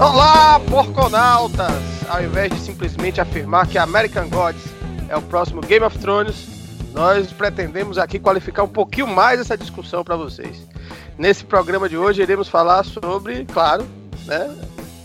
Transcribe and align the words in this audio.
Olá, 0.00 0.58
porconautas! 0.60 1.68
Ao 2.08 2.24
invés 2.24 2.50
de 2.50 2.58
simplesmente 2.58 3.20
afirmar 3.20 3.66
que 3.66 3.76
American 3.76 4.30
Gods 4.30 4.62
é 5.10 5.14
o 5.14 5.20
próximo 5.20 5.60
Game 5.60 5.84
of 5.84 5.98
Thrones, 5.98 6.46
nós 6.94 7.30
pretendemos 7.34 7.98
aqui 7.98 8.18
qualificar 8.18 8.62
um 8.62 8.68
pouquinho 8.68 9.06
mais 9.06 9.38
essa 9.38 9.58
discussão 9.58 10.02
para 10.02 10.16
vocês. 10.16 10.66
Nesse 11.18 11.44
programa 11.44 11.86
de 11.86 11.98
hoje 11.98 12.22
iremos 12.22 12.48
falar 12.48 12.82
sobre, 12.82 13.44
claro, 13.44 13.86
né, 14.24 14.56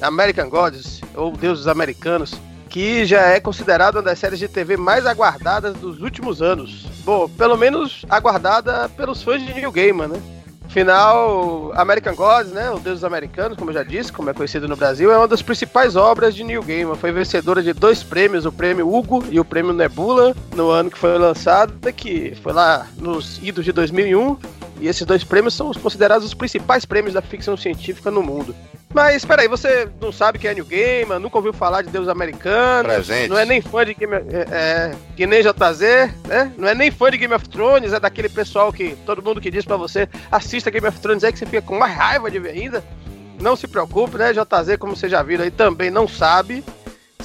American 0.02 0.49
Gods, 0.49 1.02
ou 1.13 1.35
Deuses 1.35 1.67
Americanos, 1.67 2.34
que 2.70 3.05
já 3.05 3.20
é 3.23 3.41
considerada 3.41 3.98
uma 3.98 4.03
das 4.03 4.17
séries 4.17 4.39
de 4.39 4.48
TV 4.48 4.77
mais 4.77 5.05
aguardadas 5.05 5.73
dos 5.75 5.99
últimos 5.99 6.41
anos. 6.41 6.85
Bom, 7.03 7.27
pelo 7.27 7.57
menos 7.57 8.05
aguardada 8.09 8.88
pelos 8.95 9.21
fãs 9.21 9.45
de 9.45 9.53
New 9.55 9.73
Gaiman, 9.73 10.07
né? 10.07 10.34
Afinal, 10.75 11.71
American 11.73 12.13
Gods, 12.13 12.52
né, 12.52 12.70
o 12.70 12.77
Deus 12.77 12.95
dos 12.95 13.05
Americanos, 13.05 13.57
como 13.57 13.70
eu 13.70 13.75
já 13.75 13.81
disse, 13.81 14.11
como 14.11 14.29
é 14.29 14.33
conhecido 14.33 14.67
no 14.67 14.75
Brasil, 14.75 15.09
é 15.09 15.17
uma 15.17 15.25
das 15.25 15.41
principais 15.41 15.95
obras 15.95 16.35
de 16.35 16.43
Neil 16.43 16.61
Gaiman. 16.61 16.95
Foi 16.95 17.13
vencedora 17.13 17.63
de 17.63 17.71
dois 17.71 18.03
prêmios, 18.03 18.45
o 18.45 18.52
prêmio 18.52 18.93
Hugo 18.93 19.23
e 19.31 19.39
o 19.39 19.45
prêmio 19.45 19.71
Nebula, 19.71 20.35
no 20.53 20.69
ano 20.71 20.91
que 20.91 20.97
foi 20.97 21.17
lançado, 21.17 21.73
que 21.93 22.35
foi 22.43 22.52
lá 22.52 22.88
nos 22.97 23.38
idos 23.41 23.63
de 23.63 23.71
2001. 23.71 24.38
E 24.79 24.88
esses 24.88 25.05
dois 25.05 25.23
prêmios 25.23 25.53
são 25.53 25.71
considerados 25.73 26.25
os 26.25 26.34
principais 26.34 26.85
prêmios 26.85 27.13
da 27.13 27.21
ficção 27.21 27.55
científica 27.55 28.11
no 28.11 28.21
mundo. 28.21 28.55
Mas 28.93 29.17
espera 29.17 29.41
aí, 29.41 29.47
você 29.47 29.89
não 29.99 30.11
sabe 30.11 30.39
quem 30.39 30.49
é 30.49 30.53
New 30.53 30.66
Gaiman, 30.66 31.20
nunca 31.20 31.38
ouviu 31.38 31.52
falar 31.52 31.81
de 31.81 31.89
Deus 31.89 32.07
Americanos, 32.07 32.93
Presente. 32.93 33.30
não 33.30 33.38
é 33.38 33.43
nem 33.45 33.61
fã 33.61 33.85
de 33.85 33.93
Game 33.93 34.13
é, 34.13 34.45
é, 34.49 34.95
que 35.17 35.27
nem 35.27 35.41
JZ, 35.41 35.81
né? 36.25 36.53
Não 36.57 36.67
é 36.67 36.73
nem 36.73 36.89
fã 36.89 37.11
de 37.11 37.17
Game 37.17 37.33
of 37.33 37.49
Thrones, 37.49 37.91
é 37.91 37.99
daquele 37.99 38.30
pessoal 38.30 38.71
que 38.71 38.95
todo 39.05 39.21
mundo 39.21 39.41
que 39.41 39.52
diz 39.52 39.66
pra 39.66 39.75
você 39.75 40.07
assista 40.31 40.71
Game 40.71 40.88
of 40.88 40.97
Thrones 40.99 41.25
aí 41.25 41.33
que 41.33 41.39
você 41.39 41.45
fica 41.45 41.61
com 41.61 41.77
mais 41.77 41.94
raiva 41.94 42.31
de 42.31 42.39
ver 42.39 42.52
ainda. 42.52 42.81
Não 43.41 43.57
se 43.57 43.67
preocupe, 43.67 44.17
né? 44.17 44.31
JZ, 44.31 44.78
como 44.80 44.95
você 44.95 45.09
já 45.09 45.22
viram 45.22 45.44
aí, 45.44 45.52
também 45.52 45.91
não 45.91 46.07
sabe. 46.07 46.63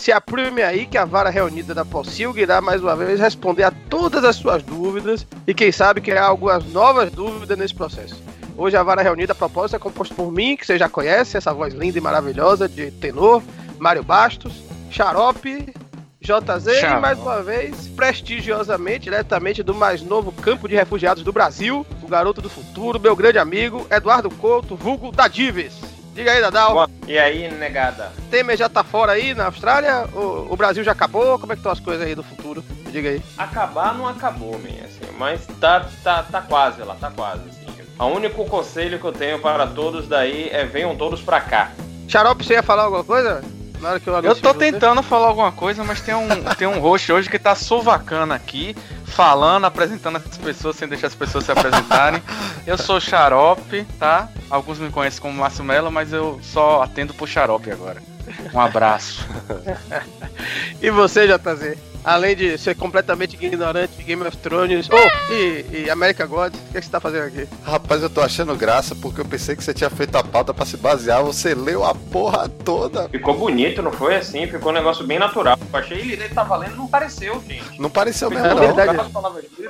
Se 0.01 0.11
aprume 0.11 0.63
aí 0.63 0.87
que 0.87 0.97
a 0.97 1.05
vara 1.05 1.29
reunida 1.29 1.75
da 1.75 1.85
Possilg 1.85 2.41
irá 2.41 2.59
mais 2.63 2.81
uma 2.81 2.97
vez 2.97 3.21
responder 3.21 3.65
a 3.65 3.71
todas 3.71 4.25
as 4.25 4.35
suas 4.35 4.63
dúvidas 4.63 5.27
e 5.47 5.53
quem 5.53 5.71
sabe 5.71 6.01
criar 6.01 6.25
algumas 6.25 6.65
novas 6.73 7.11
dúvidas 7.11 7.59
nesse 7.59 7.75
processo. 7.75 8.17
Hoje 8.57 8.79
a 8.79 8.83
vara 8.83 9.03
reunida 9.03 9.35
a 9.35 9.37
propósito 9.37 9.77
é 9.77 9.79
composta 9.79 10.15
por 10.15 10.33
mim, 10.33 10.57
que 10.57 10.67
você 10.67 10.79
já 10.79 10.89
conhece, 10.89 11.37
essa 11.37 11.53
voz 11.53 11.75
linda 11.75 11.99
e 11.99 12.01
maravilhosa 12.01 12.67
de 12.67 12.91
tenor, 12.93 13.43
Mário 13.79 14.03
Bastos, 14.03 14.63
Xarope, 14.91 15.71
JZ 16.19 16.83
e 16.83 16.99
mais 16.99 17.19
uma 17.19 17.43
vez, 17.43 17.87
prestigiosamente, 17.89 19.01
diretamente 19.01 19.63
do 19.63 19.75
mais 19.75 20.01
novo 20.01 20.33
campo 20.33 20.67
de 20.67 20.77
refugiados 20.77 21.23
do 21.23 21.31
Brasil, 21.31 21.85
o 22.03 22.09
garoto 22.09 22.41
do 22.41 22.49
futuro, 22.49 22.99
meu 22.99 23.15
grande 23.15 23.39
amigo, 23.39 23.87
Eduardo 23.91 24.31
Couto, 24.31 24.75
vulgo 24.75 25.13
Dadives. 25.13 25.90
Diga 26.21 26.33
aí, 26.33 26.41
Dadal. 26.43 26.75
Bom, 26.75 26.87
e 27.09 27.19
aí, 27.19 27.51
negada? 27.51 28.13
Temer 28.31 28.55
já 28.55 28.69
tá 28.69 28.85
fora 28.85 29.13
aí 29.13 29.33
na 29.33 29.47
Austrália? 29.47 30.05
O, 30.13 30.49
o 30.51 30.57
Brasil 30.57 30.85
já 30.85 30.93
acabou? 30.93 31.39
Como 31.39 31.51
é 31.51 31.57
que 31.57 31.61
estão 31.61 31.73
as 31.73 31.81
coisas 31.81 32.07
aí 32.07 32.15
do 32.15 32.23
futuro? 32.23 32.63
Diga 32.91 33.09
aí. 33.09 33.23
Acabar 33.39 33.95
não 33.95 34.07
acabou, 34.07 34.59
minha, 34.59 34.85
assim, 34.85 35.11
mas 35.19 35.47
tá, 35.59 35.89
tá, 36.05 36.23
tá 36.25 36.43
quase 36.43 36.83
lá, 36.83 36.95
tá 36.95 37.11
quase, 37.11 37.41
assim. 37.49 37.67
O 37.99 38.05
único 38.05 38.45
conselho 38.45 38.99
que 38.99 39.05
eu 39.07 39.13
tenho 39.13 39.39
para 39.39 39.67
todos 39.67 40.07
daí 40.07 40.51
é 40.53 40.67
venham 40.67 40.95
todos 40.95 41.23
pra 41.23 41.41
cá. 41.41 41.71
Xarope, 42.07 42.45
você 42.45 42.53
ia 42.53 42.63
falar 42.63 42.83
alguma 42.83 43.05
coisa? 43.05 43.43
Na 43.81 43.91
hora 43.91 44.01
que 44.01 44.07
eu 44.07 44.15
Eu 44.21 44.37
tô 44.37 44.53
tentando 44.53 45.03
falar 45.03 45.29
alguma 45.29 45.53
coisa, 45.53 45.83
mas 45.83 46.03
tem 46.03 46.15
um, 46.15 46.29
tem 46.59 46.69
um 46.69 46.81
host 46.81 47.11
hoje 47.11 47.31
que 47.31 47.39
tá 47.39 47.55
sovacando 47.55 48.35
aqui, 48.35 48.77
falando, 49.07 49.65
apresentando 49.65 50.17
as 50.17 50.37
pessoas 50.37 50.77
sem 50.77 50.87
deixar 50.87 51.07
as 51.07 51.15
pessoas 51.15 51.45
se 51.45 51.53
apresentarem. 51.53 52.23
Eu 52.71 52.79
sou 52.79 53.01
Xarope, 53.01 53.85
tá? 53.99 54.29
Alguns 54.49 54.79
me 54.79 54.91
conhecem 54.91 55.21
como 55.21 55.37
Márcio 55.37 55.65
Mello, 55.65 55.91
mas 55.91 56.13
eu 56.13 56.39
só 56.41 56.83
atendo 56.83 57.13
por 57.13 57.29
Xarope 57.29 57.69
agora. 57.69 58.01
Um 58.55 58.61
abraço. 58.61 59.27
E 60.81 60.89
você, 60.91 61.27
JZ? 61.27 61.77
Além 62.05 62.35
de 62.35 62.57
ser 62.57 62.75
completamente 62.75 63.37
ignorante 63.41 63.97
de 63.97 64.03
Game 64.03 64.23
of 64.23 64.37
Thrones 64.39 64.89
oh, 64.91 65.33
e, 65.33 65.85
e 65.85 65.91
America 65.91 66.25
God, 66.27 66.55
o 66.55 66.73
que, 66.73 66.79
é 66.79 66.81
que 66.81 66.87
você 66.87 66.93
tá 66.93 67.01
fazendo 67.01 67.27
aqui? 67.27 67.49
Rapaz, 67.63 68.03
eu 68.03 68.11
tô 68.11 68.21
achando 68.21 68.55
graça 68.57 68.95
porque 68.95 69.21
eu 69.21 69.25
pensei 69.25 69.55
que 69.55 69.63
você 69.63 69.75
tinha 69.75 69.91
feito 69.91 70.17
a 70.17 70.25
pauta 70.25 70.55
pra 70.55 70.65
se 70.65 70.77
basear. 70.77 71.23
Você 71.23 71.55
leu 71.55 71.85
a 71.85 71.95
porra 71.95 72.49
toda. 72.49 73.09
Ficou 73.09 73.37
bonito, 73.37 73.83
não 73.83 73.93
foi 73.93 74.17
assim? 74.17 74.47
Ficou 74.47 74.73
um 74.73 74.75
negócio 74.75 75.07
bem 75.07 75.19
natural. 75.19 75.59
Eu 75.73 75.79
achei 75.79 75.99
ele, 75.99 76.13
ele 76.15 76.29
tá 76.31 76.43
valendo, 76.43 76.77
não 76.77 76.87
pareceu, 76.87 77.43
gente. 77.47 77.81
Não 77.81 77.91
pareceu 77.91 78.31
mesmo, 78.31 78.49
não. 78.49 78.57
verdade. 78.57 78.97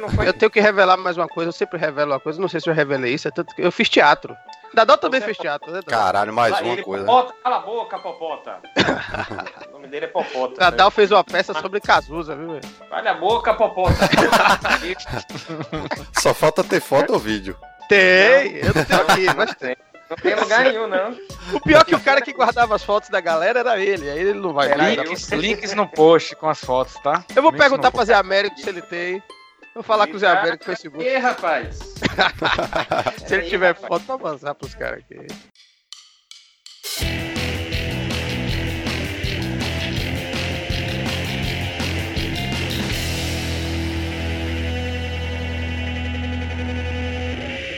Não 0.00 0.08
foi 0.08 0.28
Eu 0.28 0.32
tenho 0.32 0.50
que 0.50 0.60
revelar 0.60 0.96
mais 0.96 1.16
uma 1.16 1.28
coisa, 1.28 1.48
eu 1.48 1.52
sempre 1.52 1.78
revelo 1.78 2.12
uma 2.12 2.20
coisa, 2.20 2.40
não 2.40 2.48
sei 2.48 2.60
se 2.60 2.68
eu 2.68 2.74
revelei 2.74 3.14
isso, 3.14 3.28
é 3.28 3.30
tanto 3.30 3.54
que 3.54 3.62
eu 3.62 3.72
fiz 3.72 3.88
teatro. 3.88 4.36
Dadal 4.72 4.98
também 4.98 5.20
Você- 5.20 5.26
fez 5.26 5.38
teatro, 5.38 5.72
né? 5.72 5.80
Caralho, 5.86 6.32
mais 6.32 6.54
Ah, 6.54 6.62
uma 6.62 6.72
ele, 6.74 6.82
coisa. 6.82 7.04
Popota, 7.04 7.34
cala 7.42 7.56
a 7.56 7.60
boca, 7.60 7.98
Popota. 7.98 8.58
o 9.68 9.72
nome 9.72 9.88
dele 9.88 10.06
é 10.06 10.08
Popota. 10.08 10.54
Dadal 10.56 10.90
fez 10.90 11.10
uma 11.10 11.24
peça 11.24 11.52
sobre 11.54 11.80
Cazuza, 11.80 12.36
viu? 12.36 12.52
velho? 12.52 12.60
Cala 12.88 13.10
a 13.10 13.14
boca, 13.14 13.54
Popota. 13.54 13.94
Só 16.20 16.32
falta 16.34 16.62
ter 16.62 16.80
foto 16.80 17.12
ou 17.14 17.18
vídeo. 17.18 17.56
Tem, 17.88 18.56
eu 18.58 18.72
não 18.74 18.84
tenho 18.84 19.00
aqui, 19.02 19.26
mas 19.36 19.54
tem. 19.56 19.76
não 20.08 20.16
tem 20.16 20.34
lugar 20.36 20.64
nenhum, 20.64 20.86
não. 20.86 21.16
O 21.54 21.60
pior 21.60 21.80
é 21.80 21.84
que 21.84 21.94
o 21.94 22.00
cara 22.00 22.20
que 22.20 22.32
guardava 22.32 22.76
as 22.76 22.84
fotos 22.84 23.08
da 23.08 23.20
galera 23.20 23.60
era 23.60 23.80
ele, 23.80 24.08
aí 24.08 24.18
ele 24.20 24.34
não 24.38 24.52
vai. 24.52 24.72
Links, 24.74 25.28
links 25.30 25.74
no 25.74 25.88
post 25.88 26.36
com 26.36 26.48
as 26.48 26.60
fotos, 26.60 26.94
tá? 27.02 27.24
Eu 27.34 27.42
vou 27.42 27.50
Links 27.50 27.64
perguntar 27.66 27.90
pra 27.90 28.04
Zé 28.04 28.14
Américo 28.14 28.58
se 28.60 28.68
ele 28.68 28.82
tem. 28.82 29.20
Vou 29.74 29.82
falar 29.84 30.08
com 30.08 30.16
o 30.16 30.18
Zé 30.18 30.28
Américo 30.28 30.64
no 30.64 30.64
Facebook. 30.64 31.04
E 31.04 31.16
rapaz? 31.16 31.78
Se 33.26 33.34
ele 33.34 33.48
tiver 33.48 33.74
foto, 33.74 34.04
pra 34.04 34.14
avançar 34.14 34.54
pros 34.54 34.74
caras 34.74 34.98
aqui. 35.00 35.26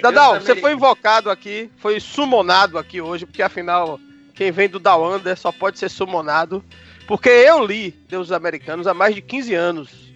Dadal, 0.03 0.41
você 0.41 0.57
foi 0.57 0.73
invocado 0.73 1.31
aqui, 1.31 1.71
foi 1.77 2.01
summonado 2.01 2.77
aqui 2.77 3.01
hoje, 3.01 3.25
porque 3.25 3.41
afinal, 3.41 4.01
quem 4.35 4.51
vem 4.51 4.69
do 4.69 4.81
Down 4.81 5.15
Under 5.15 5.37
só 5.37 5.53
pode 5.53 5.79
ser 5.79 5.89
summonado. 5.89 6.65
Porque 7.07 7.29
eu 7.29 7.65
li 7.65 7.91
Deus 8.09 8.33
Americanos 8.33 8.87
há 8.87 8.95
mais 8.95 9.15
de 9.15 9.21
15 9.21 9.55
anos. 9.55 10.12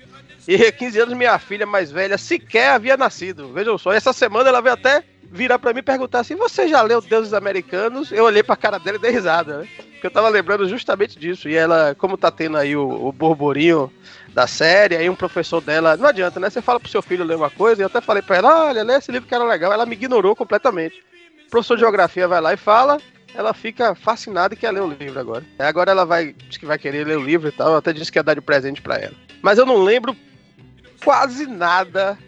E 0.46 0.70
15 0.70 1.00
anos 1.00 1.14
minha 1.14 1.38
filha 1.38 1.66
mais 1.66 1.90
velha 1.90 2.16
sequer 2.16 2.70
havia 2.70 2.96
nascido. 2.96 3.52
Vejam 3.52 3.76
só, 3.76 3.92
essa 3.92 4.12
semana 4.12 4.48
ela 4.48 4.60
veio 4.60 4.74
até 4.74 5.02
virar 5.30 5.58
pra 5.58 5.72
mim 5.72 5.80
e 5.80 5.82
perguntar 5.82 6.20
assim: 6.20 6.36
Você 6.36 6.68
já 6.68 6.82
leu 6.82 7.00
Deuses 7.00 7.34
Americanos? 7.34 8.12
Eu 8.12 8.24
olhei 8.24 8.42
pra 8.42 8.56
cara 8.56 8.78
dela 8.78 8.96
e 8.96 9.00
dei 9.00 9.10
risada, 9.10 9.58
né? 9.58 9.68
Porque 9.76 10.06
eu 10.06 10.10
tava 10.10 10.28
lembrando 10.28 10.68
justamente 10.68 11.18
disso. 11.18 11.48
E 11.48 11.54
ela, 11.54 11.94
como 11.96 12.16
tá 12.16 12.30
tendo 12.30 12.56
aí 12.56 12.76
o, 12.76 12.88
o 12.88 13.12
borborinho 13.12 13.92
da 14.32 14.46
série, 14.46 14.96
aí 14.96 15.10
um 15.10 15.16
professor 15.16 15.60
dela. 15.60 15.96
Não 15.96 16.08
adianta, 16.08 16.38
né? 16.38 16.48
Você 16.48 16.62
fala 16.62 16.78
pro 16.78 16.88
seu 16.88 17.02
filho 17.02 17.24
ler 17.24 17.36
uma 17.36 17.50
coisa, 17.50 17.80
e 17.80 17.82
eu 17.82 17.86
até 17.86 18.00
falei 18.00 18.22
pra 18.22 18.36
ela: 18.36 18.66
Olha, 18.66 18.84
lê 18.84 18.94
esse 18.94 19.10
livro 19.10 19.28
que 19.28 19.34
era 19.34 19.44
legal. 19.44 19.72
Ela 19.72 19.86
me 19.86 19.94
ignorou 19.94 20.36
completamente. 20.36 21.02
O 21.46 21.50
professor 21.50 21.74
de 21.76 21.80
geografia 21.80 22.28
vai 22.28 22.40
lá 22.40 22.54
e 22.54 22.56
fala. 22.56 22.98
Ela 23.34 23.52
fica 23.52 23.94
fascinada 23.94 24.54
e 24.54 24.56
quer 24.56 24.70
ler 24.70 24.80
o 24.80 24.88
livro 24.88 25.20
agora. 25.20 25.44
Agora 25.58 25.90
ela 25.90 26.06
vai, 26.06 26.32
diz 26.32 26.56
que 26.56 26.64
vai 26.64 26.78
querer 26.78 27.06
ler 27.06 27.18
o 27.18 27.22
livro 27.22 27.48
e 27.48 27.52
tal. 27.52 27.72
Eu 27.72 27.76
até 27.76 27.92
disse 27.92 28.10
que 28.10 28.18
ia 28.18 28.22
dar 28.22 28.34
de 28.34 28.40
presente 28.40 28.80
pra 28.80 28.96
ela. 28.96 29.12
Mas 29.42 29.58
eu 29.58 29.66
não 29.66 29.82
lembro 29.82 30.16
quase 31.06 31.46
nada 31.46 32.18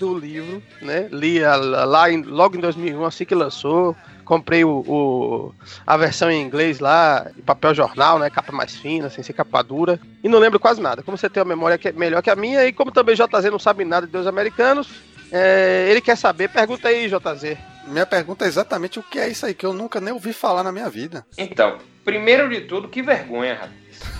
do 0.00 0.18
livro, 0.18 0.60
né? 0.82 1.08
Li 1.12 1.44
a- 1.44 1.54
lá 1.54 2.10
em- 2.10 2.22
logo 2.24 2.56
em 2.56 2.60
2001, 2.60 3.04
assim 3.04 3.24
que 3.24 3.36
lançou. 3.36 3.94
Comprei 4.26 4.62
o, 4.64 4.70
o- 4.86 5.54
a 5.86 5.96
versão 5.96 6.28
em 6.30 6.42
inglês 6.42 6.80
lá, 6.80 7.30
de 7.34 7.40
papel 7.42 7.72
jornal, 7.74 8.18
né? 8.18 8.28
Capa 8.28 8.52
mais 8.52 8.74
fina, 8.76 9.08
sem 9.08 9.22
ser 9.24 9.32
capa 9.32 9.62
dura. 9.62 9.98
E 10.22 10.28
não 10.28 10.38
lembro 10.40 10.60
quase 10.60 10.80
nada. 10.82 11.02
Como 11.02 11.16
você 11.16 11.30
tem 11.30 11.40
uma 11.42 11.48
memória 11.48 11.78
que 11.78 11.88
é 11.88 11.92
melhor 11.92 12.20
que 12.22 12.28
a 12.28 12.36
minha, 12.36 12.66
e 12.66 12.72
como 12.72 12.90
também 12.90 13.14
JZ 13.14 13.50
não 13.50 13.58
sabe 13.58 13.84
nada 13.84 14.04
de 14.06 14.12
Deus 14.12 14.26
Americanos, 14.26 14.88
é, 15.32 15.86
ele 15.88 16.00
quer 16.00 16.16
saber. 16.16 16.48
Pergunta 16.50 16.88
aí, 16.88 17.08
JZ. 17.08 17.56
Minha 17.86 18.04
pergunta 18.04 18.44
é 18.44 18.48
exatamente 18.48 18.98
o 18.98 19.02
que 19.02 19.16
é 19.16 19.28
isso 19.28 19.46
aí 19.46 19.54
que 19.54 19.64
eu 19.64 19.72
nunca 19.72 20.00
nem 20.00 20.12
ouvi 20.12 20.32
falar 20.32 20.64
na 20.64 20.72
minha 20.72 20.90
vida. 20.90 21.24
Então, 21.38 21.78
primeiro 22.04 22.48
de 22.50 22.62
tudo, 22.62 22.88
que 22.88 23.00
vergonha, 23.00 23.54
rapaz. 23.54 23.70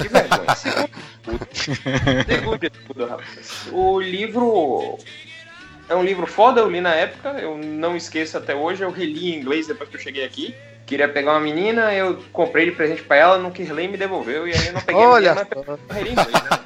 Que 0.01 0.09
vergonha. 0.09 0.55
Segundo, 0.55 1.49
segundo 2.29 2.59
de 2.59 2.71
tudo, 2.71 3.07
rapaz. 3.07 3.67
O 3.73 4.01
livro 4.01 4.97
é 5.89 5.95
um 5.95 6.03
livro 6.03 6.27
foda, 6.27 6.61
eu 6.61 6.71
li 6.71 6.81
na 6.81 6.95
época, 6.95 7.31
eu 7.41 7.57
não 7.59 7.97
esqueço 7.97 8.37
até 8.37 8.55
hoje, 8.55 8.83
eu 8.83 8.91
reli 8.91 9.33
em 9.33 9.39
inglês 9.39 9.67
depois 9.67 9.89
que 9.89 9.97
eu 9.97 10.01
cheguei 10.01 10.25
aqui. 10.25 10.55
Queria 10.85 11.09
pegar 11.09 11.33
uma 11.33 11.41
menina, 11.41 11.93
eu 11.95 12.23
comprei 12.33 12.67
de 12.67 12.73
presente 12.73 13.03
pra 13.03 13.17
ela, 13.17 13.39
não 13.39 13.51
quis 13.51 13.69
ler 13.71 13.85
e 13.85 13.89
me 13.89 13.97
devolveu, 13.97 14.47
e 14.47 14.53
aí 14.53 14.67
eu 14.69 14.73
não 14.73 14.81
peguei 14.81 15.03
Olha 15.03 15.33
a 15.33 15.35
menina, 15.35 15.79
mas 15.89 15.97
reli 15.97 16.11
em 16.11 16.13
inglês, 16.13 16.33
né? 16.33 16.57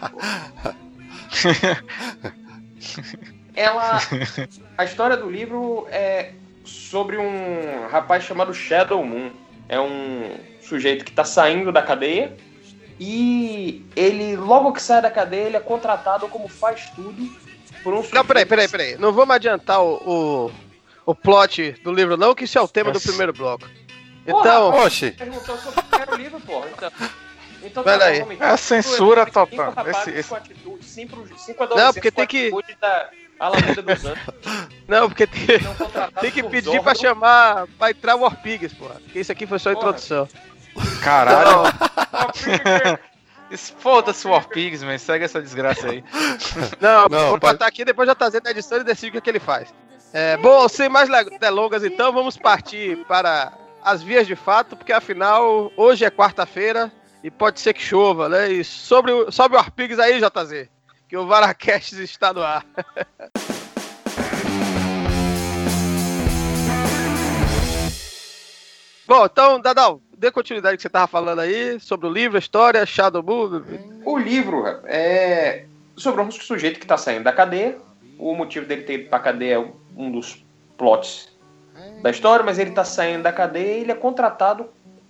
Ela. 3.57 4.01
A 4.77 4.85
história 4.85 5.17
do 5.17 5.31
livro 5.31 5.87
é 5.91 6.33
sobre 6.65 7.17
um 7.17 7.89
rapaz 7.91 8.25
chamado 8.25 8.55
Shadow 8.55 9.05
Moon. 9.05 9.31
É 9.69 9.79
um 9.81 10.37
sujeito 10.61 11.05
que 11.05 11.13
tá 11.13 11.25
saindo 11.25 11.71
da 11.71 11.83
cadeia 11.83 12.37
e 12.99 13.87
ele, 13.97 14.37
logo 14.37 14.73
que 14.73 14.83
sai 14.83 15.01
da 15.01 15.11
cadeia, 15.11 15.47
ele 15.47 15.57
é 15.57 15.61
contratado 15.61 16.29
como 16.29 16.49
faz 16.49 16.91
tudo 16.91 17.50
por 17.83 17.95
um 17.95 18.05
Não, 18.13 18.25
peraí, 18.25 18.45
peraí, 18.47 18.69
peraí. 18.69 18.97
Não 18.99 19.13
vamos 19.13 19.35
adiantar 19.35 19.81
o, 19.83 19.95
o, 20.07 20.53
o 21.07 21.15
plot 21.15 21.73
do 21.85 21.93
livro, 21.93 22.17
não, 22.17 22.35
que 22.35 22.45
isso 22.45 22.59
é 22.59 22.61
o 22.63 22.69
tema 22.69 22.91
do 22.91 22.95
Nossa. 22.95 23.09
primeiro 23.09 23.33
bloco. 23.33 23.67
Então, 24.27 24.71
Oxi, 24.85 25.13
Perguntou 25.13 25.57
sobre 25.59 25.81
o 25.81 25.83
primeiro 25.85 26.17
livro, 26.17 26.41
porra. 26.41 26.69
Então, 26.77 26.91
então 27.63 27.83
Pera 27.83 28.05
aí. 28.07 28.21
vamos 28.21 28.41
É 28.41 28.45
a 28.45 28.57
censura 28.57 29.25
Cinco 29.25 29.47
total. 29.47 29.87
Esse- 29.89 30.11
esse- 30.11 30.29
com 30.29 30.35
atitude, 30.37 30.85
cinco, 30.85 31.29
cinco 31.39 31.67
Não, 31.75 31.93
porque 31.93 32.11
tem 32.11 32.27
que- 32.27 32.47
atitude 32.49 32.77
Da 32.81 33.09
Alameda 33.39 33.81
dos 33.83 34.05
Anjos, 34.05 34.19
não, 34.87 35.09
porque 35.09 35.27
tem, 35.27 35.59
tem 36.21 36.31
que 36.31 36.43
pedir 36.43 36.67
Zorro. 36.71 36.83
pra 36.83 36.95
chamar, 36.95 37.67
pra 37.79 37.91
entrar 37.91 38.15
War 38.17 38.37
Pigs, 38.43 38.75
porra. 38.75 38.97
Porque 39.03 39.21
isso 39.21 39.33
aqui 39.33 39.47
foi 39.47 39.59
só 39.59 39.71
a 39.71 39.75
Porra. 39.75 39.87
introdução. 39.89 40.29
Caralho. 41.03 41.51
Não, 41.51 41.63
Foda-se 43.57 44.27
o 44.27 44.31
War 44.31 44.47
Pigs, 44.49 44.83
man. 44.83 44.99
Segue 44.99 45.25
essa 45.25 45.41
desgraça 45.43 45.89
aí. 45.89 46.05
não, 46.81 47.09
Não, 47.09 47.29
vou 47.31 47.39
pode- 47.39 47.55
botar 47.55 47.67
aqui, 47.67 47.85
depois 47.85 48.07
já 48.07 48.15
trazer 48.15 48.43
na 48.43 48.51
edição 48.51 48.79
e 48.79 48.85
decidir 48.85 49.09
o 49.09 49.13
que, 49.13 49.19
é 49.19 49.21
que 49.21 49.31
ele 49.31 49.41
faz. 49.41 49.73
É, 50.13 50.37
bom, 50.37 50.69
sem 50.69 50.89
mais 50.89 51.09
delongas 51.39 51.85
então, 51.85 52.13
vamos 52.13 52.37
partir 52.37 52.97
para 53.07 53.53
as 53.83 54.03
vias 54.03 54.27
de 54.27 54.35
fato, 54.35 54.77
porque 54.77 54.93
afinal, 54.93 55.71
hoje 55.77 56.05
é 56.05 56.11
quarta-feira 56.11 56.91
e 57.23 57.31
pode 57.31 57.61
ser 57.61 57.73
que 57.75 57.83
chova, 57.83 58.29
né? 58.29 58.51
E 58.51 58.65
sobre 58.65 59.13
o, 59.13 59.31
sobe 59.31 59.55
o 59.55 59.59
War 59.59 59.71
Pigs 59.71 59.99
aí, 60.01 60.19
JZ, 60.21 60.69
que 61.09 61.17
o 61.17 61.27
Varacast 61.27 61.95
está 62.03 62.33
no 62.33 62.43
ar. 62.43 62.65
Bom, 69.07 69.25
então, 69.27 69.61
Dadal, 69.61 70.01
dê 70.21 70.31
continuidade 70.31 70.77
que 70.77 70.83
você 70.83 70.89
tava 70.91 71.07
falando 71.07 71.39
aí 71.39 71.81
sobre 71.81 72.07
o 72.07 72.13
livro, 72.13 72.37
a 72.37 72.39
história, 72.39 72.85
Shadow 72.85 73.23
Movie. 73.23 73.81
O 74.05 74.19
livro 74.19 74.67
é 74.85 75.65
sobre 75.97 76.21
um 76.21 76.31
sujeito 76.31 76.79
que 76.79 76.85
está 76.85 76.99
saindo 76.99 77.25
da 77.25 77.33
cadeia. 77.33 77.79
O 78.19 78.35
motivo 78.35 78.67
dele 78.67 78.83
ter 78.83 79.01
ido 79.01 79.09
pra 79.09 79.19
cadeia 79.19 79.55
é 79.55 79.73
um 79.97 80.13
dos 80.13 80.45
plots 80.77 81.31
da 82.03 82.11
história, 82.11 82.45
mas 82.45 82.59
ele 82.59 82.69
está 82.69 82.85
saindo 82.85 83.23
da 83.23 83.33
cadeia 83.33 83.79
e 83.79 83.81
ele 83.81 83.93
é 83.93 83.95
contratado 83.95 84.69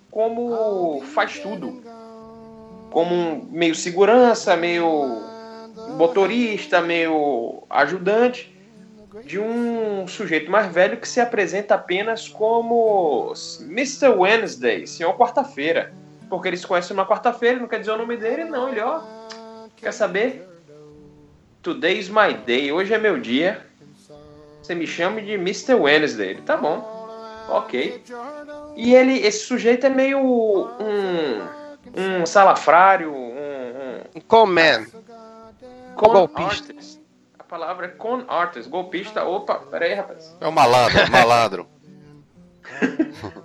como 0.09 1.01
faz 1.13 1.39
tudo. 1.39 1.83
Como 2.89 3.13
um 3.13 3.47
meio 3.51 3.75
segurança, 3.75 4.55
meio 4.55 5.21
motorista, 5.97 6.81
meio 6.81 7.63
ajudante 7.69 8.50
de 9.25 9.39
um 9.39 10.07
sujeito 10.07 10.49
mais 10.49 10.71
velho 10.71 10.97
que 10.97 11.07
se 11.07 11.19
apresenta 11.19 11.75
apenas 11.75 12.27
como 12.27 13.33
Mr. 13.61 14.09
Wednesday, 14.09 14.87
senhor 14.87 15.17
quarta-feira. 15.17 15.93
Porque 16.29 16.47
eles 16.47 16.61
se 16.61 16.67
conhecem 16.67 16.95
numa 16.95 17.05
quarta-feira, 17.05 17.59
não 17.59 17.67
quer 17.67 17.79
dizer 17.79 17.91
o 17.91 17.97
nome 17.97 18.15
dele, 18.15 18.45
não. 18.45 18.69
Ele, 18.69 18.79
ó, 18.79 19.01
quer 19.75 19.91
saber? 19.91 20.47
Today 21.61 21.99
is 21.99 22.09
my 22.09 22.33
day, 22.45 22.71
hoje 22.71 22.93
é 22.93 22.97
meu 22.97 23.19
dia. 23.19 23.65
Você 24.61 24.73
me 24.73 24.87
chama 24.87 25.21
de 25.21 25.33
Mr. 25.33 25.73
Wednesday. 25.73 26.29
Ele, 26.29 26.41
tá 26.43 26.55
bom, 26.55 27.07
ok. 27.49 28.01
E 28.77 28.95
ele, 28.95 29.19
esse 29.19 29.45
sujeito 29.45 29.85
é 29.85 29.89
meio 29.89 30.19
um, 30.19 31.41
um 31.95 32.25
salafrário, 32.25 33.13
um, 33.13 34.01
um 34.15 34.21
Con 34.21 34.45
Man. 34.45 34.85
con 35.95 36.13
Golpista. 36.13 36.71
artist. 36.71 37.00
Palavra 37.51 37.87
é 37.87 37.89
con 37.89 38.23
artist, 38.29 38.69
golpista. 38.69 39.25
Opa, 39.25 39.55
peraí, 39.69 39.93
rapaz. 39.93 40.33
é 40.39 40.47
um 40.47 40.51
malandro, 40.53 41.11
malandro. 41.11 41.67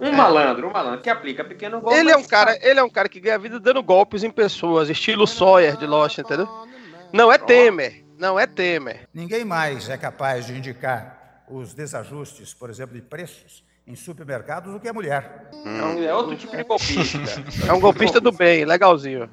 Um 0.00 0.12
malandro, 0.12 0.68
um 0.68 0.72
malandro 0.72 1.00
que 1.00 1.10
aplica 1.10 1.42
pequeno 1.42 1.80
golpe. 1.80 1.98
Ele 1.98 2.10
é 2.12 2.16
um 2.16 2.22
cara, 2.22 2.56
ele 2.62 2.78
é 2.78 2.82
um 2.84 2.88
cara 2.88 3.08
que 3.08 3.18
ganha 3.18 3.38
vida 3.38 3.58
dando 3.58 3.82
golpes 3.82 4.22
em 4.22 4.30
pessoas, 4.30 4.88
estilo 4.88 5.26
Sawyer 5.26 5.76
de 5.76 5.86
Lost, 5.86 6.18
entendeu? 6.18 6.46
Não 7.12 7.32
é 7.32 7.36
Temer, 7.36 8.04
não 8.16 8.38
é 8.38 8.46
Temer. 8.46 9.08
Ninguém 9.12 9.44
mais 9.44 9.88
é 9.88 9.96
capaz 9.98 10.46
de 10.46 10.52
indicar 10.56 11.42
os 11.48 11.74
desajustes, 11.74 12.54
por 12.54 12.70
exemplo, 12.70 12.94
de 12.94 13.02
preços 13.02 13.64
em 13.86 13.96
supermercados 13.96 14.72
do 14.72 14.78
que 14.78 14.88
a 14.88 14.92
mulher. 14.92 15.50
É 15.64 15.68
um- 15.84 16.02
É 16.04 16.14
outro 16.14 16.36
tipo 16.36 16.56
de 16.56 16.62
golpista. 16.62 17.18
É 17.68 17.72
um 17.72 17.80
golpista 17.80 18.20
do 18.20 18.30
bem, 18.30 18.64
legalzinho. 18.64 19.28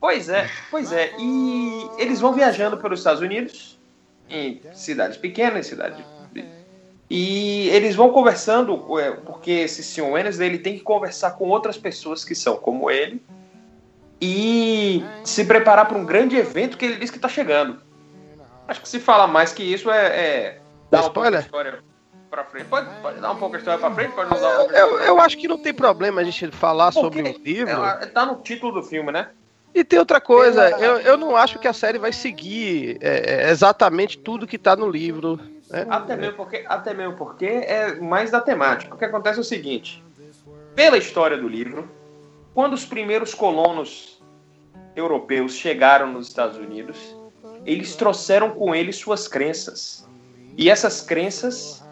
Pois 0.00 0.28
é, 0.28 0.50
pois 0.70 0.90
é. 0.92 1.12
E 1.18 1.88
eles 1.98 2.20
vão 2.20 2.32
viajando 2.32 2.76
pelos 2.78 3.00
Estados 3.00 3.22
Unidos, 3.22 3.75
em 4.28 4.60
cidades 4.72 5.16
pequenas, 5.16 5.66
cidades. 5.66 6.04
E 7.08 7.68
eles 7.68 7.94
vão 7.94 8.10
conversando, 8.10 8.98
é, 8.98 9.12
porque 9.12 9.50
esse 9.50 9.82
Sr. 9.82 10.10
Wednesday 10.10 10.48
ele 10.48 10.58
tem 10.58 10.74
que 10.76 10.80
conversar 10.80 11.32
com 11.32 11.48
outras 11.48 11.78
pessoas 11.78 12.24
que 12.24 12.34
são 12.34 12.56
como 12.56 12.90
ele 12.90 13.22
e 14.20 15.04
se 15.24 15.44
preparar 15.44 15.86
para 15.86 15.96
um 15.96 16.04
grande 16.04 16.36
evento 16.36 16.76
que 16.76 16.84
ele 16.84 16.96
diz 16.96 17.10
que 17.10 17.16
está 17.16 17.28
chegando. 17.28 17.80
Acho 18.66 18.80
que 18.80 18.88
se 18.88 18.98
fala 18.98 19.28
mais 19.28 19.52
que 19.52 19.62
isso 19.62 19.88
é, 19.88 20.06
é 20.06 20.58
dar 20.90 21.04
um 21.04 21.06
Spoiler? 21.06 21.40
história 21.40 21.84
para 22.28 22.44
frente. 22.44 22.66
Pode, 22.66 22.88
pode 23.00 23.20
dar 23.20 23.30
um 23.30 23.36
pouco 23.36 23.54
a 23.54 23.58
história 23.58 23.78
para 23.78 23.94
frente, 23.94 24.12
pode 24.12 24.30
não 24.30 24.40
dar 24.40 24.64
um 24.64 24.70
Eu, 24.72 24.98
eu, 24.98 25.20
acho 25.20 25.38
que 25.38 25.46
não 25.46 25.58
tem 25.58 25.72
problema 25.72 26.20
a 26.20 26.24
gente 26.24 26.50
falar 26.50 26.90
sobre 26.90 27.22
Porque 27.22 27.38
o 27.38 27.44
livro. 27.44 27.84
é, 27.84 28.06
tá 28.06 28.26
no 28.26 28.36
título 28.36 28.72
do 28.72 28.82
filme, 28.82 29.12
né? 29.12 29.28
E 29.76 29.84
tem 29.84 29.98
outra 29.98 30.22
coisa, 30.22 30.70
eu, 30.70 31.00
eu 31.00 31.18
não 31.18 31.36
acho 31.36 31.58
que 31.58 31.68
a 31.68 31.72
série 31.74 31.98
vai 31.98 32.10
seguir 32.10 32.96
é, 32.98 33.44
é, 33.44 33.50
exatamente 33.50 34.16
tudo 34.16 34.46
que 34.46 34.56
tá 34.56 34.74
no 34.74 34.88
livro. 34.88 35.38
né? 35.68 35.86
Até 35.90 36.16
mesmo 36.16 36.34
porque, 36.34 36.64
até 36.66 36.94
mesmo 36.94 37.14
porque 37.14 37.44
é 37.44 37.94
mais 37.96 38.30
da 38.30 38.40
temática. 38.40 38.94
O 38.94 38.96
que 38.96 39.04
acontece 39.04 39.36
é 39.36 39.42
o 39.42 39.44
seguinte: 39.44 40.02
pela 40.74 40.96
história 40.96 41.36
do 41.36 41.46
livro, 41.46 41.90
quando 42.54 42.72
os 42.72 42.86
primeiros 42.86 43.34
colonos 43.34 44.18
europeus 44.96 45.52
chegaram 45.52 46.10
nos 46.10 46.28
Estados 46.28 46.56
Unidos, 46.56 47.14
eles 47.66 47.94
trouxeram 47.94 48.52
com 48.52 48.74
eles 48.74 48.96
suas 48.96 49.28
crenças. 49.28 50.08
E 50.56 50.70
essas 50.70 51.02
crenças 51.02 51.84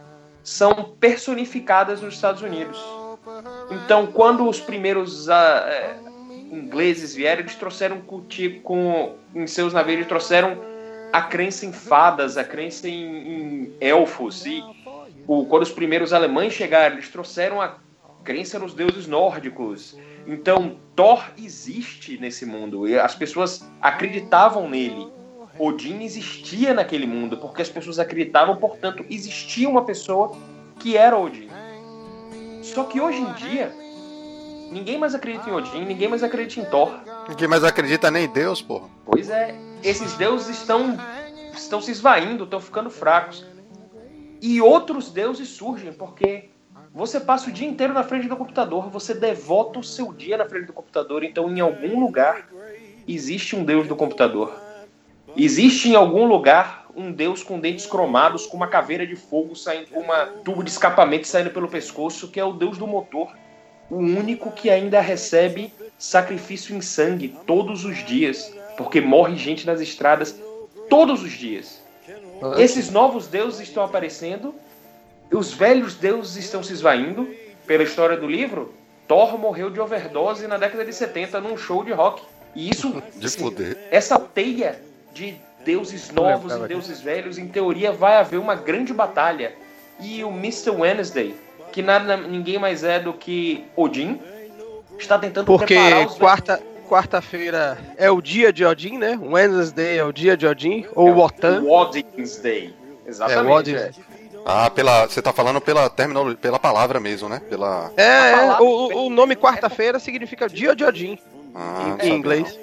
são 0.43 0.97
personificadas 0.99 2.01
nos 2.01 2.15
Estados 2.15 2.41
Unidos. 2.41 2.83
Então, 3.71 4.07
quando 4.07 4.49
os 4.49 4.59
primeiros 4.59 5.29
ah, 5.29 5.67
é, 5.69 6.04
ingleses 6.55 7.15
vieram, 7.15 7.41
eles 7.41 7.55
trouxeram 7.55 8.01
contigo, 8.01 8.61
com, 8.61 9.17
em 9.35 9.47
seus 9.47 9.73
navios, 9.73 9.97
eles 9.97 10.09
trouxeram 10.09 10.59
a 11.13 11.23
crença 11.23 11.67
em 11.67 11.73
fadas, 11.73 12.37
a 12.37 12.45
crença 12.45 12.89
em, 12.89 12.95
em 12.95 13.73
elfos. 13.81 14.47
E 14.47 14.63
o, 15.27 15.45
quando 15.47 15.63
os 15.63 15.71
primeiros 15.71 16.13
alemães 16.13 16.53
chegaram, 16.53 16.95
eles 16.97 17.09
trouxeram 17.09 17.61
a 17.61 17.77
crença 18.25 18.59
nos 18.59 18.75
deuses 18.75 19.07
nórdicos. 19.07 19.97
Então, 20.27 20.79
Thor 20.97 21.23
existe 21.39 22.19
nesse 22.19 22.47
mundo. 22.47 22.89
E 22.89 22.99
as 22.99 23.15
pessoas 23.15 23.69
acreditavam 23.81 24.69
nele. 24.69 25.13
Odin 25.59 26.03
existia 26.03 26.75
naquele 26.75 27.07
mundo, 27.07 27.37
porque 27.37 27.63
as 27.63 27.69
pessoas 27.69 27.99
acreditavam, 27.99 28.57
portanto, 28.57 29.05
existia 29.09 29.69
uma 29.69 29.85
pessoa 29.85 30.37
que 30.81 30.97
era 30.97 31.17
Odin. 31.17 31.49
Só 32.63 32.85
que 32.85 33.01
hoje 33.01 33.21
em 33.21 33.33
dia, 33.35 33.73
ninguém 34.75 34.99
mais 34.99 35.15
acredita 35.15 35.49
em 35.49 35.53
Odin, 35.53 35.85
ninguém 35.85 36.09
mais 36.09 36.25
acredita 36.25 36.61
em 36.61 36.65
Thor. 36.69 36.93
Ninguém 37.29 37.47
mais 37.47 37.63
acredita 37.63 38.11
nem 38.11 38.25
em 38.25 38.29
Deus, 38.29 38.61
porra. 38.61 38.89
Pois 39.07 39.31
é, 39.31 39.55
esses 39.83 40.15
deuses 40.15 40.59
estão, 40.59 40.99
estão 41.55 41.81
se 41.81 41.93
esvaindo, 41.93 42.43
estão 42.43 42.61
ficando 42.61 42.91
fracos. 42.91 43.47
E 44.43 44.61
outros 44.61 45.11
deuses 45.11 45.49
surgem, 45.49 45.93
porque 45.93 46.51
você 46.93 47.21
passa 47.21 47.49
o 47.49 47.53
dia 47.53 47.69
inteiro 47.69 47.95
na 47.95 48.03
frente 48.03 48.29
do 48.29 48.37
computador, 48.37 48.91
você 48.91 49.15
devota 49.15 49.79
o 49.79 49.85
seu 49.85 50.13
dia 50.13 50.37
na 50.37 50.45
frente 50.45 50.67
do 50.67 50.73
computador, 50.73 51.23
então 51.23 51.49
em 51.49 51.61
algum 51.61 52.01
lugar 52.01 52.49
existe 53.07 53.55
um 53.57 53.65
deus 53.65 53.87
do 53.87 53.95
computador. 53.95 54.53
Existe 55.37 55.89
em 55.89 55.95
algum 55.95 56.27
lugar 56.27 56.87
um 56.97 57.11
deus 57.11 57.43
com 57.43 57.59
dentes 57.59 57.87
cromados, 57.87 58.47
com 58.47 58.57
uma 58.57 58.69
caveira 58.69 59.07
de 59.07 59.17
fogo 59.17 59.57
saindo, 59.57 59.89
com 59.89 60.01
uma 60.01 60.27
tubo 60.45 60.63
de 60.63 60.71
escapamento 60.71 61.27
saindo 61.27 61.51
pelo 61.51 61.69
pescoço, 61.69 62.29
que 62.29 62.39
é 62.39 62.45
o 62.45 62.53
deus 62.53 62.77
do 62.77 62.87
motor. 62.87 63.33
O 63.91 63.97
único 63.97 64.51
que 64.51 64.71
ainda 64.71 65.01
recebe 65.01 65.73
sacrifício 65.99 66.75
em 66.75 66.81
sangue 66.81 67.37
todos 67.47 67.85
os 67.85 68.05
dias, 68.05 68.53
porque 68.77 69.01
morre 69.01 69.37
gente 69.37 69.67
nas 69.67 69.81
estradas 69.81 70.35
todos 70.89 71.23
os 71.23 71.33
dias. 71.33 71.83
Esses 72.59 72.91
novos 72.91 73.27
deuses 73.27 73.61
estão 73.61 73.85
aparecendo, 73.85 74.55
os 75.33 75.53
velhos 75.53 75.95
deuses 75.95 76.37
estão 76.37 76.63
se 76.63 76.73
esvaindo. 76.73 77.29
Pela 77.67 77.83
história 77.83 78.17
do 78.17 78.27
livro, 78.27 78.75
Thor 79.09 79.39
morreu 79.39 79.71
de 79.71 79.81
overdose 79.81 80.47
na 80.47 80.59
década 80.59 80.85
de 80.85 80.93
70 80.93 81.41
num 81.41 81.57
show 81.57 81.83
de 81.83 81.93
rock. 81.93 82.23
E 82.55 82.69
isso, 82.69 83.03
De 83.17 83.27
assim, 83.27 83.39
fuder. 83.39 83.79
essa 83.91 84.19
teia 84.19 84.79
de 85.15 85.35
deuses 85.65 86.11
novos 86.11 86.53
e 86.53 86.69
deuses 86.69 87.01
velhos, 87.01 87.39
em 87.39 87.49
teoria 87.49 87.91
vai 87.91 88.17
haver 88.17 88.39
uma 88.39 88.55
grande 88.55 88.93
batalha. 88.93 89.55
E 89.99 90.23
o 90.23 90.29
Mr. 90.29 90.71
Wednesday, 90.71 91.35
que 91.75 91.83
nada 91.83 92.17
ninguém 92.17 92.57
mais 92.57 92.85
é 92.85 93.01
do 93.01 93.13
que 93.13 93.65
Odin, 93.77 94.21
está 94.97 95.19
tentando 95.19 95.45
Porque 95.45 95.75
preparar 95.75 96.07
os 96.07 96.15
quarta, 96.17 96.63
quarta-feira 96.89 97.77
é 97.97 98.09
o 98.09 98.23
dia 98.23 98.53
de 98.53 98.65
Odin, 98.65 98.97
né? 98.97 99.19
Wednesday 99.21 99.99
é 99.99 100.05
o 100.05 100.13
dia 100.13 100.37
de 100.37 100.47
Odin, 100.47 100.87
ou 100.95 101.09
É, 101.09 101.13
Wotan. 101.13 101.63
O 101.63 101.71
Odin's 101.73 102.37
Day. 102.39 102.73
É, 103.05 103.11
Exatamente. 103.11 103.51
o 103.51 103.53
Odin. 103.57 103.75
é. 103.75 103.91
Ah, 104.47 104.71
pela. 104.71 105.07
Você 105.09 105.21
tá 105.21 105.33
falando 105.33 105.61
pela 105.61 105.91
terminologia, 105.91 106.39
pela 106.41 106.59
palavra 106.61 107.01
mesmo, 107.01 107.29
né? 107.29 107.41
Pela. 107.51 107.91
É, 107.97 108.03
é, 108.05 108.37
palavra- 108.37 108.63
o, 108.63 109.07
o 109.07 109.11
nome 109.11 109.35
quarta-feira 109.35 109.99
significa 109.99 110.49
dia 110.49 110.77
de 110.77 110.85
Odin, 110.85 111.19
Ah, 111.55 111.97
em, 112.01 112.13
inglês. 112.13 112.57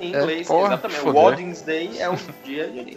Em 0.00 0.08
inglês, 0.10 0.46
porra, 0.46 0.68
exatamente. 0.68 1.00
O 1.00 1.04
fodeu. 1.04 1.22
Odin's 1.24 1.60
Day 1.60 1.90
é 1.98 2.08
o 2.08 2.16
dia 2.44 2.68
de 2.68 2.80
Odin. 2.80 2.96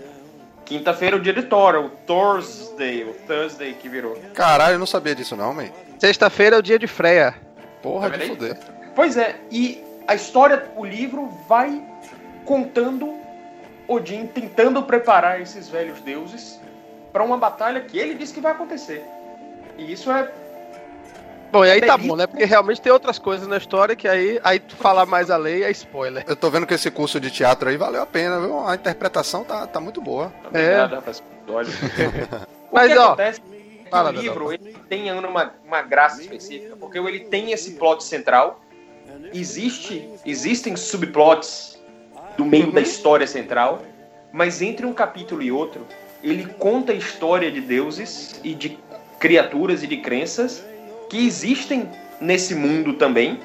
Quinta-feira 0.69 1.15
é 1.15 1.19
o 1.19 1.21
dia 1.21 1.33
de 1.33 1.41
Thor, 1.41 1.75
o 1.77 1.89
Thursday, 1.89 3.03
o 3.03 3.13
Thursday 3.25 3.73
que 3.73 3.89
virou. 3.89 4.15
Caralho, 4.35 4.75
eu 4.75 4.79
não 4.79 4.85
sabia 4.85 5.15
disso 5.15 5.35
não, 5.35 5.51
man. 5.51 5.65
Sexta-feira 5.97 6.57
é 6.57 6.59
o 6.59 6.61
dia 6.61 6.77
de 6.77 6.85
Freya. 6.85 7.33
Porra 7.81 8.11
Tá 8.11 8.17
de 8.17 8.27
fuder. 8.27 8.55
Pois 8.95 9.17
é, 9.17 9.35
e 9.49 9.83
a 10.07 10.13
história, 10.13 10.69
o 10.75 10.85
livro 10.85 11.27
vai 11.47 11.81
contando 12.45 13.17
Odin 13.87 14.27
tentando 14.27 14.83
preparar 14.83 15.41
esses 15.41 15.67
velhos 15.67 15.99
deuses 16.01 16.59
para 17.11 17.23
uma 17.23 17.37
batalha 17.37 17.81
que 17.81 17.97
ele 17.97 18.13
disse 18.13 18.35
que 18.35 18.39
vai 18.39 18.51
acontecer. 18.51 19.03
E 19.75 19.91
isso 19.91 20.11
é 20.11 20.31
Bom, 21.51 21.65
e 21.65 21.71
aí 21.71 21.81
tá 21.81 21.97
Belíssimo. 21.97 22.13
bom, 22.13 22.15
né? 22.15 22.27
Porque 22.27 22.45
realmente 22.45 22.79
tem 22.79 22.91
outras 22.91 23.17
coisas 23.17 23.47
na 23.47 23.57
história 23.57 23.95
que 23.95 24.07
aí, 24.07 24.39
aí 24.43 24.59
tu 24.59 24.75
falar 24.75 25.05
mais 25.05 25.31
além 25.31 25.63
é 25.63 25.71
spoiler. 25.71 26.23
Eu 26.27 26.35
tô 26.35 26.49
vendo 26.49 26.67
que 26.67 26.73
esse 26.73 26.91
curso 26.91 27.19
de 27.19 27.31
teatro 27.31 27.69
aí 27.69 27.77
valeu 27.77 28.01
a 28.01 28.05
pena, 28.05 28.39
viu? 28.39 28.67
A 28.67 28.75
interpretação 28.75 29.43
tá, 29.43 29.65
tá 29.65 29.79
muito 29.79 29.99
boa. 29.99 30.31
Obrigado, 30.45 30.95
rapaz. 30.95 31.23
Olha. 31.47 31.67
o 32.71 32.75
Mas, 32.75 32.91
que 32.91 32.97
ó, 32.97 33.05
acontece 33.07 33.41
é 33.85 33.89
fala, 33.89 34.09
o 34.09 34.13
livro 34.13 34.53
ele 34.53 34.75
tem 34.87 35.11
uma, 35.11 35.53
uma 35.65 35.81
graça 35.81 36.21
específica, 36.21 36.75
porque 36.75 36.99
ele 36.99 37.21
tem 37.21 37.51
esse 37.51 37.71
plot 37.71 38.03
central, 38.03 38.61
existe, 39.33 40.07
existem 40.23 40.75
subplots 40.75 41.79
do 42.37 42.45
meio 42.45 42.71
da 42.71 42.81
história 42.81 43.25
central, 43.25 43.81
mas 44.31 44.61
entre 44.61 44.85
um 44.85 44.93
capítulo 44.93 45.41
e 45.41 45.51
outro, 45.51 45.85
ele 46.23 46.45
conta 46.45 46.91
a 46.91 46.95
história 46.95 47.51
de 47.51 47.59
deuses 47.59 48.39
e 48.43 48.53
de 48.53 48.77
criaturas 49.19 49.83
e 49.83 49.87
de 49.87 49.97
crenças 49.97 50.63
que 51.09 51.25
existem 51.25 51.89
nesse 52.21 52.53
mundo 52.53 52.93
também 52.93 53.39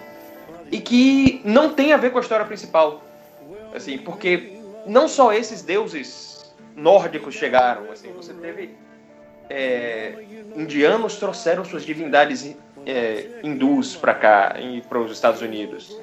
e 0.70 0.80
que 0.80 1.40
não 1.44 1.72
tem 1.72 1.92
a 1.92 1.96
ver 1.96 2.10
com 2.10 2.18
a 2.18 2.20
história 2.20 2.44
principal. 2.44 3.02
Assim, 3.74 3.98
porque 3.98 4.58
não 4.86 5.08
só 5.08 5.32
esses 5.32 5.62
deuses 5.62 6.54
nórdicos 6.76 7.34
chegaram, 7.34 7.90
assim, 7.90 8.12
você 8.12 8.32
teve 8.34 8.70
é, 9.48 10.24
indianos 10.56 11.16
trouxeram 11.16 11.64
suas 11.64 11.84
divindades 11.84 12.56
é, 12.86 13.40
hindus 13.42 13.96
para 13.96 14.14
cá, 14.14 14.56
para 14.88 14.98
os 14.98 15.12
Estados 15.12 15.40
Unidos. 15.40 15.96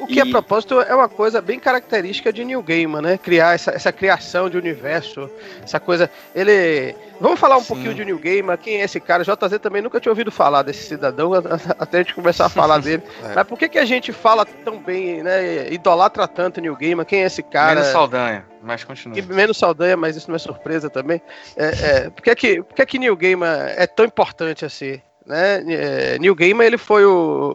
O 0.00 0.06
que, 0.06 0.20
a 0.20 0.24
E- 0.24 0.30
propósito, 0.30 0.80
é 0.80 0.94
uma 0.94 1.08
coisa 1.08 1.40
bem 1.40 1.60
característica 1.60 2.32
de 2.32 2.44
Neil 2.44 2.62
Gaiman, 2.62 3.00
né? 3.02 3.18
Criar 3.18 3.54
essa, 3.54 3.70
essa 3.70 3.92
criação 3.92 4.50
de 4.50 4.56
universo, 4.56 5.30
essa 5.62 5.78
coisa. 5.78 6.10
Ele. 6.34 6.94
Vamos 7.20 7.38
falar 7.38 7.56
um 7.56 7.60
Sim. 7.60 7.66
pouquinho 7.68 7.94
de 7.94 8.04
Neil 8.04 8.18
Gaiman, 8.18 8.56
quem 8.56 8.80
é 8.80 8.84
esse 8.84 8.98
cara? 8.98 9.22
JZ 9.22 9.58
também 9.60 9.80
nunca 9.80 10.00
tinha 10.00 10.10
ouvido 10.10 10.32
falar 10.32 10.62
desse 10.62 10.84
cidadão, 10.88 11.32
a- 11.34 11.38
a- 11.78 11.82
até 11.82 11.98
a 11.98 12.02
gente 12.02 12.14
começar 12.14 12.46
a 12.46 12.48
falar 12.50 12.78
dele. 12.78 13.02
É. 13.22 13.34
Mas 13.34 13.46
por 13.46 13.56
que, 13.58 13.68
que 13.68 13.78
a 13.78 13.84
gente 13.84 14.12
fala 14.12 14.44
tão 14.44 14.78
bem, 14.78 15.22
né? 15.22 15.72
Idolatra 15.72 16.26
tanto 16.26 16.60
Neil 16.60 16.74
Gaiman? 16.76 17.04
Quem 17.04 17.22
é 17.22 17.26
esse 17.26 17.42
cara? 17.42 17.76
Menos 17.76 17.92
Saldanha, 17.92 18.44
mas 18.60 18.82
continua. 18.82 19.16
Menos 19.28 19.56
Saldanha, 19.56 19.96
mas 19.96 20.16
isso 20.16 20.28
não 20.28 20.36
é 20.36 20.38
surpresa 20.40 20.90
também. 20.90 21.22
É, 21.56 21.66
é, 21.66 22.10
por 22.10 22.22
que, 22.22 22.34
que, 22.34 22.62
por 22.62 22.74
que, 22.74 22.86
que 22.86 22.98
Neil 22.98 23.16
Gaiman 23.16 23.66
é 23.76 23.86
tão 23.86 24.04
importante 24.04 24.64
assim? 24.64 25.00
Né? 25.26 25.62
É, 25.68 26.18
Neil 26.18 26.34
Gaiman 26.34 26.64
ele 26.66 26.78
foi 26.78 27.04
o, 27.04 27.54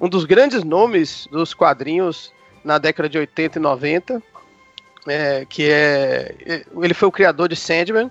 o- 0.00 0.04
um 0.04 0.08
dos 0.08 0.24
grandes 0.24 0.62
nomes 0.62 1.26
dos 1.30 1.52
quadrinhos 1.54 2.32
na 2.64 2.78
década 2.78 3.08
de 3.08 3.18
80 3.18 3.58
e 3.58 3.62
90. 3.62 4.22
é, 5.08 5.44
que 5.48 5.68
é. 5.70 6.34
Ele 6.80 6.94
foi 6.94 7.08
o 7.08 7.12
criador 7.12 7.48
de 7.48 7.56
Sandman. 7.56 8.10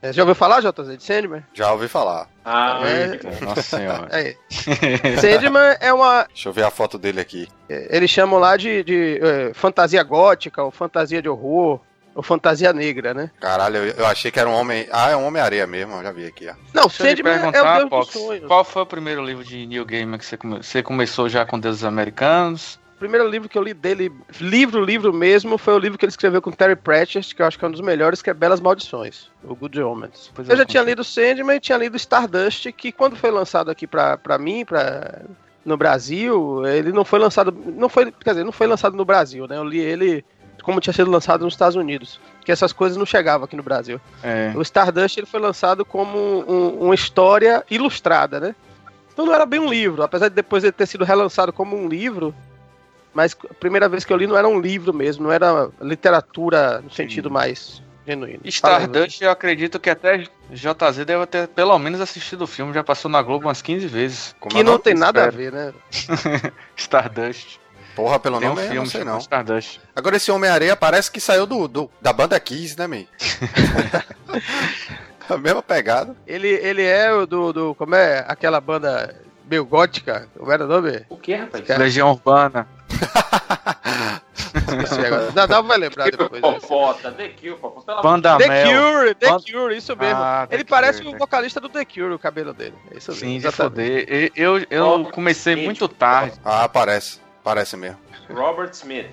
É, 0.00 0.12
Já 0.12 0.22
ouviu 0.22 0.34
falar, 0.34 0.60
JZ, 0.60 0.96
de 0.96 1.02
Sandman? 1.02 1.44
Já 1.52 1.72
ouvi 1.72 1.88
falar. 1.88 2.28
Ah, 2.44 2.80
É. 2.84 3.44
Nossa 3.44 3.62
senhora. 3.62 4.08
É. 4.16 4.34
Sandman 5.20 5.76
é 5.80 5.92
uma. 5.92 6.24
Deixa 6.24 6.48
eu 6.48 6.52
ver 6.52 6.64
a 6.64 6.70
foto 6.70 6.98
dele 6.98 7.20
aqui. 7.20 7.48
Eles 7.68 8.10
chamam 8.10 8.38
lá 8.38 8.56
de, 8.56 8.82
de, 8.84 9.20
é, 9.22 9.52
fantasia 9.54 10.02
gótica, 10.02 10.62
ou 10.62 10.70
fantasia 10.70 11.20
de 11.22 11.28
horror, 11.28 11.80
ou 12.18 12.22
fantasia 12.22 12.72
negra, 12.72 13.14
né? 13.14 13.30
Caralho, 13.38 13.76
eu, 13.76 13.94
eu 13.98 14.06
achei 14.06 14.28
que 14.28 14.40
era 14.40 14.50
um 14.50 14.52
homem. 14.52 14.88
Ah, 14.90 15.10
é 15.10 15.16
um 15.16 15.24
Homem-Areia 15.24 15.68
mesmo, 15.68 15.94
eu 15.94 16.02
já 16.02 16.10
vi 16.10 16.26
aqui, 16.26 16.48
ó. 16.48 16.54
Não, 16.74 16.88
Deixa 16.88 17.10
eu 17.10 17.14
te 17.14 17.22
Sandman 17.22 17.32
é 17.32 17.36
o 17.36 17.52
perguntar, 17.52 17.78
deus 17.78 17.90
Pox, 17.90 18.18
qual 18.44 18.64
foi 18.64 18.82
o 18.82 18.86
primeiro 18.86 19.24
livro 19.24 19.44
de 19.44 19.64
Neil 19.64 19.84
Gaiman 19.84 20.18
que 20.18 20.26
você, 20.26 20.36
come... 20.36 20.56
você 20.56 20.82
começou 20.82 21.28
já 21.28 21.46
com 21.46 21.60
Deuses 21.60 21.84
Americanos? 21.84 22.80
O 22.96 22.98
primeiro 22.98 23.28
livro 23.28 23.48
que 23.48 23.56
eu 23.56 23.62
li 23.62 23.72
dele, 23.72 24.10
livro, 24.40 24.84
livro 24.84 25.12
mesmo, 25.12 25.56
foi 25.56 25.74
o 25.74 25.78
livro 25.78 25.96
que 25.96 26.04
ele 26.04 26.10
escreveu 26.10 26.42
com 26.42 26.50
Terry 26.50 26.74
Pratchett, 26.74 27.32
que 27.32 27.40
eu 27.40 27.46
acho 27.46 27.56
que 27.56 27.64
é 27.64 27.68
um 27.68 27.70
dos 27.70 27.80
melhores, 27.80 28.20
que 28.20 28.30
é 28.30 28.34
Belas 28.34 28.58
Maldições, 28.58 29.30
o 29.44 29.54
Good 29.54 29.80
Omens. 29.80 30.32
Pois 30.34 30.48
eu 30.48 30.54
é, 30.54 30.58
já 30.58 30.64
tinha 30.64 30.82
lido 30.82 31.04
Sandman 31.04 31.58
e 31.58 31.60
tinha 31.60 31.78
lido 31.78 31.96
Stardust, 31.96 32.72
que 32.72 32.90
quando 32.90 33.14
foi 33.14 33.30
lançado 33.30 33.70
aqui 33.70 33.86
pra, 33.86 34.18
pra 34.18 34.38
mim, 34.38 34.64
pra, 34.64 35.20
no 35.64 35.76
Brasil, 35.76 36.66
ele 36.66 36.90
não 36.90 37.04
foi 37.04 37.20
lançado, 37.20 37.56
não 37.76 37.88
foi, 37.88 38.10
quer 38.10 38.30
dizer, 38.30 38.44
não 38.44 38.50
foi 38.50 38.66
lançado 38.66 38.96
no 38.96 39.04
Brasil, 39.04 39.46
né? 39.46 39.56
Eu 39.56 39.62
li 39.62 39.78
ele 39.78 40.24
como 40.68 40.82
tinha 40.82 40.92
sido 40.92 41.10
lançado 41.10 41.46
nos 41.46 41.54
Estados 41.54 41.76
Unidos, 41.76 42.20
que 42.44 42.52
essas 42.52 42.74
coisas 42.74 42.98
não 42.98 43.06
chegavam 43.06 43.46
aqui 43.46 43.56
no 43.56 43.62
Brasil. 43.62 43.98
É. 44.22 44.52
O 44.54 44.60
Stardust 44.60 45.16
ele 45.16 45.26
foi 45.26 45.40
lançado 45.40 45.82
como 45.82 46.18
um- 46.46 46.84
uma 46.84 46.94
história 46.94 47.64
ilustrada, 47.70 48.38
né? 48.38 48.54
Então 49.10 49.24
não 49.24 49.32
era 49.34 49.46
bem 49.46 49.58
um 49.58 49.70
livro, 49.70 50.02
apesar 50.02 50.28
de 50.28 50.34
depois 50.34 50.62
ele 50.62 50.72
ter 50.72 50.84
sido 50.84 51.06
relançado 51.06 51.54
como 51.54 51.74
um 51.74 51.88
livro, 51.88 52.34
mas 53.14 53.34
a 53.50 53.54
primeira 53.54 53.88
vez 53.88 54.04
que 54.04 54.12
eu 54.12 54.16
li 54.18 54.26
não 54.26 54.36
era 54.36 54.46
um 54.46 54.60
livro 54.60 54.92
mesmo, 54.92 55.24
não 55.24 55.32
era 55.32 55.70
literatura 55.80 56.82
no 56.82 56.90
sentido 56.90 57.30
mais 57.30 57.82
genuíno. 58.06 58.40
Stardust, 58.44 59.22
eu 59.22 59.30
acredito 59.30 59.80
que 59.80 59.88
até 59.88 60.18
JZ 60.50 61.04
deve 61.06 61.24
ter 61.24 61.48
pelo 61.48 61.78
menos 61.78 61.98
assistido 61.98 62.42
o 62.42 62.46
filme, 62.46 62.74
já 62.74 62.84
passou 62.84 63.10
na 63.10 63.22
Globo 63.22 63.46
umas 63.46 63.62
15 63.62 63.86
vezes. 63.86 64.36
Como 64.38 64.54
que 64.54 64.62
não 64.62 64.78
tem 64.78 64.92
nada 64.92 65.24
a 65.24 65.30
ver, 65.30 65.50
né? 65.50 65.72
Stardust. 66.76 67.58
Porra, 67.98 68.18
pelo 68.20 68.38
Tem 68.38 68.48
um 68.48 68.54
nome 68.54 68.62
eu 68.62 68.66
não 68.66 68.72
filme 68.72 68.88
sei 68.90 69.04
não. 69.04 69.18
Stardust. 69.18 69.80
Agora 69.94 70.16
esse 70.16 70.30
Homem-Areia 70.30 70.76
parece 70.76 71.10
que 71.10 71.20
saiu 71.20 71.46
do, 71.46 71.66
do- 71.68 71.90
da 72.00 72.12
banda 72.12 72.38
Kiss, 72.38 72.78
né, 72.78 72.86
man? 72.86 73.04
a 75.28 75.36
mesma 75.36 75.62
pegada. 75.62 76.16
Ele, 76.26 76.48
ele 76.48 76.84
é 76.84 77.12
o 77.12 77.26
do, 77.26 77.52
do. 77.52 77.74
Como 77.74 77.94
é 77.94 78.24
aquela 78.28 78.60
banda 78.60 79.14
meio 79.50 79.64
gótica? 79.64 80.28
Como 80.38 80.50
era 80.52 80.64
o 80.64 80.68
nome? 80.68 81.04
O 81.08 81.16
que, 81.16 81.34
rapaz? 81.34 81.68
É. 81.68 81.76
Legião 81.76 82.10
Urbana. 82.12 82.68
Esqueci 84.54 85.00
agora. 85.06 85.30
Dadá 85.32 85.60
vai 85.60 85.76
lembrar 85.78 86.10
depois. 86.10 86.40
Popota, 86.40 87.12
The 87.12 87.28
Kill, 87.28 87.56
Popota. 87.58 88.00
Banda 88.02 88.36
The. 88.38 88.64
Cure, 88.64 89.14
The 89.14 89.28
Banda- 89.28 89.44
Cure, 89.52 89.76
isso 89.76 89.96
mesmo. 89.96 90.16
Ah, 90.16 90.46
The 90.48 90.54
ele 90.56 90.64
parece 90.64 91.02
Cure, 91.02 91.14
o 91.14 91.18
vocalista 91.18 91.60
do 91.60 91.68
The 91.68 91.84
Cure, 91.84 92.14
o 92.14 92.18
cabelo 92.18 92.52
dele. 92.54 92.74
É 92.92 92.98
isso 92.98 93.10
mesmo. 93.10 93.26
Sim, 93.26 93.38
de 93.38 93.46
exatamente. 93.46 94.00
foder. 94.06 94.32
Eu, 94.34 94.58
eu, 94.58 94.66
eu 94.70 95.04
comecei 95.10 95.54
muito 95.56 95.86
tarde. 95.88 96.38
Ah, 96.44 96.68
parece. 96.68 97.20
Parece 97.48 97.76
mesmo. 97.78 97.98
Robert 98.28 98.70
Smith. 98.72 99.06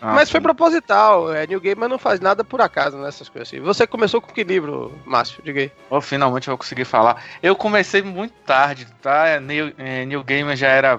Ah, 0.00 0.14
Mas 0.14 0.30
foi 0.30 0.40
sim. 0.40 0.42
proposital. 0.42 1.32
É, 1.34 1.46
New 1.46 1.60
Gaiman 1.60 1.86
não 1.88 1.98
faz 1.98 2.18
nada 2.18 2.42
por 2.42 2.62
acaso 2.62 2.96
nessas 2.96 3.28
coisas 3.28 3.48
assim. 3.48 3.60
Você 3.60 3.86
começou 3.86 4.22
com 4.22 4.32
que 4.32 4.42
livro, 4.42 4.98
Márcio? 5.04 5.42
Diga 5.44 5.60
aí. 5.60 5.72
Oh, 5.90 6.00
finalmente 6.00 6.48
eu 6.48 6.52
vou 6.52 6.58
conseguir 6.58 6.86
falar. 6.86 7.22
Eu 7.42 7.54
comecei 7.54 8.00
muito 8.02 8.32
tarde, 8.46 8.86
tá? 9.02 9.38
Neil, 9.38 9.74
eh, 9.76 10.06
Neil 10.06 10.24
Gaiman 10.24 10.56
já 10.56 10.68
era. 10.68 10.98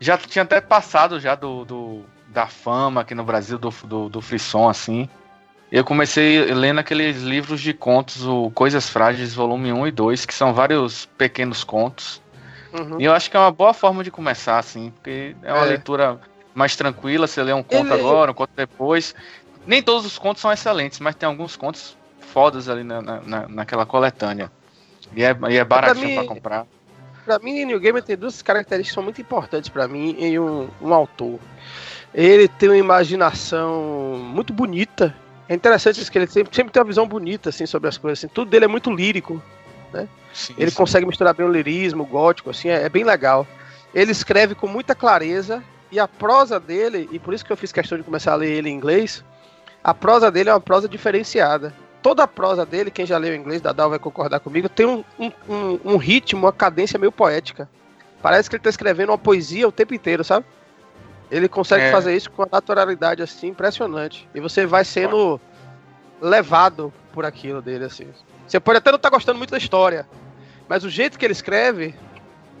Já 0.00 0.18
tinha 0.18 0.42
até 0.42 0.60
passado 0.60 1.20
já 1.20 1.36
do, 1.36 1.64
do- 1.64 2.04
da 2.26 2.46
fama 2.48 3.02
aqui 3.02 3.14
no 3.14 3.22
Brasil, 3.24 3.56
do, 3.58 3.70
do, 3.84 4.08
do 4.08 4.20
frisson, 4.20 4.68
assim. 4.68 5.08
Eu 5.70 5.84
comecei 5.84 6.44
lendo 6.52 6.80
aqueles 6.80 7.22
livros 7.22 7.60
de 7.60 7.72
contos, 7.72 8.24
o 8.26 8.50
Coisas 8.50 8.88
Frágeis, 8.88 9.34
volume 9.34 9.72
1 9.72 9.86
e 9.86 9.90
2, 9.92 10.26
que 10.26 10.34
são 10.34 10.52
vários 10.52 11.06
pequenos 11.16 11.62
contos. 11.62 12.20
Uhum. 12.72 13.00
E 13.00 13.04
eu 13.04 13.12
acho 13.12 13.30
que 13.30 13.36
é 13.36 13.40
uma 13.40 13.50
boa 13.50 13.72
forma 13.72 14.02
de 14.04 14.10
começar, 14.10 14.58
assim, 14.58 14.90
porque 14.96 15.34
é 15.42 15.52
uma 15.52 15.64
É. 15.64 15.68
leitura 15.68 16.20
mais 16.54 16.76
tranquila, 16.76 17.26
você 17.26 17.42
lê 17.42 17.52
um 17.52 17.62
conto 17.62 17.92
Ele- 17.92 18.00
agora, 18.00 18.30
um 18.30 18.34
conto 18.34 18.50
depois. 18.56 19.14
Nem 19.66 19.82
todos 19.82 20.04
os 20.06 20.18
contos 20.18 20.40
são 20.42 20.52
excelentes, 20.52 20.98
mas 21.00 21.14
tem 21.14 21.26
alguns 21.28 21.56
contos 21.56 21.96
fodas 22.20 22.68
ali 22.68 22.82
na, 22.84 23.00
na- 23.00 23.20
na- 23.20 23.48
naquela 23.48 23.86
coletânea. 23.86 24.50
E 25.14 25.22
é, 25.22 25.36
e 25.50 25.56
é 25.56 25.64
baratinho 25.64 26.14
pra 26.14 26.24
comprar. 26.34 26.66
Pra 27.24 27.38
mim, 27.38 27.64
New 27.64 27.78
Gaiman 27.80 28.02
tem 28.02 28.16
duas 28.16 28.40
características 28.42 28.90
que 28.90 28.94
são 28.94 29.02
muito 29.02 29.20
importantes 29.20 29.68
pra 29.68 29.86
mim 29.86 30.16
em 30.18 30.38
um, 30.38 30.68
um 30.80 30.92
autor. 30.94 31.38
Ele 32.14 32.48
tem 32.48 32.68
uma 32.70 32.76
imaginação 32.78 34.16
muito 34.18 34.52
bonita. 34.52 35.14
É 35.48 35.54
interessante 35.54 36.00
isso 36.00 36.10
que 36.10 36.18
ele 36.18 36.26
sempre, 36.26 36.54
sempre 36.54 36.72
tem 36.72 36.80
uma 36.82 36.86
visão 36.88 37.06
bonita 37.06 37.48
assim 37.50 37.66
sobre 37.66 37.88
as 37.88 37.96
coisas. 37.98 38.18
Assim. 38.18 38.28
Tudo 38.32 38.50
dele 38.50 38.64
é 38.64 38.68
muito 38.68 38.90
lírico. 38.90 39.42
Sim, 40.32 40.54
Ele 40.58 40.70
sim. 40.70 40.76
consegue 40.76 41.06
misturar 41.06 41.34
bem 41.34 41.46
o 41.46 41.50
lirismo, 41.50 42.02
o 42.02 42.06
gótico, 42.06 42.50
assim, 42.50 42.68
é, 42.68 42.82
é 42.82 42.88
bem 42.88 43.04
legal. 43.04 43.46
Ele 43.94 44.12
escreve 44.12 44.54
com 44.54 44.66
muita 44.66 44.94
clareza 44.94 45.62
e 45.90 45.98
a 45.98 46.06
prosa 46.06 46.60
dele, 46.60 47.08
e 47.10 47.18
por 47.18 47.32
isso 47.34 47.44
que 47.44 47.50
eu 47.52 47.56
fiz 47.56 47.72
questão 47.72 47.96
de 47.96 48.04
começar 48.04 48.32
a 48.32 48.36
ler 48.36 48.50
ele 48.50 48.68
em 48.68 48.74
inglês, 48.74 49.24
a 49.82 49.94
prosa 49.94 50.30
dele 50.30 50.50
é 50.50 50.52
uma 50.52 50.60
prosa 50.60 50.86
diferenciada. 50.88 51.72
Toda 52.02 52.22
a 52.22 52.28
prosa 52.28 52.64
dele, 52.66 52.90
quem 52.90 53.06
já 53.06 53.16
leu 53.18 53.34
em 53.34 53.38
inglês, 53.40 53.60
Dadal 53.60 53.90
vai 53.90 53.98
concordar 53.98 54.38
comigo, 54.40 54.68
tem 54.68 54.86
um, 54.86 55.02
um, 55.18 55.32
um- 55.48 55.80
um 55.84 55.96
ritmo, 55.96 56.42
uma 56.46 56.52
cadência 56.52 56.98
meio 56.98 57.10
poética. 57.10 57.68
Parece 58.22 58.48
que 58.48 58.56
ele 58.56 58.60
está 58.60 58.70
escrevendo 58.70 59.10
uma 59.10 59.18
poesia 59.18 59.66
o 59.66 59.72
tempo 59.72 59.94
inteiro, 59.94 60.22
sabe? 60.22 60.44
Ele 61.30 61.48
consegue 61.48 61.84
É. 61.84 61.90
fazer 61.90 62.14
isso 62.14 62.30
com 62.30 62.42
uma 62.42 62.48
naturalidade 62.50 63.22
assim 63.22 63.48
impressionante. 63.48 64.28
E 64.34 64.40
você 64.40 64.64
vai 64.66 64.84
sendo 64.84 65.40
levado 66.20 66.92
por 67.12 67.24
aquilo 67.24 67.60
dele, 67.62 67.84
assim. 67.84 68.08
Você 68.48 68.58
pode 68.58 68.78
até 68.78 68.90
não 68.90 68.96
estar 68.96 69.10
gostando 69.10 69.38
muito 69.38 69.50
da 69.50 69.58
história, 69.58 70.06
mas 70.68 70.84
o 70.84 70.90
jeito 70.90 71.18
que 71.18 71.24
ele 71.24 71.32
escreve, 71.32 71.94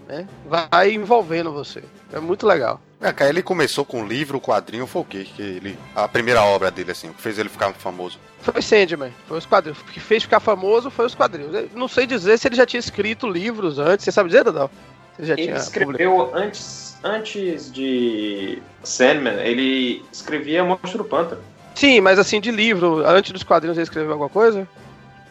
né, 0.06 0.28
vai 0.46 0.92
envolvendo 0.92 1.50
você. 1.50 1.82
É 2.12 2.20
muito 2.20 2.46
legal. 2.46 2.80
É, 3.00 3.12
cara, 3.12 3.30
ele 3.30 3.42
começou 3.42 3.84
com 3.84 4.04
livro, 4.04 4.40
quadrinho, 4.40 4.86
foi 4.86 5.02
o 5.02 5.04
quê? 5.04 5.24
Que 5.24 5.40
ele, 5.40 5.78
a 5.94 6.08
primeira 6.08 6.42
obra 6.42 6.70
dele, 6.70 6.90
assim, 6.90 7.08
o 7.08 7.14
que 7.14 7.22
fez 7.22 7.38
ele 7.38 7.48
ficar 7.48 7.72
famoso. 7.72 8.18
Foi 8.40 8.60
Sandman, 8.60 9.12
foi 9.26 9.38
os 9.38 9.46
quadrinhos. 9.46 9.80
O 9.80 9.84
que 9.84 10.00
fez 10.00 10.24
ficar 10.24 10.40
famoso 10.40 10.90
foi 10.90 11.06
os 11.06 11.14
quadrinhos. 11.14 11.54
Eu 11.54 11.70
não 11.74 11.86
sei 11.86 12.06
dizer 12.06 12.38
se 12.38 12.48
ele 12.48 12.56
já 12.56 12.66
tinha 12.66 12.80
escrito 12.80 13.28
livros 13.28 13.78
antes. 13.78 14.04
Você 14.04 14.10
sabe 14.10 14.28
dizer, 14.28 14.42
Dadal? 14.42 14.70
Ele 15.16 15.28
já 15.28 15.34
Ele 15.34 15.42
tinha 15.44 15.56
escreveu 15.56 16.34
antes, 16.34 16.96
antes 17.04 17.72
de 17.72 18.60
Sandman, 18.82 19.34
ele 19.40 20.04
escrevia 20.12 20.64
Monstro 20.64 20.98
do 20.98 21.04
Pântano. 21.04 21.40
Sim, 21.74 22.00
mas 22.00 22.18
assim, 22.18 22.40
de 22.40 22.50
livro, 22.50 23.06
antes 23.06 23.30
dos 23.30 23.44
quadrinhos 23.44 23.78
ele 23.78 23.84
escreveu 23.84 24.10
alguma 24.12 24.28
coisa? 24.28 24.66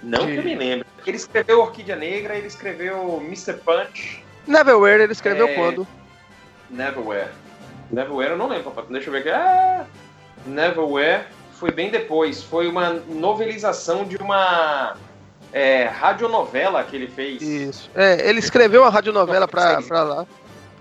Não 0.08 0.26
que 0.26 0.36
eu 0.36 0.44
me 0.44 0.56
lembre. 0.56 0.88
Ele 1.06 1.18
escreveu 1.18 1.60
Orquídea 1.60 1.96
Negra, 1.96 2.36
ele 2.36 2.48
escreveu 2.48 3.22
Mr. 3.22 3.54
Punch, 3.54 4.24
Neverwhere 4.48 5.04
ele 5.04 5.12
escreveu 5.12 5.48
É. 5.48 5.54
quando? 5.56 5.86
Neverwhere. 6.70 7.30
Neverwhere 7.92 8.32
eu 8.32 8.38
não 8.38 8.48
lembro, 8.48 8.72
papai. 8.72 8.86
Deixa 8.90 9.10
eu 9.10 9.12
ver 9.14 9.20
aqui. 9.20 9.30
Ah, 9.30 9.86
Neverwhere 10.46 11.26
foi 11.54 11.72
bem 11.72 11.90
depois. 11.92 12.42
Foi 12.44 12.68
uma 12.68 12.94
novelização 13.10 14.06
de 14.06 14.16
uma 14.18 14.96
é, 15.52 15.86
radionovela 15.86 16.84
que 16.84 16.96
ele 16.96 17.08
fez. 17.08 17.42
Isso. 17.42 17.90
É, 17.94 18.28
ele 18.30 18.40
escreveu 18.40 18.84
uma 18.84 18.90
radionovela 18.90 19.48
pra, 19.48 19.82
pra 19.82 20.04
lá. 20.04 20.28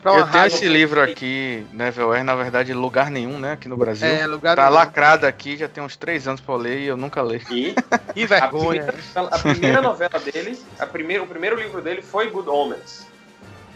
Eu 0.04 0.12
tenho 0.12 0.24
rádio. 0.24 0.56
esse 0.56 0.68
livro 0.68 1.02
aqui, 1.02 1.66
Neverwhere, 1.72 2.22
na 2.22 2.34
verdade, 2.36 2.72
lugar 2.72 3.10
nenhum, 3.10 3.38
né? 3.38 3.52
Aqui 3.52 3.68
no 3.68 3.76
Brasil. 3.76 4.06
É, 4.08 4.26
lugar 4.26 4.54
Tá 4.54 4.64
nenhum. 4.64 4.74
lacrado 4.74 5.26
aqui, 5.26 5.56
já 5.56 5.66
tem 5.68 5.82
uns 5.82 5.96
três 5.96 6.28
anos 6.28 6.40
pra 6.40 6.54
eu 6.54 6.58
ler 6.58 6.78
e 6.80 6.86
eu 6.86 6.96
nunca 6.96 7.20
li. 7.22 7.42
E 7.50 7.74
Que 8.14 8.22
a 8.24 8.26
vergonha. 8.26 8.82
primeira, 8.84 9.28
a 9.34 9.38
primeira 9.38 9.82
novela 9.82 10.20
dele, 10.20 10.58
a 10.78 10.86
primeira, 10.86 11.22
o 11.22 11.26
primeiro 11.26 11.56
livro 11.56 11.82
dele 11.82 12.02
foi 12.02 12.30
Good 12.30 12.48
Omens. 12.48 13.06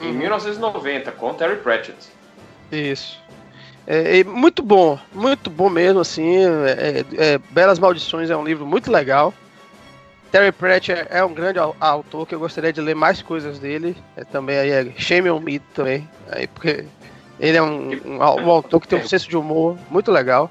Em 0.00 0.06
Uhum. 0.12 0.12
1990, 0.18 1.10
com 1.12 1.34
Terry 1.34 1.56
Pratchett. 1.56 1.98
Isso. 2.70 3.18
É, 3.86 4.18
e 4.18 4.24
muito 4.24 4.62
bom, 4.62 4.98
muito 5.12 5.50
bom 5.50 5.68
mesmo, 5.68 5.98
assim. 6.00 6.36
é, 6.46 7.04
é, 7.18 7.38
Belas 7.50 7.78
Maldições 7.78 8.30
é 8.30 8.36
um 8.36 8.44
livro 8.44 8.64
muito 8.64 8.90
legal. 8.90 9.34
Terry 10.30 10.52
Pratchett 10.52 11.06
é 11.10 11.24
um 11.24 11.34
grande 11.34 11.58
au- 11.58 11.76
autor 11.80 12.26
que 12.26 12.34
eu 12.34 12.38
gostaria 12.38 12.72
de 12.72 12.80
ler 12.80 12.94
mais 12.94 13.20
coisas 13.22 13.58
dele. 13.58 13.96
É, 14.16 14.24
também 14.24 14.58
aí 14.58 14.70
é 14.70 14.92
Shame 14.96 15.30
on 15.30 15.40
Me 15.40 15.58
também, 15.58 16.08
aí, 16.30 16.46
porque 16.46 16.84
ele 17.40 17.56
é 17.56 17.62
um, 17.62 17.90
um 18.04 18.16
um 18.18 18.50
autor 18.50 18.80
que 18.80 18.88
tem 18.88 18.98
um 18.98 19.06
senso 19.08 19.28
de 19.28 19.36
humor 19.36 19.76
muito 19.90 20.10
legal. 20.12 20.50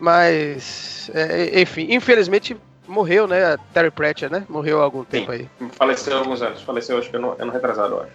Mas, 0.00 1.08
é, 1.14 1.60
enfim, 1.60 1.86
infelizmente 1.90 2.56
morreu, 2.88 3.28
né? 3.28 3.56
Terry 3.72 3.90
Pratchett, 3.90 4.32
né? 4.32 4.44
Morreu 4.48 4.80
há 4.80 4.84
algum 4.84 5.04
tempo 5.04 5.30
aí. 5.30 5.48
Faleceu 5.78 6.16
há 6.16 6.18
alguns 6.18 6.42
anos. 6.42 6.60
Faleceu, 6.62 6.98
acho 6.98 7.08
que 7.08 7.16
ano, 7.16 7.36
ano 7.38 7.52
retrasado, 7.52 8.00
acho. 8.00 8.10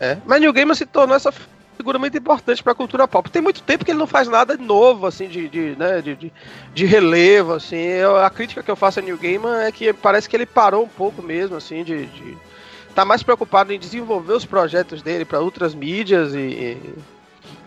É. 0.00 0.18
Mas 0.26 0.40
Neil 0.40 0.52
Gaiman 0.52 0.74
se 0.74 0.84
tornou 0.84 1.16
essa 1.16 1.32
figura 1.78 1.98
muito 1.98 2.18
importante 2.18 2.62
para 2.62 2.72
a 2.72 2.74
cultura 2.74 3.08
pop. 3.08 3.30
Tem 3.30 3.40
muito 3.40 3.62
tempo 3.62 3.84
que 3.84 3.92
ele 3.92 3.98
não 3.98 4.06
faz 4.06 4.28
nada 4.28 4.56
novo, 4.56 5.06
assim, 5.06 5.28
de, 5.28 5.48
de, 5.48 5.76
né, 5.78 6.02
de, 6.02 6.14
de, 6.16 6.32
de 6.74 6.84
relevo, 6.84 7.54
assim. 7.54 7.76
Eu- 7.76 8.16
a 8.18 8.28
crítica 8.28 8.62
que 8.62 8.70
eu 8.70 8.76
faço 8.76 8.98
a 8.98 9.02
Neil 9.02 9.16
Gaiman 9.16 9.62
é 9.62 9.72
que 9.72 9.92
parece 9.92 10.28
que 10.28 10.36
ele 10.36 10.44
parou 10.44 10.84
um 10.84 10.88
pouco 10.88 11.22
mesmo, 11.22 11.56
assim, 11.56 11.82
de... 11.84 12.06
de 12.06 12.36
tá 12.94 13.04
mais 13.04 13.22
preocupado 13.22 13.72
em 13.72 13.78
desenvolver 13.78 14.32
os 14.32 14.44
projetos 14.44 15.02
dele 15.02 15.24
para 15.24 15.38
outras 15.38 15.72
mídias 15.72 16.34
e, 16.34 16.38
e... 16.38 16.94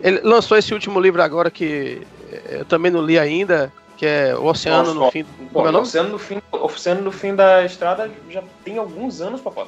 Ele 0.01 0.19
lançou 0.23 0.57
esse 0.57 0.73
último 0.73 0.99
livro 0.99 1.21
agora 1.23 1.49
que 1.49 2.01
eu 2.49 2.65
também 2.65 2.91
não 2.91 3.01
li 3.01 3.17
ainda, 3.17 3.71
que 3.95 4.05
é 4.05 4.35
O 4.35 4.45
Oceano 4.45 4.93
no 4.93 4.99
Nossa, 5.01 5.11
Fim... 5.11 5.23
Bom, 5.23 5.47
Como 5.53 5.67
é 5.67 5.69
o 5.69 5.71
nome? 5.71 5.85
Oceano 5.85 6.09
no 6.09 6.17
fim, 6.19 6.41
Oceano 6.51 7.01
no 7.01 7.11
fim 7.13 7.33
da 7.33 7.63
estrada 7.63 8.11
já 8.29 8.43
tem 8.65 8.77
alguns 8.77 9.21
anos, 9.21 9.39
papai. 9.39 9.67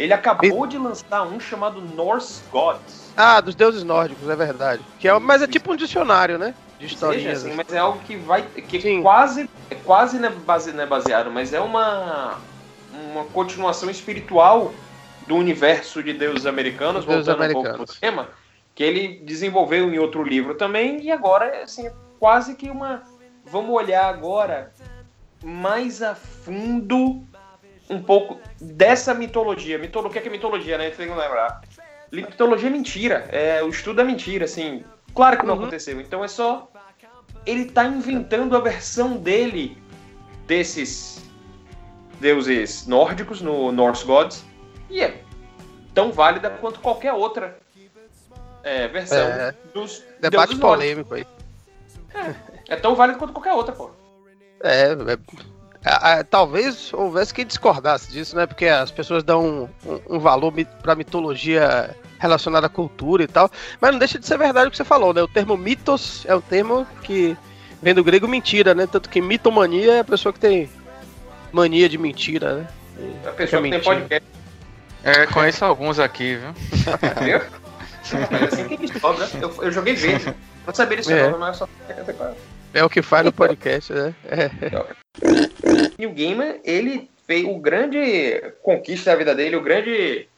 Ele 0.00 0.14
acabou 0.14 0.66
de 0.66 0.78
lançar 0.78 1.24
um 1.24 1.38
chamado 1.38 1.80
Norse 1.80 2.42
Gods. 2.50 3.12
Ah, 3.14 3.38
dos 3.40 3.54
deuses 3.54 3.84
nórdicos, 3.84 4.28
é 4.30 4.34
verdade. 4.34 4.82
Que 4.98 5.06
é, 5.08 5.18
mas 5.18 5.42
é 5.42 5.46
tipo 5.46 5.72
um 5.72 5.76
dicionário, 5.76 6.38
né? 6.38 6.54
De 6.78 6.84
Seja 6.84 6.94
historinhas. 6.94 7.44
assim, 7.44 7.54
mas 7.54 7.70
é 7.70 7.78
algo 7.78 7.98
que 8.06 8.16
vai. 8.16 8.42
que 8.42 8.80
Sim. 8.80 9.02
quase. 9.02 9.48
É 9.68 9.74
quase 9.74 10.18
não 10.18 10.28
é, 10.28 10.32
base, 10.32 10.72
não 10.72 10.82
é 10.82 10.86
baseado, 10.86 11.30
mas 11.30 11.52
é 11.52 11.60
uma. 11.60 12.38
uma 13.12 13.24
continuação 13.26 13.90
espiritual 13.90 14.72
do 15.26 15.36
universo 15.36 16.02
de 16.02 16.14
deuses 16.14 16.46
americanos, 16.46 17.04
Deuses 17.04 17.26
voltando 17.26 17.50
um 17.50 17.52
pouco 17.52 17.68
americanos. 17.68 17.90
pro 17.90 18.00
tema, 18.00 18.28
que 18.74 18.82
ele 18.82 19.20
desenvolveu 19.22 19.92
em 19.92 19.98
outro 19.98 20.22
livro 20.24 20.54
também, 20.54 21.02
e 21.02 21.12
agora 21.12 21.62
assim, 21.62 21.86
é 21.86 21.92
quase 22.18 22.54
que 22.54 22.70
uma. 22.70 23.02
Vamos 23.44 23.70
olhar 23.74 24.06
agora 24.08 24.72
mais 25.44 26.02
a 26.02 26.14
fundo 26.14 27.22
um 27.90 28.00
pouco 28.02 28.40
dessa 28.60 29.12
mitologia. 29.12 29.76
Mitolo... 29.78 30.08
O 30.08 30.10
que 30.10 30.18
é, 30.18 30.22
que 30.22 30.28
é 30.28 30.30
mitologia, 30.30 30.78
né? 30.78 30.90
Tem 30.90 31.08
que 31.08 31.14
lembrar. 31.14 31.60
Mitologia 32.12 32.68
é 32.68 32.72
mentira. 32.72 33.26
É, 33.30 33.62
o 33.62 33.68
estudo 33.68 34.00
é 34.00 34.04
mentira, 34.04 34.44
assim. 34.44 34.84
Claro 35.14 35.38
que 35.38 35.44
não 35.46 35.54
Uhum. 35.54 35.60
aconteceu. 35.62 36.00
Então 36.00 36.24
é 36.24 36.28
só. 36.28 36.70
Ele 37.44 37.64
tá 37.66 37.84
inventando 37.84 38.56
a 38.56 38.60
versão 38.60 39.16
dele 39.16 39.76
desses 40.46 41.22
deuses 42.20 42.86
nórdicos 42.86 43.40
no 43.40 43.72
Norse 43.72 44.04
Gods. 44.04 44.44
E 44.88 45.00
é 45.02 45.22
tão 45.94 46.12
válida 46.12 46.50
quanto 46.50 46.80
qualquer 46.80 47.12
outra 47.12 47.58
é, 48.62 48.86
versão 48.88 49.18
É. 49.28 49.54
dos 49.74 50.04
Debate 50.20 50.48
deuses 50.54 50.58
nórdicos. 50.58 50.60
polêmico 50.60 51.14
aí. 51.14 51.26
É 52.68 52.76
tão 52.76 52.94
válido 52.94 53.18
quanto 53.18 53.32
qualquer 53.32 53.52
outra, 53.54 53.72
pô. 53.74 53.90
É, 54.62 54.92
é- 54.92 55.18
a- 55.84 56.12
a- 56.18 56.24
talvez 56.24 56.92
houvesse 56.92 57.32
quem 57.32 57.46
discordasse 57.46 58.10
disso, 58.10 58.36
né? 58.36 58.46
Porque 58.46 58.66
as 58.66 58.90
pessoas 58.90 59.22
dão 59.22 59.68
um, 59.84 59.90
um- 59.92 60.16
um 60.16 60.18
valor 60.18 60.52
mi- 60.52 60.64
pra 60.82 60.94
mitologia 60.94 61.96
relacionada 62.18 62.66
à 62.66 62.70
cultura 62.70 63.22
e 63.22 63.26
tal. 63.26 63.50
Mas 63.80 63.92
não 63.92 63.98
deixa 63.98 64.18
de 64.18 64.26
ser 64.26 64.36
verdade 64.38 64.68
o 64.68 64.70
que 64.70 64.76
você 64.76 64.84
falou, 64.84 65.14
né? 65.14 65.22
O 65.22 65.28
termo 65.28 65.56
mitos 65.56 66.24
é 66.26 66.34
um 66.34 66.40
termo 66.40 66.86
que 67.02 67.36
vem 67.82 67.94
do 67.94 68.04
grego 68.04 68.28
mentira, 68.28 68.74
né? 68.74 68.86
Tanto 68.86 69.08
que 69.08 69.20
mitomania 69.22 69.94
é 69.94 70.00
a 70.00 70.04
pessoa 70.04 70.32
que 70.32 70.38
tem 70.40 70.68
mania 71.52 71.88
de 71.88 71.96
mentira, 71.98 72.56
né? 72.56 72.68
A 73.26 73.30
pessoa 73.30 73.62
que 73.62 73.70
tem 73.70 73.78
mentira. 73.78 73.94
podcast, 73.96 74.28
É, 75.02 75.26
conheço 75.26 75.64
alguns 75.64 75.98
aqui, 75.98 76.36
viu? 76.36 76.50
entendeu? 77.10 77.40
Mas 78.30 78.52
assim 78.52 78.68
que 78.76 79.00
sobra. 79.00 79.26
Eu, 79.40 79.62
eu 79.64 79.72
joguei 79.72 79.94
verde. 79.94 80.34
Não 80.66 80.74
sabia 80.74 80.96
disso, 80.98 81.10
É. 81.12 81.30
não, 81.30 81.38
mas 81.38 81.58
eu 81.60 81.66
só. 81.66 82.32
É 82.72 82.84
o 82.84 82.90
que 82.90 83.02
faz 83.02 83.24
no 83.24 83.32
podcast, 83.32 83.92
né? 83.92 84.14
É. 84.24 84.50
Neil 85.98 86.12
Gaiman, 86.12 86.60
ele 86.64 87.10
fez 87.26 87.46
o 87.46 87.58
grande 87.58 88.52
conquista 88.62 89.10
da 89.10 89.16
vida 89.16 89.34
dele, 89.34 89.56
o 89.56 89.62
grande 89.62 90.28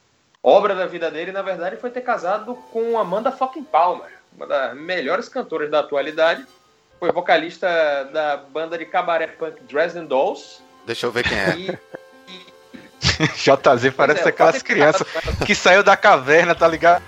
obra 0.43 0.75
da 0.75 0.87
vida 0.87 1.11
dele, 1.11 1.33
na 1.33 1.43
verdade, 1.43 1.77
foi 1.77 1.91
ter 1.91 2.01
casado 2.01 2.55
com 2.73 2.99
Amanda 2.99 3.31
fucking 3.31 3.65
Palmer, 3.65 4.11
uma 4.37 4.47
das 4.47 4.77
melhores 4.77 5.29
cantoras 5.29 5.71
da 5.71 5.81
atualidade. 5.81 6.45
Foi 6.99 7.11
vocalista 7.11 7.67
da 8.13 8.37
banda 8.37 8.79
de 8.79 8.87
cabaré 8.87 9.27
punk 9.27 9.63
Dresden 9.65 10.07
Dolls. 10.07 10.61
Deixa 10.87 11.07
eu 11.07 11.13
ver 11.13 11.25
quem 11.25 11.39
é. 11.39 11.57
E, 11.59 11.79
JZ 13.35 13.93
parece 13.97 14.23
é, 14.23 14.29
aquelas 14.29 14.63
crianças 14.63 15.07
que 15.45 15.55
saiu 15.55 15.83
da 15.83 15.97
caverna, 15.97 16.55
tá 16.55 16.69
ligado? 16.69 17.03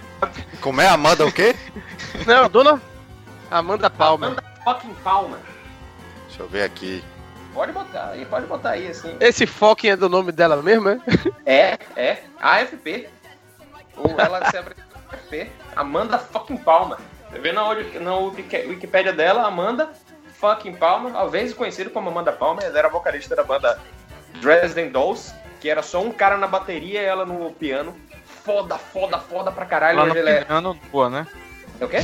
Como 0.60 0.80
é 0.80 0.88
Amanda 0.88 1.26
o 1.26 1.32
quê? 1.32 1.54
Não, 2.26 2.48
dona 2.48 2.80
Amanda 3.50 3.90
Palmer. 3.90 4.30
Amanda 4.30 4.53
fucking 4.64 4.94
Palmer. 5.02 5.38
Deixa 6.26 6.42
eu 6.42 6.48
ver 6.48 6.64
aqui. 6.64 7.04
Pode 7.52 7.70
botar 7.70 8.08
aí, 8.10 8.24
pode 8.24 8.46
botar 8.46 8.70
aí, 8.70 8.88
assim. 8.88 9.16
Esse 9.20 9.46
fucking 9.46 9.90
é 9.90 9.96
do 9.96 10.08
nome 10.08 10.32
dela 10.32 10.60
mesmo, 10.60 10.88
é? 10.88 10.98
É, 11.46 11.78
é. 11.96 12.22
AFP. 12.40 13.08
Ou 13.96 14.18
ela 14.18 14.50
se 14.50 14.56
apresentou 14.56 14.98
AFP. 15.12 15.50
Amanda 15.76 16.18
fucking 16.18 16.56
Palmer. 16.56 16.98
Você 17.30 17.38
vê 17.38 17.52
na, 17.52 17.62
na 18.00 18.16
Wiki- 18.16 18.66
Wikipédia 18.66 19.12
dela, 19.12 19.46
Amanda 19.46 19.92
fucking 20.44 20.74
Palmer, 20.74 21.16
às 21.16 21.30
vezes 21.30 21.54
conhecido 21.54 21.90
como 21.90 22.10
Amanda 22.10 22.32
Palmer, 22.32 22.64
ela 22.64 22.78
era 22.78 22.88
vocalista 22.88 23.34
da 23.34 23.44
banda 23.44 23.78
Dresden 24.40 24.90
Dolls, 24.90 25.32
que 25.60 25.70
era 25.70 25.82
só 25.82 26.02
um 26.02 26.10
cara 26.10 26.36
na 26.36 26.46
bateria 26.46 27.00
e 27.00 27.04
ela 27.04 27.24
no 27.24 27.50
piano. 27.52 27.94
Foda, 28.44 28.76
foda, 28.76 29.18
foda 29.18 29.50
pra 29.50 29.64
caralho. 29.64 30.00
Ela 30.00 30.08
no 30.08 30.28
é... 30.28 30.44
piano 30.44 30.78
nua, 30.92 31.08
né? 31.08 31.26
é 31.80 31.84
o 31.84 31.88
quê? 31.88 31.98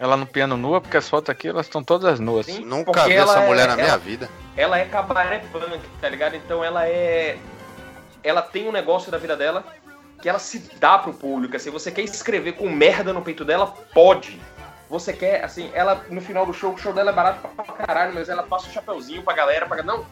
Ela 0.00 0.16
no 0.16 0.26
piano 0.26 0.56
nua, 0.56 0.80
porque 0.80 0.96
as 0.96 1.06
fotos 1.08 1.28
aqui, 1.28 1.46
elas 1.46 1.66
estão 1.66 1.84
todas 1.84 2.18
nuas. 2.18 2.46
Sim. 2.46 2.64
Nunca 2.64 3.04
vi 3.04 3.12
essa 3.12 3.40
é- 3.40 3.46
mulher 3.46 3.66
na 3.68 3.74
ela- 3.74 3.82
minha 3.82 3.98
vida. 3.98 4.30
ela 4.56 4.78
é 4.78 4.86
cabaré 4.86 5.42
punk, 5.52 5.78
tá 6.00 6.08
ligado? 6.08 6.34
Então 6.36 6.64
ela 6.64 6.88
é. 6.88 7.36
Ela 8.24 8.40
tem 8.40 8.66
um 8.66 8.72
negócio 8.72 9.12
da 9.12 9.18
vida 9.18 9.36
dela 9.36 9.62
que 10.22 10.28
ela 10.28 10.38
se 10.38 10.58
dá 10.80 10.96
pro 10.98 11.12
público. 11.12 11.54
Assim, 11.54 11.70
você 11.70 11.90
quer 11.90 12.00
escrever 12.02 12.52
com 12.52 12.66
merda 12.68 13.12
no 13.12 13.20
peito 13.20 13.44
dela? 13.44 13.66
Pode. 13.92 14.40
Você 14.88 15.12
quer, 15.12 15.44
assim, 15.44 15.70
ela 15.74 16.02
no 16.08 16.20
final 16.22 16.44
do 16.46 16.52
show, 16.54 16.72
o 16.72 16.78
show 16.78 16.92
dela 16.94 17.10
é 17.10 17.14
barato 17.14 17.46
pra 17.48 17.64
caralho, 17.74 18.14
mas 18.14 18.28
ela 18.30 18.42
passa 18.42 18.68
um 18.68 18.72
chapeuzinho 18.72 19.22
pra 19.22 19.34
galera, 19.34 19.66
pra... 19.66 19.82
não, 19.82 20.04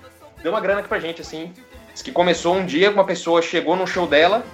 deu 0.43 0.53
uma 0.53 0.61
grana 0.61 0.81
aqui 0.81 0.89
pra 0.89 1.01
gente, 1.01 1.21
assim. 1.23 1.53
Diz 1.93 2.03
que 2.03 2.13
começou 2.13 2.55
um 2.55 2.65
dia, 2.65 2.91
uma 2.91 3.05
pessoa 3.05 3.41
chegou 3.43 3.75
no 3.75 3.87
show 3.87 4.07
dela 4.07 4.45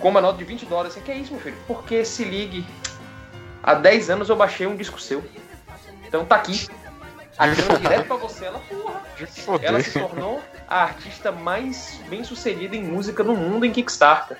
com 0.00 0.08
uma 0.08 0.20
nota 0.20 0.38
de 0.38 0.44
20 0.44 0.64
dólares. 0.66 0.92
Assim, 0.92 1.02
que 1.02 1.12
é 1.12 1.16
isso, 1.16 1.32
meu 1.32 1.40
filho? 1.42 1.56
Porque 1.66 2.04
se 2.04 2.24
ligue. 2.24 2.64
Há 3.62 3.74
10 3.74 4.10
anos 4.10 4.28
eu 4.28 4.36
baixei 4.36 4.66
um 4.66 4.76
disco 4.76 5.00
seu. 5.00 5.22
Então 6.06 6.24
tá 6.24 6.36
aqui. 6.36 6.68
A 7.36 7.46
grana 7.46 7.78
direto 7.78 8.06
pra 8.06 8.16
você, 8.16 8.46
ela, 8.46 8.58
porra. 8.60 9.02
Ela 9.62 9.80
se 9.80 9.92
tornou 9.98 10.42
a 10.68 10.82
artista 10.82 11.30
mais 11.30 12.00
bem 12.08 12.24
sucedida 12.24 12.74
em 12.74 12.82
música 12.82 13.22
no 13.22 13.34
mundo 13.34 13.64
em 13.64 13.70
Kickstarter. 13.70 14.36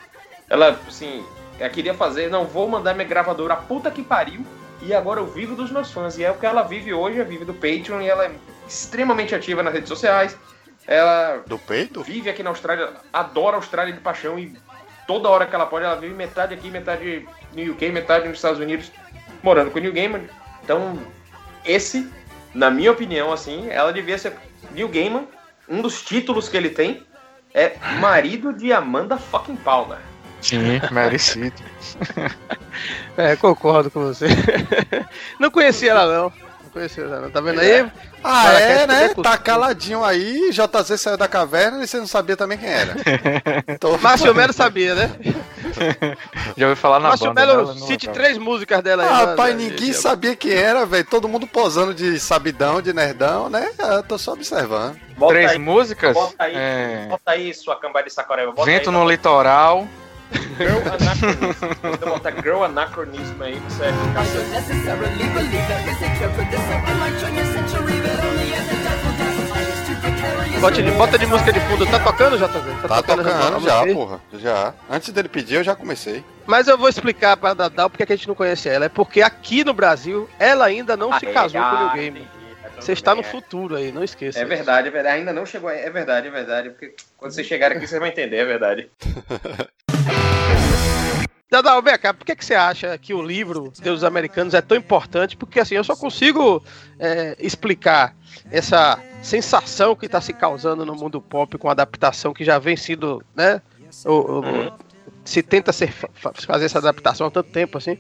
Ela, 0.48 0.78
assim, 0.87 1.24
ela 1.61 1.68
queria 1.70 1.94
fazer, 1.94 2.28
não, 2.28 2.44
vou 2.44 2.68
mandar 2.68 2.94
minha 2.94 3.07
gravadora 3.07 3.54
a 3.54 3.57
puta 3.57 3.90
que 3.90 4.02
pariu 4.02 4.44
e 4.83 4.94
agora 4.94 5.20
eu 5.20 5.26
vivo 5.26 5.54
dos 5.54 5.70
meus 5.70 5.92
fãs. 5.92 6.18
E 6.18 6.24
é 6.24 6.31
o 6.31 6.35
que 6.35 6.46
ela 6.46 6.62
vive 6.62 6.92
hoje, 6.92 7.20
ela 7.20 7.28
vive 7.28 7.44
do 7.44 7.54
Patreon 7.54 8.00
e 8.00 8.09
ela 8.09 8.26
é 8.26 8.33
extremamente 8.66 9.35
ativa 9.35 9.62
nas 9.62 9.72
redes 9.72 9.88
sociais. 9.88 10.37
Ela 10.87 11.42
Do 11.46 11.59
peito? 11.59 12.02
vive 12.02 12.31
aqui 12.31 12.42
na 12.42 12.50
Austrália, 12.50 12.92
adora 13.12 13.57
a 13.57 13.59
Austrália 13.59 13.92
de 13.92 14.00
paixão 14.00 14.38
e 14.38 14.57
toda 15.07 15.28
hora 15.28 15.46
que 15.46 15.54
ela 15.54 15.66
pode, 15.66 15.85
ela 15.85 15.96
vive 15.96 16.14
metade 16.14 16.54
aqui, 16.54 16.70
metade 16.70 17.28
no 17.54 17.72
UK, 17.72 17.90
metade 17.90 18.26
nos 18.26 18.38
Estados 18.38 18.59
Unidos, 18.59 18.90
morando 19.42 19.70
com 19.70 19.79
o 19.79 19.81
Neil 19.81 19.92
Gaiman. 19.92 20.22
Então, 20.62 20.98
esse, 21.64 22.09
na 22.55 22.70
minha 22.70 22.90
opinião, 22.92 23.33
assim, 23.33 23.68
ela 23.70 23.92
devia 23.92 24.18
ser 24.18 24.35
Neil 24.72 24.88
Gaiman. 24.88 25.27
Um 25.68 25.83
dos 25.83 26.03
títulos 26.03 26.48
que 26.48 26.57
ele 26.57 26.70
tem 26.70 27.03
é 27.55 27.77
marido 28.01 28.53
de 28.53 28.72
Amanda 28.72 29.16
fucking 29.16 29.57
Palmer. 29.57 29.98
Sim, 30.40 30.81
merecido. 30.92 31.53
É, 33.16 33.35
concordo 33.35 33.90
com 33.90 34.01
você. 34.01 34.27
Não 35.40 35.51
conhecia 35.51 35.90
ela, 35.90 36.07
não. 36.07 36.33
Não 36.62 36.70
conhecia 36.72 37.03
ela, 37.03 37.20
não. 37.22 37.31
Tá 37.31 37.40
vendo 37.40 37.61
aí? 37.61 37.90
Ah, 38.22 38.53
é, 38.53 38.87
né? 38.87 39.09
Tá 39.20 39.37
caladinho 39.37 40.05
aí, 40.05 40.51
JZ 40.53 41.01
saiu 41.01 41.16
da 41.16 41.27
caverna 41.27 41.83
e 41.83 41.87
você 41.88 41.98
não 41.98 42.07
sabia 42.07 42.37
também 42.37 42.57
quem 42.57 42.68
era. 42.68 42.94
Tô- 43.81 43.98
Márcio 43.98 44.33
Melo 44.33 44.53
sabia, 44.53 44.94
né? 44.94 45.11
Já 46.57 46.68
ouvi 46.68 46.81
falar 46.81 47.00
na 47.00 47.09
Márcio 47.11 47.26
banda. 47.28 47.40
Melo, 47.46 47.59
dela, 47.64 47.74
não 47.74 47.87
cite 47.87 48.07
lembro. 48.07 48.20
três 48.22 48.38
músicas 48.38 48.83
dela 48.83 49.02
aí. 49.02 49.09
Ah, 49.09 49.12
né, 49.12 49.24
rapaz, 49.26 49.54
né, 49.54 49.62
ninguém 49.62 49.92
sabia 49.92 50.35
quem 50.37 50.52
era, 50.52 50.85
velho. 50.87 51.04
Todo 51.04 51.28
mundo 51.28 51.46
posando 51.46 51.94
de 51.94 52.18
sabidão, 52.18 52.81
de 52.83 52.92
nerdão, 52.92 53.48
né? 53.48 53.70
Eu 53.78 54.02
tô 54.02 54.18
só 54.18 54.33
observando. 54.33 54.96
Bota 55.16 55.35
Três 55.35 55.50
aí, 55.52 55.59
músicas? 55.59 56.14
bota 56.14 56.35
aí, 56.38 56.52
É, 56.54 57.07
bota 57.09 57.31
aí 57.33 57.52
sua 57.54 57.76
cambada 57.76 58.07
de 58.07 58.12
sacoreba. 58.12 58.52
Bota 58.52 58.64
Vento 58.70 58.90
aí, 58.90 58.96
no 58.96 59.09
Litoral. 59.09 59.87
Girl 60.59 60.78
Anachronism. 60.92 61.66
Você 61.83 62.04
botar 62.04 62.33
Girl 62.42 62.62
Anachronism 62.62 63.40
aí, 63.42 63.59
você 63.68 63.85
vai 63.85 63.92
ficar 63.92 64.24
Bota 70.61 70.82
de, 70.82 70.90
bota 70.90 71.18
de 71.18 71.26
música 71.26 71.52
de 71.52 71.61
fundo. 71.61 71.87
Tá 71.87 72.00
tocando, 72.00 72.37
JZ? 72.37 72.88
Tá 72.88 73.02
tocando 73.02 73.28
a 73.28 73.61
já, 73.61 73.82
aí? 73.82 73.94
porra. 73.94 74.20
Já. 74.34 74.74
Antes 74.90 75.11
dele 75.11 75.28
pedir, 75.28 75.54
eu 75.56 75.64
já 75.64 75.76
comecei. 75.76 76.24
Mas 76.46 76.66
eu 76.66 76.76
vou 76.76 76.88
explicar 76.88 77.37
pra 77.37 77.54
Dadal 77.54 77.88
porque 77.88 78.04
que 78.04 78.12
a 78.12 78.16
gente 78.16 78.26
não 78.26 78.34
conhece 78.34 78.68
ela. 78.68 78.87
É 78.87 78.88
porque 78.88 79.22
aqui 79.22 79.62
no 79.64 79.72
Brasil, 79.72 80.28
ela 80.38 80.64
ainda 80.66 80.96
não 80.96 81.16
se 81.18 81.26
Ah, 81.26 81.32
casou 81.32 81.61
com 81.61 81.76
o 81.76 81.78
New 81.78 81.88
ah, 81.88 81.94
Game. 81.94 82.28
Tá 82.62 82.70
Você 82.80 82.92
está 82.92 83.14
no 83.14 83.20
é. 83.20 83.24
futuro 83.24 83.76
aí, 83.76 83.92
não 83.92 84.02
esqueça. 84.02 84.40
É 84.40 84.44
verdade, 84.44 84.88
é 84.88 84.90
verdade. 84.90 85.18
Ainda 85.18 85.32
não 85.32 85.46
chegou 85.46 85.70
aí. 85.70 85.78
É 85.78 85.90
verdade, 85.90 86.26
é 86.26 86.30
verdade. 86.30 86.70
Porque 86.70 86.94
quando 87.16 87.32
você 87.32 87.44
chegar 87.44 87.70
aqui, 87.70 87.87
você 87.87 88.00
vai 88.00 88.08
entender, 88.08 88.38
é 88.38 88.44
verdade. 88.44 88.90
Dadal, 91.50 91.80
vem 91.82 91.96
cá, 91.98 92.12
por 92.12 92.26
que, 92.26 92.37
que 92.37 92.44
você 92.44 92.54
acha 92.54 92.96
que 92.98 93.14
o 93.14 93.22
livro 93.22 93.72
Deus 93.82 94.04
Americanos 94.04 94.52
é 94.52 94.61
tão 94.61 94.76
importante? 94.76 95.34
Porque 95.37 95.58
assim, 95.58 95.76
eu 95.76 95.84
só 95.84 95.96
consigo 95.96 96.62
é, 96.98 97.34
explicar 97.38 98.14
essa 98.50 98.98
sensação 99.22 99.96
que 99.96 100.04
está 100.06 100.20
se 100.20 100.34
causando 100.34 100.84
no 100.84 100.94
mundo 100.94 101.22
pop 101.22 101.56
com 101.56 101.68
a 101.68 101.72
adaptação 101.72 102.34
que 102.34 102.44
já 102.44 102.58
vem 102.58 102.76
sido, 102.76 103.22
né? 103.34 103.62
o- 104.04 104.40
o- 104.40 104.72
Se 105.24 105.42
tenta 105.42 105.72
ser, 105.72 105.90
fa- 105.92 106.32
fazer 106.34 106.66
essa 106.66 106.78
adaptação 106.78 107.26
há 107.26 107.30
tanto 107.30 107.50
tempo 107.50 107.78
assim. 107.78 107.98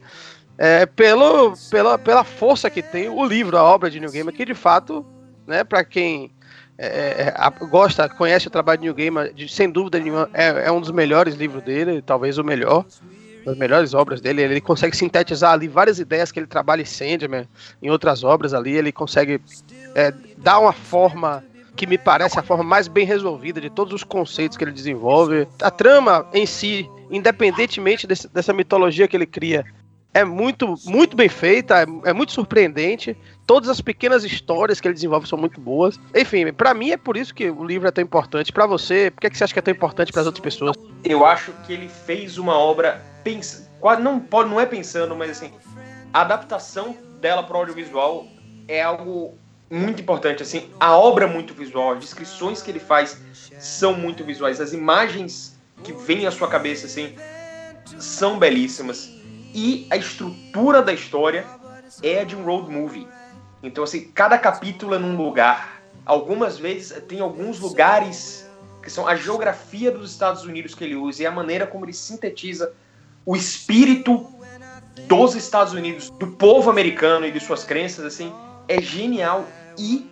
É, 0.58 0.84
pelo, 0.86 1.54
pela, 1.70 1.98
pela 1.98 2.24
força 2.24 2.68
que 2.68 2.82
tem 2.82 3.08
o 3.08 3.24
livro, 3.24 3.56
a 3.56 3.62
obra 3.62 3.90
de 3.90 3.98
New 4.00 4.10
Gamer, 4.10 4.34
que 4.34 4.44
de 4.44 4.54
fato, 4.54 5.04
né, 5.46 5.62
para 5.64 5.84
quem 5.84 6.30
é, 6.76 6.86
é, 6.86 7.34
a- 7.36 7.50
gosta, 7.50 8.08
conhece 8.08 8.46
o 8.46 8.50
trabalho 8.50 8.78
de 8.80 8.84
New 8.86 8.94
Gamer, 8.94 9.32
de- 9.32 9.48
sem 9.48 9.70
dúvida 9.70 9.98
nenhuma, 9.98 10.28
é, 10.34 10.66
é 10.68 10.72
um 10.72 10.80
dos 10.80 10.90
melhores 10.90 11.34
livros 11.34 11.62
dele, 11.62 12.00
talvez 12.02 12.36
o 12.38 12.44
melhor 12.44 12.84
das 13.48 13.58
melhores 13.58 13.94
obras 13.94 14.20
dele. 14.20 14.42
Ele 14.42 14.60
consegue 14.60 14.96
sintetizar 14.96 15.52
ali 15.52 15.68
várias 15.68 15.98
ideias 15.98 16.30
que 16.30 16.38
ele 16.38 16.46
trabalha 16.46 16.82
em 16.82 16.84
Sandman, 16.84 17.48
em 17.82 17.90
outras 17.90 18.22
obras 18.22 18.54
ali. 18.54 18.76
Ele 18.76 18.92
consegue 18.92 19.40
é, 19.94 20.12
dar 20.36 20.58
uma 20.58 20.72
forma 20.72 21.44
que 21.74 21.86
me 21.86 21.96
parece 21.96 22.38
a 22.38 22.42
forma 22.42 22.64
mais 22.64 22.88
bem 22.88 23.06
resolvida 23.06 23.60
de 23.60 23.70
todos 23.70 23.92
os 23.94 24.02
conceitos 24.04 24.56
que 24.56 24.64
ele 24.64 24.72
desenvolve. 24.72 25.46
A 25.62 25.70
trama 25.70 26.26
em 26.32 26.44
si, 26.44 26.88
independentemente 27.10 28.06
desse- 28.06 28.28
dessa 28.28 28.52
mitologia 28.52 29.06
que 29.06 29.16
ele 29.16 29.26
cria, 29.26 29.64
é 30.12 30.24
muito, 30.24 30.74
muito 30.86 31.16
bem 31.16 31.28
feita, 31.28 31.82
é, 31.82 31.86
é 32.10 32.12
muito 32.12 32.32
surpreendente. 32.32 33.16
Todas 33.46 33.68
as 33.68 33.80
pequenas 33.80 34.24
histórias 34.24 34.80
que 34.80 34.88
ele 34.88 34.94
desenvolve 34.94 35.28
são 35.28 35.38
muito 35.38 35.60
boas. 35.60 36.00
Enfim, 36.14 36.52
pra 36.52 36.74
mim 36.74 36.90
é 36.90 36.96
por 36.96 37.16
isso 37.16 37.32
que 37.32 37.48
o 37.48 37.62
livro 37.64 37.86
é 37.86 37.90
tão 37.92 38.02
importante. 38.02 38.52
Pra 38.52 38.66
você, 38.66 39.10
por 39.12 39.20
que, 39.20 39.30
que 39.30 39.38
você 39.38 39.44
acha 39.44 39.52
que 39.52 39.58
é 39.60 39.62
tão 39.62 39.72
importante 39.72 40.10
para 40.10 40.22
as 40.22 40.26
outras 40.26 40.42
pessoas? 40.42 40.74
Eu 41.04 41.24
acho 41.24 41.52
que 41.64 41.72
ele 41.72 41.88
fez 41.88 42.38
uma 42.38 42.58
obra 42.58 43.00
pens... 43.28 43.68
quase 43.78 44.00
não 44.00 44.18
pode 44.18 44.48
não 44.48 44.58
é 44.58 44.64
pensando, 44.64 45.14
mas 45.14 45.30
assim, 45.30 45.52
a 46.12 46.22
adaptação 46.22 46.96
dela 47.20 47.42
para 47.42 47.56
o 47.56 47.60
audiovisual 47.60 48.26
é 48.66 48.82
algo 48.82 49.36
muito 49.70 50.00
importante 50.00 50.42
assim. 50.42 50.70
A 50.80 50.96
obra 50.96 51.26
é 51.26 51.28
muito 51.28 51.52
visual, 51.52 51.92
as 51.92 52.00
descrições 52.00 52.62
que 52.62 52.70
ele 52.70 52.80
faz 52.80 53.20
são 53.58 53.92
muito 53.92 54.24
visuais, 54.24 54.60
as 54.60 54.72
imagens 54.72 55.58
que 55.84 55.92
vêm 55.92 56.26
à 56.26 56.30
sua 56.30 56.48
cabeça 56.48 56.86
assim 56.86 57.14
são 57.98 58.38
belíssimas 58.38 59.10
e 59.54 59.86
a 59.90 59.96
estrutura 59.96 60.82
da 60.82 60.92
história 60.92 61.46
é 62.02 62.24
de 62.24 62.34
um 62.34 62.44
road 62.44 62.70
movie. 62.70 63.06
Então 63.62 63.84
assim, 63.84 64.10
cada 64.12 64.38
capítulo 64.38 64.94
é 64.94 64.98
num 64.98 65.16
lugar. 65.16 65.82
Algumas 66.06 66.58
vezes 66.58 67.02
tem 67.06 67.20
alguns 67.20 67.60
lugares 67.60 68.48
que 68.82 68.90
são 68.90 69.06
a 69.06 69.14
geografia 69.14 69.90
dos 69.90 70.10
Estados 70.10 70.44
Unidos 70.44 70.74
que 70.74 70.84
ele 70.84 70.96
usa 70.96 71.22
e 71.22 71.26
a 71.26 71.30
maneira 71.30 71.66
como 71.66 71.84
ele 71.84 71.92
sintetiza 71.92 72.72
o 73.28 73.36
espírito 73.36 74.26
dos 75.06 75.34
Estados 75.34 75.74
Unidos, 75.74 76.08
do 76.08 76.28
povo 76.28 76.70
americano 76.70 77.26
e 77.26 77.30
de 77.30 77.38
suas 77.38 77.62
crenças, 77.62 78.06
assim, 78.06 78.32
é 78.66 78.80
genial 78.80 79.44
e 79.76 80.10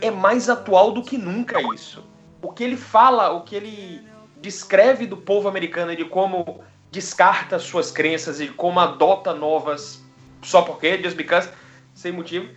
é 0.00 0.10
mais 0.10 0.48
atual 0.48 0.90
do 0.90 1.00
que 1.00 1.16
nunca 1.16 1.62
isso. 1.72 2.02
O 2.42 2.50
que 2.50 2.64
ele 2.64 2.76
fala, 2.76 3.30
o 3.30 3.42
que 3.42 3.54
ele 3.54 4.04
descreve 4.42 5.06
do 5.06 5.16
povo 5.16 5.48
americano 5.48 5.92
e 5.92 5.96
de 5.96 6.06
como 6.06 6.60
descarta 6.90 7.56
suas 7.60 7.92
crenças 7.92 8.40
e 8.40 8.48
como 8.48 8.80
adota 8.80 9.32
novas 9.32 10.04
só 10.42 10.62
porque, 10.62 11.00
just 11.00 11.16
because, 11.16 11.48
sem 11.94 12.10
motivo. 12.10 12.48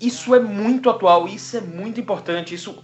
Isso 0.00 0.34
é 0.34 0.40
muito 0.40 0.88
atual, 0.88 1.28
isso 1.28 1.54
é 1.58 1.60
muito 1.60 2.00
importante, 2.00 2.54
isso 2.54 2.82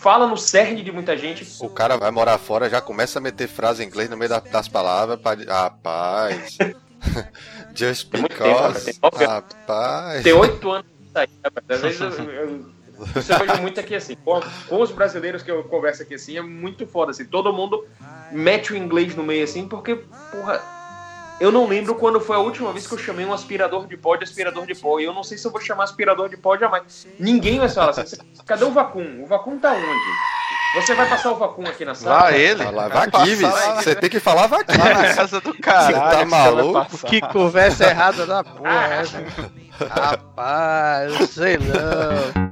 fala 0.00 0.26
no 0.26 0.36
cerne 0.36 0.82
de 0.82 0.90
muita 0.90 1.16
gente. 1.16 1.46
O 1.60 1.68
cara 1.68 1.96
vai 1.96 2.10
morar 2.10 2.38
fora, 2.38 2.68
já 2.70 2.80
começa 2.80 3.18
a 3.18 3.22
meter 3.22 3.48
frase 3.48 3.82
em 3.82 3.86
inglês 3.86 4.08
no 4.10 4.16
meio 4.16 4.28
da- 4.28 4.40
das 4.40 4.68
palavras. 4.68 5.20
Pra... 5.20 5.34
Rapaz. 5.34 6.56
Just 7.74 8.10
Tem 8.10 8.20
muito 8.20 8.36
tempo, 8.36 8.70
because. 8.70 9.00
tem. 9.00 9.26
Rapaz. 9.26 10.22
Tem 10.22 10.32
oito 10.32 10.70
anos 10.70 10.86
que 11.12 11.18
aí, 11.18 11.28
rapaz. 11.44 11.64
Às 11.70 11.80
vezes 11.80 12.00
eu, 12.00 12.08
eu, 12.30 12.46
eu 12.48 13.38
vejo 13.46 13.62
muito 13.62 13.80
aqui 13.80 13.94
assim. 13.94 14.16
Com, 14.16 14.40
com 14.68 14.82
os 14.82 14.90
brasileiros 14.90 15.42
que 15.42 15.50
eu 15.50 15.64
converso 15.64 16.02
aqui 16.02 16.14
assim, 16.14 16.36
é 16.36 16.42
muito 16.42 16.86
foda 16.86 17.10
assim. 17.12 17.24
Todo 17.24 17.52
mundo 17.52 17.86
mete 18.30 18.72
o 18.72 18.76
inglês 18.76 19.14
no 19.14 19.22
meio 19.22 19.44
assim, 19.44 19.66
porque, 19.66 19.96
porra, 20.30 20.62
eu 21.40 21.50
não 21.50 21.66
lembro 21.66 21.94
quando 21.94 22.20
foi 22.20 22.36
a 22.36 22.40
última 22.40 22.70
vez 22.70 22.86
que 22.86 22.92
eu 22.92 22.98
chamei 22.98 23.24
um 23.24 23.32
aspirador 23.32 23.86
de 23.86 23.96
pó 23.96 24.14
de 24.14 24.24
aspirador 24.24 24.66
de 24.66 24.74
pó. 24.74 25.00
E 25.00 25.04
eu 25.04 25.14
não 25.14 25.24
sei 25.24 25.38
se 25.38 25.46
eu 25.46 25.50
vou 25.50 25.60
chamar 25.60 25.84
aspirador 25.84 26.28
de 26.28 26.36
pó 26.36 26.56
jamais. 26.56 27.06
Ninguém 27.18 27.58
vai 27.58 27.68
falar 27.68 27.98
assim. 27.98 28.18
Cadê 28.46 28.64
o 28.64 28.70
vacum? 28.70 29.22
O 29.22 29.26
vacum 29.26 29.58
tá 29.58 29.72
onde? 29.72 30.30
Você 30.74 30.94
vai 30.94 31.08
passar 31.08 31.32
o 31.32 31.36
vacum 31.36 31.66
aqui 31.66 31.84
na 31.84 31.94
sala? 31.94 32.24
Lá 32.24 32.32
ele. 32.32 32.62
Lá, 32.62 32.88
vai 32.88 33.08
aqui, 33.08 33.36
Você 33.36 33.94
tem 33.94 34.10
que 34.10 34.20
falar. 34.20 34.50
Lá 34.50 34.58
na 34.58 35.14
casa 35.14 35.40
do 35.40 35.52
Você 35.52 35.60
tá 35.62 35.86
que 35.86 35.92
você 35.92 35.98
vai 35.98 36.24
maluco? 36.26 37.06
Que 37.06 37.20
conversa 37.22 37.88
errada 37.88 38.26
da 38.26 38.44
porra 38.44 38.94
essa? 39.00 39.24
Rapaz, 39.88 41.20
eu 41.20 41.26
sei 41.26 41.56
não. 41.56 42.49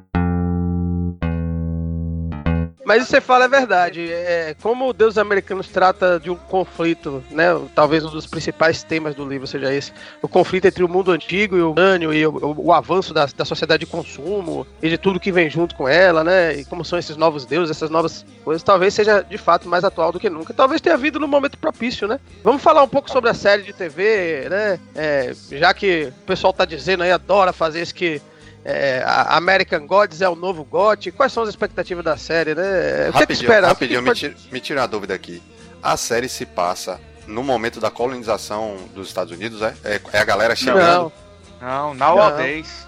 Mas 2.89 3.03
isso 3.03 3.11
você 3.11 3.21
fala 3.21 3.45
é 3.45 3.49
verdade. 3.49 4.11
É, 4.11 4.57
como 4.63 4.89
o 4.89 4.93
Deus 4.95 5.19
Americanos 5.19 5.69
trata 5.69 6.19
de 6.19 6.31
um 6.31 6.35
conflito, 6.35 7.23
né? 7.31 7.49
Talvez 7.75 8.03
um 8.03 8.09
dos 8.09 8.27
principais 8.27 8.83
temas 8.83 9.15
do 9.15 9.29
livro 9.29 9.47
seja 9.47 9.71
esse. 9.75 9.93
O 10.23 10.27
conflito 10.27 10.65
entre 10.65 10.83
o 10.83 10.89
mundo 10.89 11.13
antigo 11.13 11.55
e 11.55 11.61
o 11.61 11.73
humano 11.73 12.15
e 12.15 12.27
o, 12.27 12.31
o- 12.35 12.67
o 12.69 12.73
avanço 12.73 13.13
da, 13.13 13.27
da 13.27 13.45
sociedade 13.45 13.81
de 13.85 13.91
consumo 13.91 14.67
e 14.83 14.89
de 14.89 14.97
tudo 14.97 15.21
que 15.21 15.31
vem 15.31 15.51
junto 15.51 15.75
com 15.75 15.87
ela, 15.87 16.25
né? 16.25 16.55
E 16.57 16.65
como 16.65 16.83
são 16.83 16.99
esses 16.99 17.15
novos 17.19 17.45
deuses, 17.45 17.77
essas 17.77 17.91
novas 17.91 18.25
coisas. 18.43 18.63
Talvez 18.63 18.95
seja 18.95 19.21
de 19.21 19.37
fato 19.37 19.69
mais 19.69 19.85
atual 19.85 20.11
do 20.11 20.19
que 20.19 20.31
nunca. 20.31 20.55
Talvez 20.55 20.81
tenha 20.81 20.97
vindo 20.97 21.21
no 21.21 21.29
momento 21.29 21.59
propício, 21.59 22.09
né? 22.09 22.19
Vamos 22.43 22.63
falar 22.63 22.83
um 22.83 22.89
pouco 22.89 23.11
sobre 23.11 23.29
a 23.29 23.35
série 23.35 23.65
de 23.65 23.75
TV, 23.75 24.47
né? 24.49 24.81
É, 24.97 25.35
já 25.53 25.75
que 25.75 26.05
o 26.23 26.27
pessoal 26.27 26.55
tá 26.55 26.65
dizendo 26.65 27.03
aí, 27.03 27.13
adora 27.13 27.53
fazer 27.53 27.83
isso 27.83 27.95
que 27.95 28.23
é, 28.71 29.03
a 29.07 29.37
American 29.37 29.87
Gods 29.87 30.21
é 30.21 30.29
o 30.29 30.35
novo 30.35 30.63
GOT. 30.65 31.11
Quais 31.13 31.33
são 31.33 31.43
as 31.43 31.49
expectativas 31.49 32.05
da 32.05 32.17
série, 32.19 32.55
né? 32.55 33.09
O 33.09 33.13
que, 33.15 33.23
é 33.23 33.27
que 33.27 33.33
espera? 33.33 33.69
rapidinho, 33.69 34.01
O 34.01 34.03
me 34.03 34.11
que 34.11 34.15
que 34.15 34.21
tira, 34.21 34.35
me 34.53 34.61
tira 34.61 34.81
uma 34.83 34.87
dúvida 34.89 35.15
aqui. 35.15 35.43
A 35.83 35.97
série 35.97 36.29
se 36.29 36.45
passa 36.45 37.01
no 37.27 37.43
momento 37.43 37.81
da 37.81 37.91
colonização 37.91 38.77
dos 38.95 39.09
Estados 39.09 39.33
Unidos, 39.33 39.63
é? 39.63 39.75
É, 39.85 40.01
é 40.13 40.19
a 40.19 40.25
galera 40.25 40.51
pode- 40.51 40.65
chegando? 40.65 41.13
Não, 41.61 41.95
Não, 41.95 41.95
nowadays. 41.95 42.87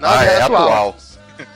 não, 0.00 0.08
ah, 0.08 0.24
é, 0.24 0.34
é 0.34 0.42
atual. 0.42 0.62
atual. 0.62 0.96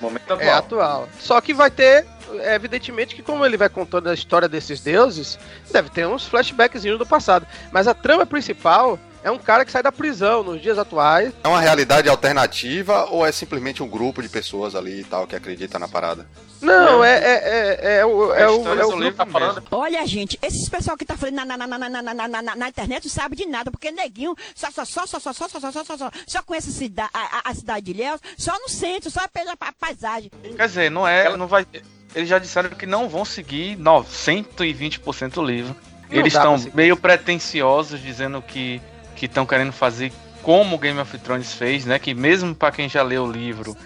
Momento 0.01 0.33
atual. 0.35 0.40
É 0.40 0.53
atual. 0.53 1.09
Só 1.18 1.40
que 1.40 1.53
vai 1.53 1.71
ter, 1.71 2.07
é, 2.40 2.55
evidentemente, 2.55 3.14
que 3.14 3.23
como 3.23 3.44
ele 3.44 3.57
vai 3.57 3.68
contando 3.68 4.09
a 4.09 4.14
história 4.14 4.49
desses 4.49 4.81
deuses, 4.81 5.38
deve 5.73 5.88
ter 5.90 6.07
uns 6.07 6.27
flashbacks 6.27 6.83
do 6.83 7.07
passado. 7.07 7.47
Mas 7.73 7.87
a 7.88 7.94
trama 7.94 8.25
principal 8.25 8.99
é 9.29 9.31
um 9.31 9.38
cara 9.38 9.64
que 9.64 9.71
sai 9.71 9.83
da 9.83 9.93
prisão 9.93 10.43
nos 10.43 10.61
dias 10.61 10.79
atuais. 10.79 11.33
É 11.45 11.49
uma 11.49 11.61
realidade 11.61 12.09
alternativa 12.09 13.05
ou 13.11 13.25
é 13.25 13.31
simplesmente 13.31 13.83
um 13.83 13.88
grupo 13.88 14.23
de 14.23 14.29
pessoas 14.29 14.75
ali 14.75 15.01
e 15.01 15.05
tal 15.05 15.27
que 15.27 15.37
acredita 15.37 15.79
na 15.79 15.87
parada? 15.87 16.27
Não, 16.61 17.05
é, 17.05 17.14
é, 17.19 17.79
é, 17.85 17.97
é 17.99 18.07
o. 18.07 18.33
É, 18.35 18.49
o, 18.49 18.81
é 18.81 18.87
o 18.87 18.99
livro 18.99 19.14
tá 19.14 19.27
falando-. 19.27 19.62
Olha, 19.71 20.05
gente, 20.07 20.38
esses 20.43 20.69
pessoal 20.69 20.97
que 20.97 21.05
tá 21.05 21.17
falando 21.17 21.37
na, 21.37 21.45
na, 21.45 21.57
na, 21.57 21.67
na, 21.67 21.79
na, 21.88 22.03
na, 22.03 22.14
na, 22.14 22.43
na, 22.43 22.57
na 22.57 22.69
internet 22.69 23.05
não 23.05 23.11
sabe 23.12 23.37
de 23.37 23.47
nada, 23.47 23.71
porque 23.71 23.91
neguinho 23.93 24.35
só, 24.55 24.71
só, 24.71 24.85
só, 24.85 25.07
só, 25.07 25.21
só, 25.21 25.33
só, 25.33 25.49
só, 25.49 25.61
só, 25.61 25.71
só, 25.71 25.85
só, 25.85 25.97
só, 25.97 26.11
só 26.27 26.43
conhece 26.43 26.71
a, 26.71 26.73
cida, 26.73 27.09
a, 27.12 27.51
a- 27.51 27.55
cidade 27.55 27.87
de 27.87 27.93
Ilhéus, 27.93 28.21
só 28.37 28.53
no 28.59 28.69
centro, 28.69 29.11
só 29.11 29.21
pela 29.29 29.57
pa- 29.57 29.73
paisagem. 29.79 30.31
Quer 30.57 30.67
dizer, 30.67 30.91
não 30.91 31.07
é, 31.07 31.37
não 31.37 31.47
vai. 31.47 31.67
Eles 32.14 32.29
já 32.29 32.38
disseram 32.38 32.71
que 32.71 32.87
não 32.87 33.09
vão 33.09 33.25
seguir 33.25 33.77
no, 33.77 34.03
120% 34.03 35.37
o 35.37 35.45
livro. 35.45 35.77
Não 36.11 36.19
Eles 36.19 36.33
estão 36.33 36.57
meio 36.75 36.97
pretensiosos 36.97 38.01
dizendo 38.01 38.41
que 38.41 38.81
que 39.18 39.26
estão 39.26 39.44
querendo 39.44 39.72
fazer 39.72 40.12
como 40.42 40.76
o 40.76 40.78
Game 40.78 40.98
of 40.98 41.18
Thrones 41.18 41.52
fez, 41.52 41.85
né? 41.85 41.98
Que 41.98 42.14
mesmo 42.14 42.54
para 42.54 42.72
quem 42.72 42.88
já 42.88 43.02
leu 43.02 43.24
o 43.24 43.31
livro 43.31 43.76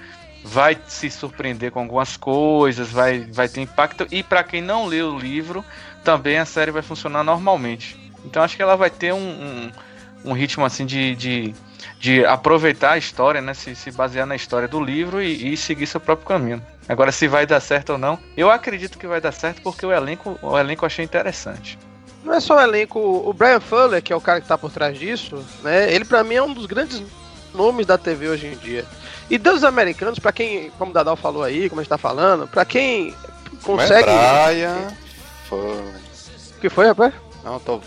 vai 0.45 0.79
se 0.87 1.09
surpreender 1.11 1.71
com 1.71 1.81
algumas 1.81 2.17
coisas, 2.17 2.91
vai, 2.91 3.21
vai 3.21 3.49
ter 3.49 3.61
impacto 3.61 4.07
e 4.11 4.23
para 4.23 4.43
quem 4.43 4.61
não 4.61 4.87
leu 4.87 5.15
o 5.15 5.19
livro 5.19 5.65
também 6.05 6.39
a 6.39 6.45
série 6.45 6.71
vai 6.71 6.83
funcionar 6.83 7.25
normalmente. 7.25 7.99
Então 8.25 8.43
acho 8.43 8.57
que 8.57 8.63
ela 8.63 8.77
vai 8.77 8.91
ter 8.91 9.13
um, 9.13 9.19
um, 9.19 9.73
um 10.25 10.33
ritmo 10.33 10.65
assim 10.65 10.85
de, 10.85 11.15
de, 11.17 11.55
de 11.99 12.25
aproveitar 12.27 12.93
a 12.93 12.99
história, 12.99 13.41
né? 13.41 13.55
Se, 13.55 13.75
se 13.75 13.91
basear 13.91 14.27
na 14.27 14.37
história 14.37 14.69
do 14.69 14.83
livro 14.83 15.23
e, 15.23 15.53
e 15.53 15.57
seguir 15.57 15.87
seu 15.87 16.01
próprio 16.01 16.29
caminho. 16.29 16.63
Agora, 16.89 17.13
se 17.13 17.29
vai 17.29 17.47
dar 17.47 17.61
certo 17.61 17.91
ou 17.91 17.99
não, 17.99 18.19
eu 18.37 18.51
acredito 18.51 18.99
que 18.99 19.07
vai 19.07 19.21
dar 19.21 19.33
certo 19.33 19.63
porque 19.63 19.87
o 19.87 19.93
elenco, 19.93 20.39
o 20.43 20.59
elenco 20.59 20.85
eu 20.85 20.87
achei 20.87 21.05
interessante. 21.05 21.79
Não 22.23 22.35
é 22.35 22.41
só 22.41 22.57
o 22.57 22.61
elenco, 22.61 22.99
o 23.01 23.33
Brian 23.33 23.61
Fuller, 23.61 24.03
que 24.03 24.13
é 24.13 24.17
o 24.17 24.21
cara 24.21 24.41
que 24.41 24.47
tá 24.47 24.57
por 24.57 24.71
trás 24.71 24.99
disso, 24.99 25.45
né? 25.63 25.93
Ele 25.93 26.05
pra 26.05 26.23
mim 26.23 26.37
é 26.37 26.43
um 26.43 26.55
dos 26.55 26.67
grandes 26.67 27.03
nomes 27.53 27.87
da 27.87 27.99
TV 27.99 28.29
hoje 28.29 28.47
em 28.47 28.57
dia. 28.57 28.85
E 29.29 29.39
Deus 29.39 29.65
Americanos, 29.65 30.19
pra 30.19 30.33
quem, 30.33 30.71
como 30.79 30.91
o 30.91 30.95
Dadal 30.95 31.17
falou 31.17 31.43
aí, 31.43 31.69
como 31.69 31.81
a 31.81 31.85
gente 31.85 31.91
tá 31.91 31.99
falando, 31.99 32.47
pra 32.47 32.65
quem 32.65 33.15
Como 33.63 33.81
é 33.81 33.85
consegue. 33.85 34.09
Brian. 34.09 34.89
Foi. 35.49 35.59
O 35.59 36.61
que 36.61 36.69
foi, 36.69 36.87
rapaz? 36.87 37.13
Não, 37.43 37.59
tô 37.59 37.81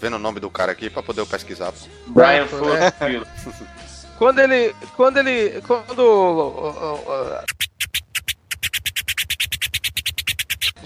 vendo 0.00 0.16
o 0.16 0.20
nome 0.20 0.38
do 0.38 0.50
cara 0.50 0.72
aqui 0.72 0.88
pra 0.88 1.02
poder 1.02 1.20
eu 1.20 1.26
pesquisar. 1.26 1.72
Brian 2.06 2.46
Fuller. 2.46 2.92
Fuller. 2.92 3.26
Quando 4.16 4.38
ele. 4.38 4.74
Quando 4.96 5.16
ele. 5.18 5.60
Quando. 5.62 6.00
ó, 6.00 6.74
ó, 6.76 6.98
ó, 7.06 7.42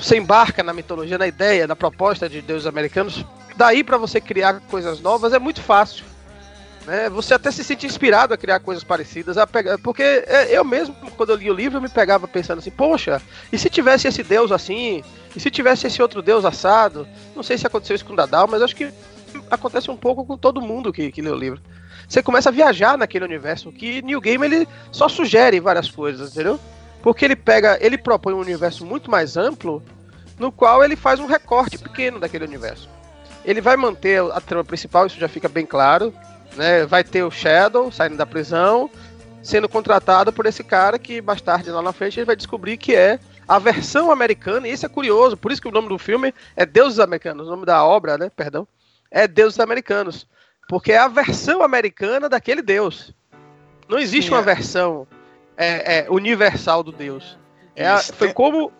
Você 0.04 0.18
embarca 0.18 0.62
na 0.62 0.74
mitologia, 0.74 1.16
na 1.16 1.26
ideia, 1.26 1.66
na 1.66 1.74
proposta 1.74 2.28
de 2.28 2.42
deuses 2.42 2.66
americanos, 2.66 3.24
daí 3.56 3.82
pra 3.82 3.96
você 3.96 4.20
criar 4.20 4.60
coisas 4.68 5.00
novas 5.00 5.32
é 5.32 5.38
muito 5.38 5.62
fácil. 5.62 6.04
Né? 6.84 7.08
Você 7.08 7.32
até 7.32 7.50
se 7.50 7.64
sente 7.64 7.86
inspirado 7.86 8.34
a 8.34 8.36
criar 8.36 8.60
coisas 8.60 8.84
parecidas, 8.84 9.38
a 9.38 9.46
pegar, 9.46 9.78
porque 9.78 10.02
é, 10.02 10.58
eu 10.58 10.62
mesmo, 10.62 10.94
quando 11.16 11.30
eu 11.30 11.36
li 11.36 11.50
o 11.50 11.54
livro, 11.54 11.78
eu 11.78 11.80
me 11.80 11.88
pegava 11.88 12.28
pensando 12.28 12.58
assim, 12.58 12.70
poxa, 12.70 13.22
e 13.50 13.56
se 13.56 13.70
tivesse 13.70 14.06
esse 14.06 14.22
deus 14.22 14.52
assim? 14.52 15.02
E 15.34 15.40
se 15.40 15.50
tivesse 15.50 15.86
esse 15.86 16.02
outro 16.02 16.20
deus 16.20 16.44
assado? 16.44 17.08
Não 17.34 17.42
sei 17.42 17.56
se 17.56 17.66
aconteceu 17.66 17.96
isso 17.96 18.04
com 18.04 18.14
Dadal, 18.14 18.46
mas 18.46 18.60
acho 18.60 18.76
que 18.76 18.92
acontece 19.50 19.90
um 19.90 19.96
pouco 19.96 20.22
com 20.26 20.36
todo 20.36 20.60
mundo 20.60 20.92
que, 20.92 21.10
que 21.10 21.22
lê 21.22 21.30
o 21.30 21.34
livro 21.34 21.62
você 22.06 22.22
começa 22.22 22.50
a 22.50 22.52
viajar 22.52 22.98
naquele 22.98 23.24
universo 23.24 23.72
que 23.72 24.02
New 24.02 24.20
Game 24.20 24.44
ele 24.44 24.68
só 24.92 25.08
sugere 25.08 25.58
várias 25.60 25.90
coisas, 25.90 26.32
entendeu? 26.32 26.60
Porque 27.02 27.24
ele 27.24 27.36
pega, 27.36 27.78
ele 27.80 27.98
propõe 27.98 28.34
um 28.34 28.40
universo 28.40 28.84
muito 28.84 29.10
mais 29.10 29.36
amplo, 29.36 29.82
no 30.38 30.50
qual 30.52 30.84
ele 30.84 30.96
faz 30.96 31.20
um 31.20 31.26
recorte 31.26 31.78
pequeno 31.78 32.18
daquele 32.18 32.44
universo. 32.44 32.88
Ele 33.44 33.60
vai 33.60 33.76
manter 33.76 34.20
a 34.32 34.40
trama 34.40 34.64
principal, 34.64 35.06
isso 35.06 35.18
já 35.18 35.28
fica 35.28 35.48
bem 35.48 35.66
claro, 35.66 36.12
né? 36.56 36.86
Vai 36.86 37.04
ter 37.04 37.22
o 37.22 37.30
Shadow 37.30 37.90
saindo 37.92 38.16
da 38.16 38.24
prisão, 38.26 38.90
sendo 39.42 39.68
contratado 39.68 40.32
por 40.32 40.46
esse 40.46 40.64
cara 40.64 40.98
que 40.98 41.20
mais 41.20 41.40
tarde 41.40 41.70
lá 41.70 41.82
na 41.82 41.92
frente 41.92 42.18
ele 42.18 42.24
vai 42.26 42.36
descobrir 42.36 42.76
que 42.78 42.94
é 42.94 43.18
a 43.46 43.58
versão 43.58 44.10
americana, 44.10 44.66
e 44.66 44.72
isso 44.72 44.86
é 44.86 44.88
curioso, 44.88 45.36
por 45.36 45.52
isso 45.52 45.60
que 45.60 45.68
o 45.68 45.72
nome 45.72 45.88
do 45.88 45.98
filme 45.98 46.32
é 46.56 46.64
Deuses 46.64 46.98
Americanos, 46.98 47.46
o 47.46 47.50
nome 47.50 47.66
da 47.66 47.84
obra, 47.84 48.16
né, 48.16 48.30
perdão, 48.34 48.66
é 49.10 49.28
Deuses 49.28 49.60
Americanos. 49.60 50.26
Porque 50.66 50.92
é 50.92 50.96
a 50.98 51.08
versão 51.08 51.62
americana 51.62 52.26
daquele 52.26 52.62
Deus. 52.62 53.12
Não 53.86 53.98
existe 53.98 54.28
Sim, 54.28 54.34
uma 54.34 54.40
é. 54.40 54.44
versão 54.44 55.06
é, 55.58 55.98
é, 55.98 56.06
universal 56.10 56.82
do 56.82 56.90
Deus. 56.90 57.36
É 57.76 57.86
a- 57.86 57.98
foi 57.98 58.28
tem- 58.28 58.34
como 58.34 58.72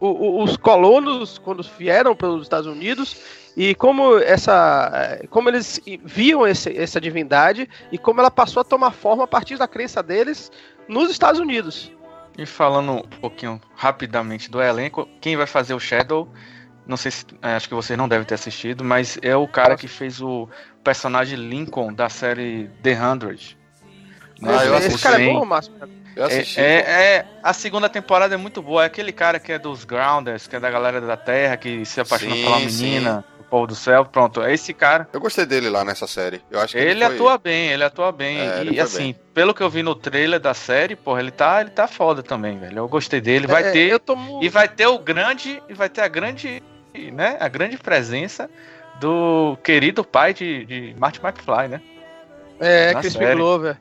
o- 0.00 0.06
o- 0.08 0.42
os 0.42 0.56
colonos, 0.56 1.38
quando 1.38 1.62
vieram 1.78 2.14
para 2.14 2.28
os 2.28 2.42
Estados 2.42 2.66
Unidos, 2.66 3.16
e 3.56 3.74
como 3.74 4.18
essa. 4.18 4.90
é, 5.22 5.26
como 5.28 5.48
eles 5.48 5.80
viam 6.04 6.46
esse- 6.46 6.76
essa 6.76 7.00
divindade 7.00 7.68
e 7.90 7.96
como 7.98 8.20
ela 8.20 8.30
passou 8.30 8.60
a 8.60 8.64
tomar 8.64 8.90
forma 8.92 9.24
a 9.24 9.26
partir 9.26 9.56
da 9.56 9.66
crença 9.66 10.02
deles 10.02 10.50
nos 10.86 11.10
Estados 11.10 11.40
Unidos. 11.40 11.90
E 12.36 12.44
falando 12.44 12.92
um 12.92 13.20
pouquinho 13.20 13.58
rapidamente 13.74 14.50
do 14.50 14.60
elenco, 14.60 15.08
quem 15.22 15.36
vai 15.36 15.46
fazer 15.46 15.72
o 15.72 15.80
Shadow, 15.80 16.28
não 16.86 16.98
sei 16.98 17.10
se. 17.10 17.24
é, 17.40 17.54
Acho 17.54 17.66
que 17.68 17.74
vocês 17.74 17.98
não 17.98 18.06
devem 18.06 18.26
ter 18.26 18.34
assistido, 18.34 18.84
mas 18.84 19.18
é 19.22 19.34
o 19.34 19.48
cara 19.48 19.74
que 19.74 19.88
fez 19.88 20.20
o 20.20 20.46
personagem 20.84 21.38
Lincoln 21.38 21.94
da 21.94 22.10
série 22.10 22.70
The 22.82 22.92
Hundred. 23.02 23.56
Né, 24.38 24.52
Ah, 24.52 24.70
o 24.70 24.74
esse 24.76 24.98
cara 25.02 25.22
é 25.22 25.32
bom, 25.32 25.46
Márcio. 25.46 25.72
Eu 26.16 26.24
assisti. 26.24 26.58
É, 26.58 26.64
é- 26.64 27.14
é- 27.16 27.26
a 27.42 27.52
segunda 27.52 27.88
temporada 27.88 28.34
é 28.34 28.38
muito 28.38 28.62
boa. 28.62 28.82
É 28.82 28.86
aquele 28.86 29.12
cara 29.12 29.38
que 29.38 29.52
é 29.52 29.58
dos 29.58 29.84
Grounders, 29.84 30.46
que 30.46 30.56
é 30.56 30.60
da 30.60 30.70
galera 30.70 31.00
da 31.00 31.16
Terra, 31.16 31.56
que 31.58 31.84
se 31.84 32.00
apaixona 32.00 32.34
Sim, 32.34 32.42
pela 32.44 32.58
sim. 32.60 32.66
menina, 32.90 33.24
o 33.38 33.44
povo 33.44 33.66
do 33.66 33.74
céu. 33.74 34.04
Pronto, 34.06 34.42
é 34.42 34.52
esse 34.54 34.72
cara. 34.72 35.06
Eu 35.12 35.20
gostei 35.20 35.44
dele 35.44 35.68
lá 35.68 35.84
nessa 35.84 36.06
série. 36.06 36.40
Eu 36.50 36.58
acho 36.58 36.72
que 36.72 36.78
Ele 36.78 37.04
foi- 37.04 37.14
atua 37.14 37.36
bem, 37.38 37.68
ele 37.68 37.84
atua 37.84 38.10
bem. 38.12 38.40
É, 38.40 38.60
ele 38.62 38.76
e 38.76 38.80
assim, 38.80 39.14
pelo 39.34 39.52
que 39.52 39.62
eu 39.62 39.68
vi 39.68 39.82
no 39.82 39.94
trailer 39.94 40.40
da 40.40 40.54
série, 40.54 40.96
porra, 40.96 41.20
ele 41.20 41.30
tá, 41.30 41.60
ele 41.60 41.70
tá 41.70 41.86
foda 41.86 42.22
também, 42.22 42.58
velho. 42.58 42.78
Eu 42.78 42.88
gostei 42.88 43.20
dele. 43.20 43.46
Vai 43.46 43.68
É, 43.68 43.70
ter. 43.72 43.90
Eu 43.92 44.00
tô 44.00 44.16
mu- 44.16 44.42
E 44.42 44.48
vai 44.48 44.66
ter 44.68 44.86
o 44.86 44.98
grande. 44.98 45.62
E 45.68 45.74
vai 45.74 45.90
ter 45.90 46.00
a 46.00 46.08
grande. 46.08 46.62
Né? 47.12 47.36
A 47.38 47.46
grande 47.48 47.76
presença 47.76 48.48
do 48.98 49.58
querido 49.62 50.02
pai 50.02 50.32
de, 50.32 50.64
de 50.64 50.94
Marty 50.98 51.20
McFly, 51.22 51.68
né? 51.68 51.80
É, 52.58 52.94
Na 52.94 53.02
série. 53.02 53.34
Glover. 53.34 53.76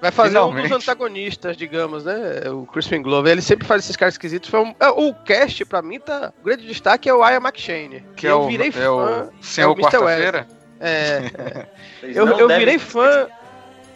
Vai 0.00 0.10
fazer 0.10 0.38
um 0.38 0.48
Finalmente. 0.48 0.68
dos 0.68 0.82
antagonistas, 0.82 1.56
digamos, 1.56 2.04
né? 2.04 2.48
O 2.50 2.64
Crispin 2.66 3.02
Glover. 3.02 3.32
Ele 3.32 3.42
sempre 3.42 3.66
faz 3.66 3.84
esses 3.84 3.96
caras 3.96 4.14
esquisitos. 4.14 4.48
Foi 4.48 4.60
um- 4.60 4.74
é, 4.80 4.88
o 4.88 5.12
cast, 5.14 5.62
pra 5.66 5.82
mim, 5.82 6.00
tá. 6.00 6.32
O 6.40 6.44
grande 6.44 6.66
destaque 6.66 7.08
é 7.08 7.12
o 7.14 7.18
Ian 7.28 7.36
McShane. 7.40 8.04
Que 8.16 8.26
é 8.26 8.30
eu 8.30 8.40
o, 8.40 8.48
virei 8.48 8.68
é 8.68 8.72
fã. 8.72 9.28
o 9.38 9.44
Senhor 9.44 9.68
é 9.68 9.70
o 9.70 9.74
Mr. 9.74 9.82
Quarta-feira. 9.98 10.48
É, 10.80 11.20
Vocês 12.00 12.16
eu, 12.16 12.26
eu 12.26 12.48
virei 12.48 12.78
fã. 12.78 13.26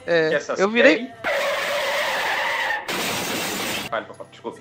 que 0.04 0.10
É, 0.10 0.38
eu 0.58 0.68
virei. 0.68 0.96
série- 0.96 1.12
Fale, 3.88 4.06
papai, 4.06 4.26
desculpa. 4.30 4.60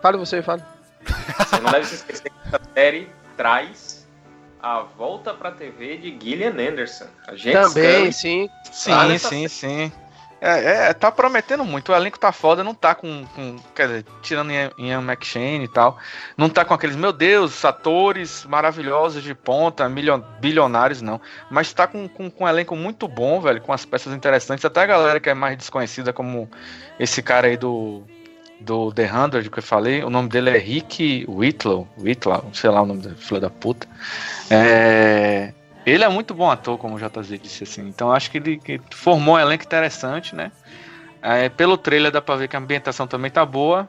Fala 0.00 0.16
você, 0.16 0.42
fala. 0.42 0.66
Você 1.38 1.60
não 1.60 1.70
deve 1.72 1.86
se 1.86 1.94
esquecer 1.96 2.30
que 2.30 2.38
essa 2.48 2.60
série 2.74 3.08
traz 3.36 4.06
a 4.62 4.80
volta 4.80 5.34
pra 5.34 5.50
TV 5.50 5.96
de 5.96 6.16
Gillian 6.22 6.52
Anderson. 6.52 7.06
A 7.26 7.34
gente 7.34 7.52
Também, 7.52 8.12
sim. 8.12 8.48
Sim, 8.70 8.94
nessa 9.08 9.28
sim, 9.28 9.48
sim. 9.48 9.92
É, 10.40 10.88
é, 10.88 10.94
tá 10.94 11.12
prometendo 11.12 11.64
muito. 11.64 11.92
O 11.92 11.94
elenco 11.94 12.18
tá 12.18 12.32
foda, 12.32 12.64
não 12.64 12.74
tá 12.74 12.94
com. 12.94 13.26
com 13.36 13.56
quer 13.74 13.86
dizer, 13.88 14.06
tirando 14.22 14.50
Ian, 14.50 15.02
McShane 15.02 15.64
e 15.64 15.68
tal. 15.68 15.98
Não 16.36 16.48
tá 16.48 16.64
com 16.64 16.72
aqueles, 16.72 16.96
meu 16.96 17.12
Deus, 17.12 17.62
atores 17.64 18.46
maravilhosos 18.46 19.22
de 19.22 19.34
ponta, 19.34 19.86
bilionários, 20.40 21.02
não. 21.02 21.20
Mas 21.50 21.72
tá 21.74 21.86
com, 21.86 22.08
com, 22.08 22.30
com 22.30 22.44
um 22.44 22.48
elenco 22.48 22.74
muito 22.74 23.06
bom, 23.06 23.40
velho, 23.40 23.60
com 23.60 23.72
as 23.72 23.84
peças 23.84 24.14
interessantes. 24.14 24.64
Até 24.64 24.80
a 24.80 24.86
galera 24.86 25.20
que 25.20 25.28
é 25.28 25.34
mais 25.34 25.58
desconhecida, 25.58 26.12
como 26.12 26.50
esse 26.98 27.22
cara 27.22 27.46
aí 27.48 27.56
do. 27.56 28.02
Do 28.62 28.92
The 28.92 29.10
Hundred 29.10 29.48
que 29.48 29.58
eu 29.58 29.62
falei, 29.62 30.04
o 30.04 30.10
nome 30.10 30.28
dele 30.28 30.50
é 30.50 30.58
Rick 30.58 31.24
Whitlow, 31.26 31.88
Whitlow, 31.98 32.44
sei 32.52 32.68
lá 32.68 32.82
o 32.82 32.86
nome 32.86 33.00
da 33.00 33.14
filha 33.14 33.40
da 33.40 33.48
puta. 33.48 33.88
É, 34.50 35.54
ele 35.86 36.04
é 36.04 36.08
muito 36.08 36.34
bom 36.34 36.50
ator, 36.50 36.76
como 36.78 36.96
o 36.96 36.98
JZ 36.98 37.38
disse 37.40 37.64
assim. 37.64 37.88
Então 37.88 38.12
acho 38.12 38.30
que 38.30 38.38
ele 38.38 38.58
que 38.58 38.80
formou 38.92 39.34
um 39.34 39.38
elenco 39.38 39.64
interessante, 39.64 40.34
né? 40.34 40.50
É, 41.22 41.48
pelo 41.48 41.76
trailer 41.76 42.10
dá 42.10 42.20
pra 42.22 42.36
ver 42.36 42.48
que 42.48 42.56
a 42.56 42.58
ambientação 42.58 43.06
também 43.06 43.30
tá 43.30 43.44
boa. 43.44 43.88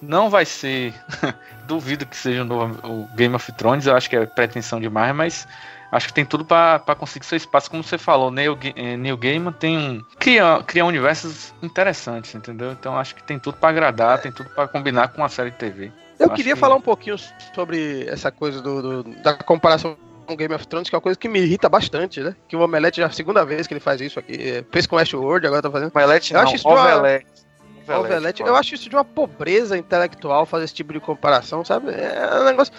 Não 0.00 0.28
vai 0.28 0.44
ser. 0.44 0.92
Duvido 1.66 2.04
que 2.06 2.16
seja 2.16 2.42
o, 2.42 2.44
novo, 2.44 2.78
o 2.86 3.06
Game 3.14 3.34
of 3.34 3.52
Thrones, 3.52 3.86
eu 3.86 3.94
acho 3.96 4.10
que 4.10 4.16
é 4.16 4.26
pretensão 4.26 4.80
demais, 4.80 5.14
mas 5.14 5.48
acho 5.92 6.08
que 6.08 6.12
tem 6.12 6.24
tudo 6.24 6.44
pra 6.44 6.80
pra 6.80 6.94
conseguir 6.96 7.24
seu 7.24 7.36
espaço. 7.36 7.70
Como 7.70 7.84
você 7.84 7.96
falou, 7.96 8.30
Neil, 8.30 8.58
eh, 8.74 8.96
Neil 8.96 9.16
Gaiman 9.16 9.52
tem 9.52 9.78
um. 9.78 10.02
Cria, 10.18 10.60
cria 10.66 10.84
universos 10.84 11.54
interessantes, 11.62 12.34
entendeu? 12.34 12.72
Então 12.72 12.98
acho 12.98 13.14
que 13.14 13.22
tem 13.22 13.38
tudo 13.38 13.58
pra 13.58 13.68
agradar, 13.68 14.20
tem 14.20 14.32
tudo 14.32 14.50
pra 14.50 14.66
combinar 14.66 15.08
com 15.08 15.22
a 15.24 15.28
série 15.28 15.50
de 15.52 15.56
TV. 15.58 15.92
Eu 16.18 16.26
Acho 16.26 16.34
queria 16.34 16.54
que- 16.54 16.60
falar 16.60 16.74
um 16.74 16.80
pouquinho 16.80 17.16
sobre 17.54 18.04
essa 18.08 18.30
coisa 18.32 18.60
do, 18.60 19.02
do- 19.04 19.22
da 19.22 19.34
comparação 19.34 19.96
com 20.32 20.36
Game 20.36 20.54
of 20.54 20.66
Thrones, 20.66 20.88
que 20.88 20.94
é 20.94 20.98
uma 20.98 21.02
coisa 21.02 21.18
que 21.18 21.28
me 21.28 21.40
irrita 21.40 21.68
bastante, 21.68 22.20
né? 22.20 22.34
Que 22.48 22.56
o 22.56 22.60
Omelete 22.60 22.98
já 22.98 23.04
é 23.04 23.06
a 23.06 23.10
segunda 23.10 23.44
vez 23.44 23.66
que 23.66 23.74
ele 23.74 23.80
faz 23.80 24.00
isso 24.00 24.18
aqui. 24.18 24.64
Fez 24.70 24.86
com 24.86 24.96
Westworld, 24.96 25.46
agora 25.46 25.62
tá 25.62 25.70
fazendo. 25.70 25.92
Omelete 25.94 26.32
Eu 26.32 26.38
não, 26.38 26.46
acho 26.46 26.56
isso 26.56 26.68
de 26.68 26.74
uma- 26.74 26.94
Ovelete. 26.96 27.26
Omelete. 27.88 28.42
Eu 28.42 28.54
acho 28.56 28.74
isso 28.74 28.88
de 28.88 28.94
uma 28.96 29.04
pobreza 29.04 29.76
intelectual 29.76 30.46
fazer 30.46 30.64
esse 30.66 30.74
tipo 30.74 30.92
de 30.92 31.00
comparação, 31.00 31.64
sabe? 31.64 31.90
É 31.90 32.40
um 32.40 32.44
negócio. 32.44 32.72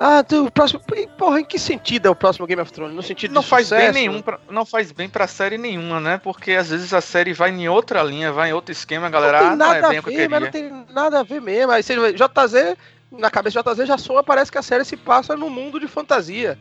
Ah, 0.00 0.22
do 0.22 0.46
o 0.46 0.50
próximo. 0.50 0.80
Porra, 1.16 1.40
em 1.40 1.44
que 1.44 1.58
sentido 1.58 2.06
é 2.06 2.10
o 2.10 2.14
próximo 2.14 2.46
Game 2.46 2.62
of 2.62 2.72
Thrones? 2.72 2.94
No 2.94 3.02
sentido 3.02 3.34
Não 3.34 3.42
de 3.42 3.48
faz 3.48 3.70
bem 3.70 3.78
sucesso? 3.80 3.94
nenhum, 3.98 4.22
pra, 4.22 4.38
não 4.48 4.64
faz 4.64 4.92
bem 4.92 5.08
pra 5.08 5.26
série 5.26 5.58
nenhuma, 5.58 5.98
né? 5.98 6.18
Porque 6.22 6.52
às 6.52 6.70
vezes 6.70 6.94
a 6.94 7.00
série 7.00 7.32
vai 7.32 7.50
em 7.50 7.68
outra 7.68 8.02
linha, 8.02 8.30
vai 8.30 8.50
em 8.50 8.52
outro 8.52 8.70
esquema, 8.70 9.08
a 9.08 9.10
galera, 9.10 9.38
não 9.40 9.46
ah, 9.46 9.48
tem 9.50 9.56
não 9.58 9.66
nada 9.66 9.78
é 9.78 9.88
bem 9.88 9.98
a 9.98 10.00
o 10.00 10.04
que 10.04 10.10
eu 10.10 10.16
ver, 10.16 10.28
mas 10.28 10.40
não 10.40 10.50
tem 10.50 10.86
nada 10.90 11.20
a 11.20 11.22
ver 11.24 11.40
mesmo. 11.40 11.72
Aí 11.72 11.82
você 11.82 11.94
JZ, 12.12 12.76
na 13.10 13.30
cabeça 13.30 13.60
de 13.60 13.70
JZ 13.74 13.86
já 13.88 13.98
soa, 13.98 14.22
parece 14.22 14.52
que 14.52 14.58
a 14.58 14.62
série 14.62 14.84
se 14.84 14.96
passa 14.96 15.36
num 15.36 15.50
mundo 15.50 15.80
de 15.80 15.88
fantasia. 15.88 16.56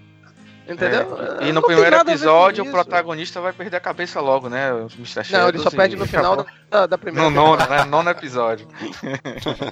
Entendeu? 0.70 1.18
É, 1.40 1.46
E 1.46 1.54
Não 1.54 1.62
no 1.62 1.68
tem 1.68 1.76
primeiro 1.76 1.96
episódio, 1.98 2.64
o 2.64 2.70
protagonista 2.72 3.40
vai 3.40 3.54
perder 3.54 3.78
a 3.78 3.80
cabeça 3.80 4.20
logo, 4.20 4.50
né? 4.50 4.74
O 4.74 4.88
Mr. 4.98 5.24
Não, 5.32 5.48
ele 5.48 5.60
Shadows 5.60 5.64
só 5.64 5.70
e 5.70 5.76
perde 5.76 5.96
no 5.96 6.06
final 6.06 6.34
acabou. 6.34 6.52
da, 6.70 6.86
da 6.88 6.98
primeira 6.98 7.30
No 7.30 7.36
nono, 7.36 7.66
né? 7.70 7.84
Nono 7.86 8.10
episódio. 8.10 8.68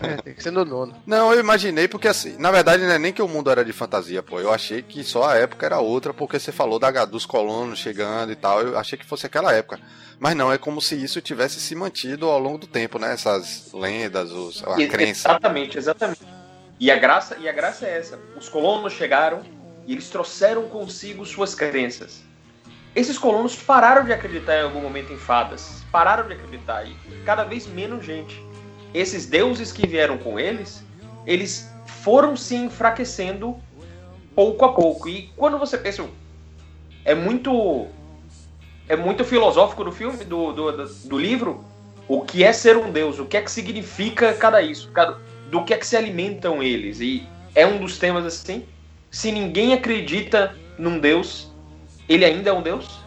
É, 0.02 0.22
tem 0.22 0.34
que 0.34 0.42
ser 0.44 0.52
no 0.52 0.64
nono. 0.66 0.96
Não, 1.06 1.34
eu 1.34 1.40
imaginei 1.40 1.88
porque 1.88 2.08
assim, 2.08 2.38
na 2.38 2.52
verdade 2.52 2.84
não 2.84 2.92
é 2.92 3.00
nem 3.00 3.12
que 3.14 3.22
o 3.22 3.28
mundo 3.28 3.50
era 3.50 3.64
de 3.66 3.74
fantasia, 3.74 4.22
pô. 4.24 4.40
Eu 4.40 4.52
achei 4.54 4.82
que 4.82 5.04
só 5.04 5.30
a 5.30 5.36
época 5.36 5.66
era 5.66 5.80
outra, 5.80 6.14
porque 6.14 6.40
você 6.40 6.52
falou 6.52 6.80
da, 6.80 7.06
dos 7.06 7.26
colonos 7.26 7.80
chegando 7.80 8.32
e 8.32 8.36
tal. 8.36 8.62
Eu 8.62 8.78
achei 8.78 8.98
que 8.98 9.06
fosse 9.06 9.26
aquela 9.26 9.52
época. 9.54 9.80
Mas 10.20 10.36
não, 10.36 10.52
é 10.52 10.58
como 10.58 10.82
se 10.82 10.96
isso 10.96 11.22
tivesse 11.22 11.60
se 11.60 11.76
mantido 11.76 12.28
ao 12.30 12.40
longo 12.40 12.60
do 12.60 12.68
tempo, 12.68 12.98
né? 12.98 13.14
Essas 13.14 13.70
lendas, 13.74 14.32
os, 14.32 14.64
a 14.66 14.80
E- 14.80 14.88
crença. 14.88 15.28
Exatamente, 15.30 15.78
exatamente. 15.78 16.22
E 16.80 16.92
a 16.92 16.98
graça, 16.98 17.38
e 17.40 17.48
a 17.48 17.52
graça 17.54 17.86
é 17.86 17.98
essa. 17.98 18.20
Os 18.38 18.50
colonos 18.50 18.94
chegaram 18.94 19.42
e 19.86 19.94
eles 19.94 20.10
trouxeram 20.10 20.68
consigo 20.70 21.26
suas 21.26 21.54
crenças. 21.54 22.24
Esses 22.96 23.18
colonos 23.18 23.56
pararam 23.56 24.06
de 24.06 24.14
acreditar 24.14 24.58
em 24.58 24.64
algum 24.64 24.80
momento 24.80 25.12
em 25.12 25.18
fadas, 25.18 25.84
pararam 25.92 26.28
de 26.28 26.34
acreditar 26.34 26.86
e 26.86 26.96
cada 27.26 27.44
vez 27.44 27.68
menos 27.68 28.06
gente. 28.06 28.42
Esses 28.94 29.26
deuses 29.26 29.72
que 29.72 29.86
vieram 29.86 30.18
com 30.18 30.40
eles, 30.40 30.84
eles 31.26 31.70
foram 31.86 32.38
se 32.38 32.56
enfraquecendo 32.56 33.58
pouco 34.34 34.64
a 34.64 34.74
pouco. 34.74 35.10
E 35.10 35.30
quando 35.36 35.60
você 35.60 35.78
pensa, 35.78 36.08
é 37.04 37.14
muito 37.14 37.88
é 38.88 38.96
muito 38.96 39.26
filosófico 39.26 39.84
do 39.84 39.92
filme, 39.92 40.24
do, 40.24 40.54
do, 40.54 40.86
do, 40.86 41.18
livro, 41.18 41.66
o 42.08 42.22
que 42.22 42.44
é 42.44 42.54
ser 42.54 42.78
um 42.78 42.92
deus, 42.92 43.18
o 43.18 43.26
que 43.26 43.36
é 43.36 43.42
que 43.42 43.52
significa 43.52 44.34
cada 44.34 44.62
isso, 44.62 44.92
cada, 44.92 45.18
do 45.50 45.64
que 45.66 45.74
é 45.74 45.78
que 45.78 45.88
se 45.88 45.98
alimentam 45.98 46.62
eles. 46.62 47.02
E 47.02 47.28
é 47.56 47.66
um 47.66 47.80
dos 47.80 47.98
temas 47.98 48.26
assim. 48.26 48.66
Se 49.16 49.32
ninguém 49.32 49.72
acredita 49.74 50.54
num 50.78 51.00
deus, 51.00 51.50
ele 52.10 52.26
ainda 52.26 52.50
é 52.50 52.54
um 52.54 52.62
deus? 52.62 53.00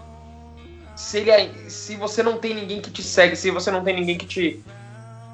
Se, 0.97 1.19
ele, 1.19 1.31
é- 1.31 1.51
se 1.69 1.97
você 1.97 2.23
não 2.23 2.39
tem 2.39 2.55
ninguém 2.55 2.81
que 2.81 2.91
te 2.91 3.03
segue, 3.03 3.37
se 3.37 3.51
você 3.51 3.71
não 3.71 3.85
tem 3.85 3.95
ninguém 3.95 4.17
que 4.17 4.25
te 4.25 4.65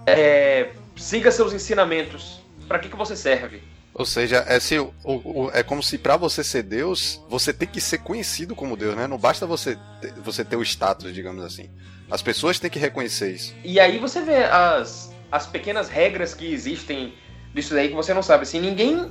é, 0.04 0.70
siga 0.96 1.30
seus 1.30 1.52
ensinamentos, 1.52 2.40
para 2.66 2.80
que, 2.80 2.88
que 2.88 2.96
você 2.96 3.14
serve? 3.14 3.62
Ou 3.94 4.04
seja, 4.04 4.44
é, 4.48 4.58
se, 4.58 4.76
o, 4.76 4.92
o- 5.04 5.50
é 5.54 5.62
como 5.62 5.80
se 5.80 5.96
pra 5.96 6.16
você 6.16 6.42
ser 6.42 6.64
Deus, 6.64 7.22
você 7.28 7.52
tem 7.52 7.68
que 7.68 7.80
ser 7.80 7.98
conhecido 7.98 8.56
como 8.56 8.76
Deus, 8.76 8.96
né? 8.96 9.06
Não 9.06 9.16
basta 9.16 9.46
você 9.46 9.78
ter, 10.00 10.12
você 10.14 10.44
ter 10.44 10.56
o 10.56 10.62
status, 10.62 11.14
digamos 11.14 11.44
assim. 11.44 11.70
As 12.10 12.20
pessoas 12.20 12.58
têm 12.58 12.68
que 12.68 12.80
reconhecer 12.80 13.30
isso. 13.32 13.54
E 13.62 13.78
aí 13.78 13.96
você 13.98 14.20
vê 14.22 14.42
as, 14.42 15.14
as 15.30 15.46
pequenas 15.46 15.88
regras 15.88 16.34
que 16.34 16.52
existem 16.52 17.14
disso 17.54 17.74
daí 17.74 17.90
que 17.90 17.94
você 17.94 18.12
não 18.12 18.24
sabe. 18.24 18.42
Assim, 18.42 18.60
ninguém 18.60 19.08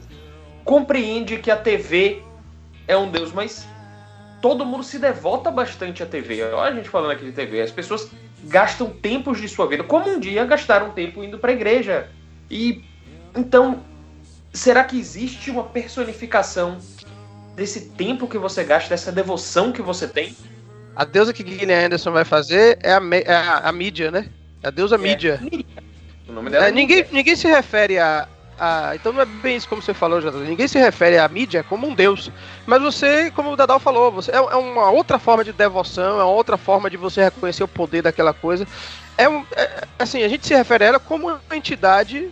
compreende 0.64 1.38
que 1.38 1.52
a 1.52 1.58
TV 1.58 2.22
é 2.88 2.98
um 2.98 3.10
deus, 3.10 3.32
mas 3.32 3.68
todo 4.42 4.66
mundo 4.66 4.84
se 4.84 5.00
devota 5.00 5.50
bastante 5.50 6.04
à 6.04 6.06
TV. 6.06 6.44
Olha 6.44 6.74
a 6.74 6.76
gente 6.76 6.90
falando 6.90 7.12
aqui 7.12 7.26
de 7.26 7.32
TV. 7.32 7.62
As 7.62 7.72
pessoas 7.72 8.10
gastam 8.44 8.90
tempos 8.90 9.40
de 9.40 9.48
sua 9.48 9.68
vida, 9.68 9.84
como 9.84 10.10
um 10.10 10.20
dia 10.20 10.44
gastaram 10.46 10.92
tempo 10.92 11.24
indo 11.24 11.40
pra 11.40 11.54
igreja. 11.54 12.10
E 12.50 12.84
então, 13.36 13.84
será 14.52 14.84
que 14.84 15.00
existe 15.00 15.50
uma 15.50 15.64
personificação 15.64 16.78
desse 17.56 17.90
tempo 17.92 18.28
que 18.28 18.38
você 18.38 18.64
gasta, 18.64 18.90
dessa 18.90 19.12
devoção 19.12 19.72
que 19.72 19.82
você 19.82 20.08
tem? 20.08 20.36
A 20.96 21.06
deusa 21.06 21.34
que 21.34 21.44
Guilherme 21.44 21.86
Anderson 21.86 22.12
vai 22.12 22.26
fazer 22.26 22.78
é 22.84 22.94
a, 22.94 23.02
é 23.26 23.34
a, 23.34 23.58
a 23.70 23.72
mídia, 23.72 24.12
né? 24.12 24.30
A 24.64 24.70
deusa 24.70 24.98
mídia. 24.98 25.42
O 26.28 26.32
nome 26.32 26.50
dela 26.50 26.68
É, 26.68 26.72
ninguém, 26.72 27.06
ninguém 27.12 27.36
se 27.36 27.48
refere 27.48 27.98
a, 27.98 28.28
a- 28.60 28.92
Então 28.96 29.12
não 29.14 29.22
é 29.22 29.26
bem 29.26 29.56
isso 29.56 29.68
como 29.68 29.82
você 29.82 29.94
falou, 29.94 30.22
Jota. 30.22 30.38
Ninguém 30.40 30.68
se 30.68 30.78
refere 30.80 31.18
à 31.18 31.28
mídia 31.28 31.64
como 31.64 31.88
um 31.88 31.94
deus. 31.96 32.32
Mas 32.66 32.82
você, 32.82 33.30
como 33.32 33.52
o 33.52 33.56
Dadal 33.56 33.80
falou, 33.80 34.12
você, 34.12 34.32
é, 34.32 34.36
é 34.36 34.56
uma 34.56 34.90
outra 34.92 35.18
forma 35.20 35.44
de 35.44 35.52
devoção, 35.54 36.20
é 36.20 36.24
uma 36.24 36.32
outra 36.34 36.58
forma 36.58 36.90
de 36.90 36.98
você 36.98 37.24
reconhecer 37.24 37.64
o 37.64 37.68
poder 37.68 38.02
daquela 38.02 38.34
coisa. 38.34 38.68
É, 39.18 39.28
um, 39.30 39.46
é- 39.56 39.84
assim, 40.00 40.24
a 40.24 40.28
gente 40.28 40.46
se 40.48 40.56
refere 40.56 40.84
a 40.84 40.88
ela 40.88 41.00
como 41.00 41.28
uma 41.28 41.42
entidade 41.56 42.30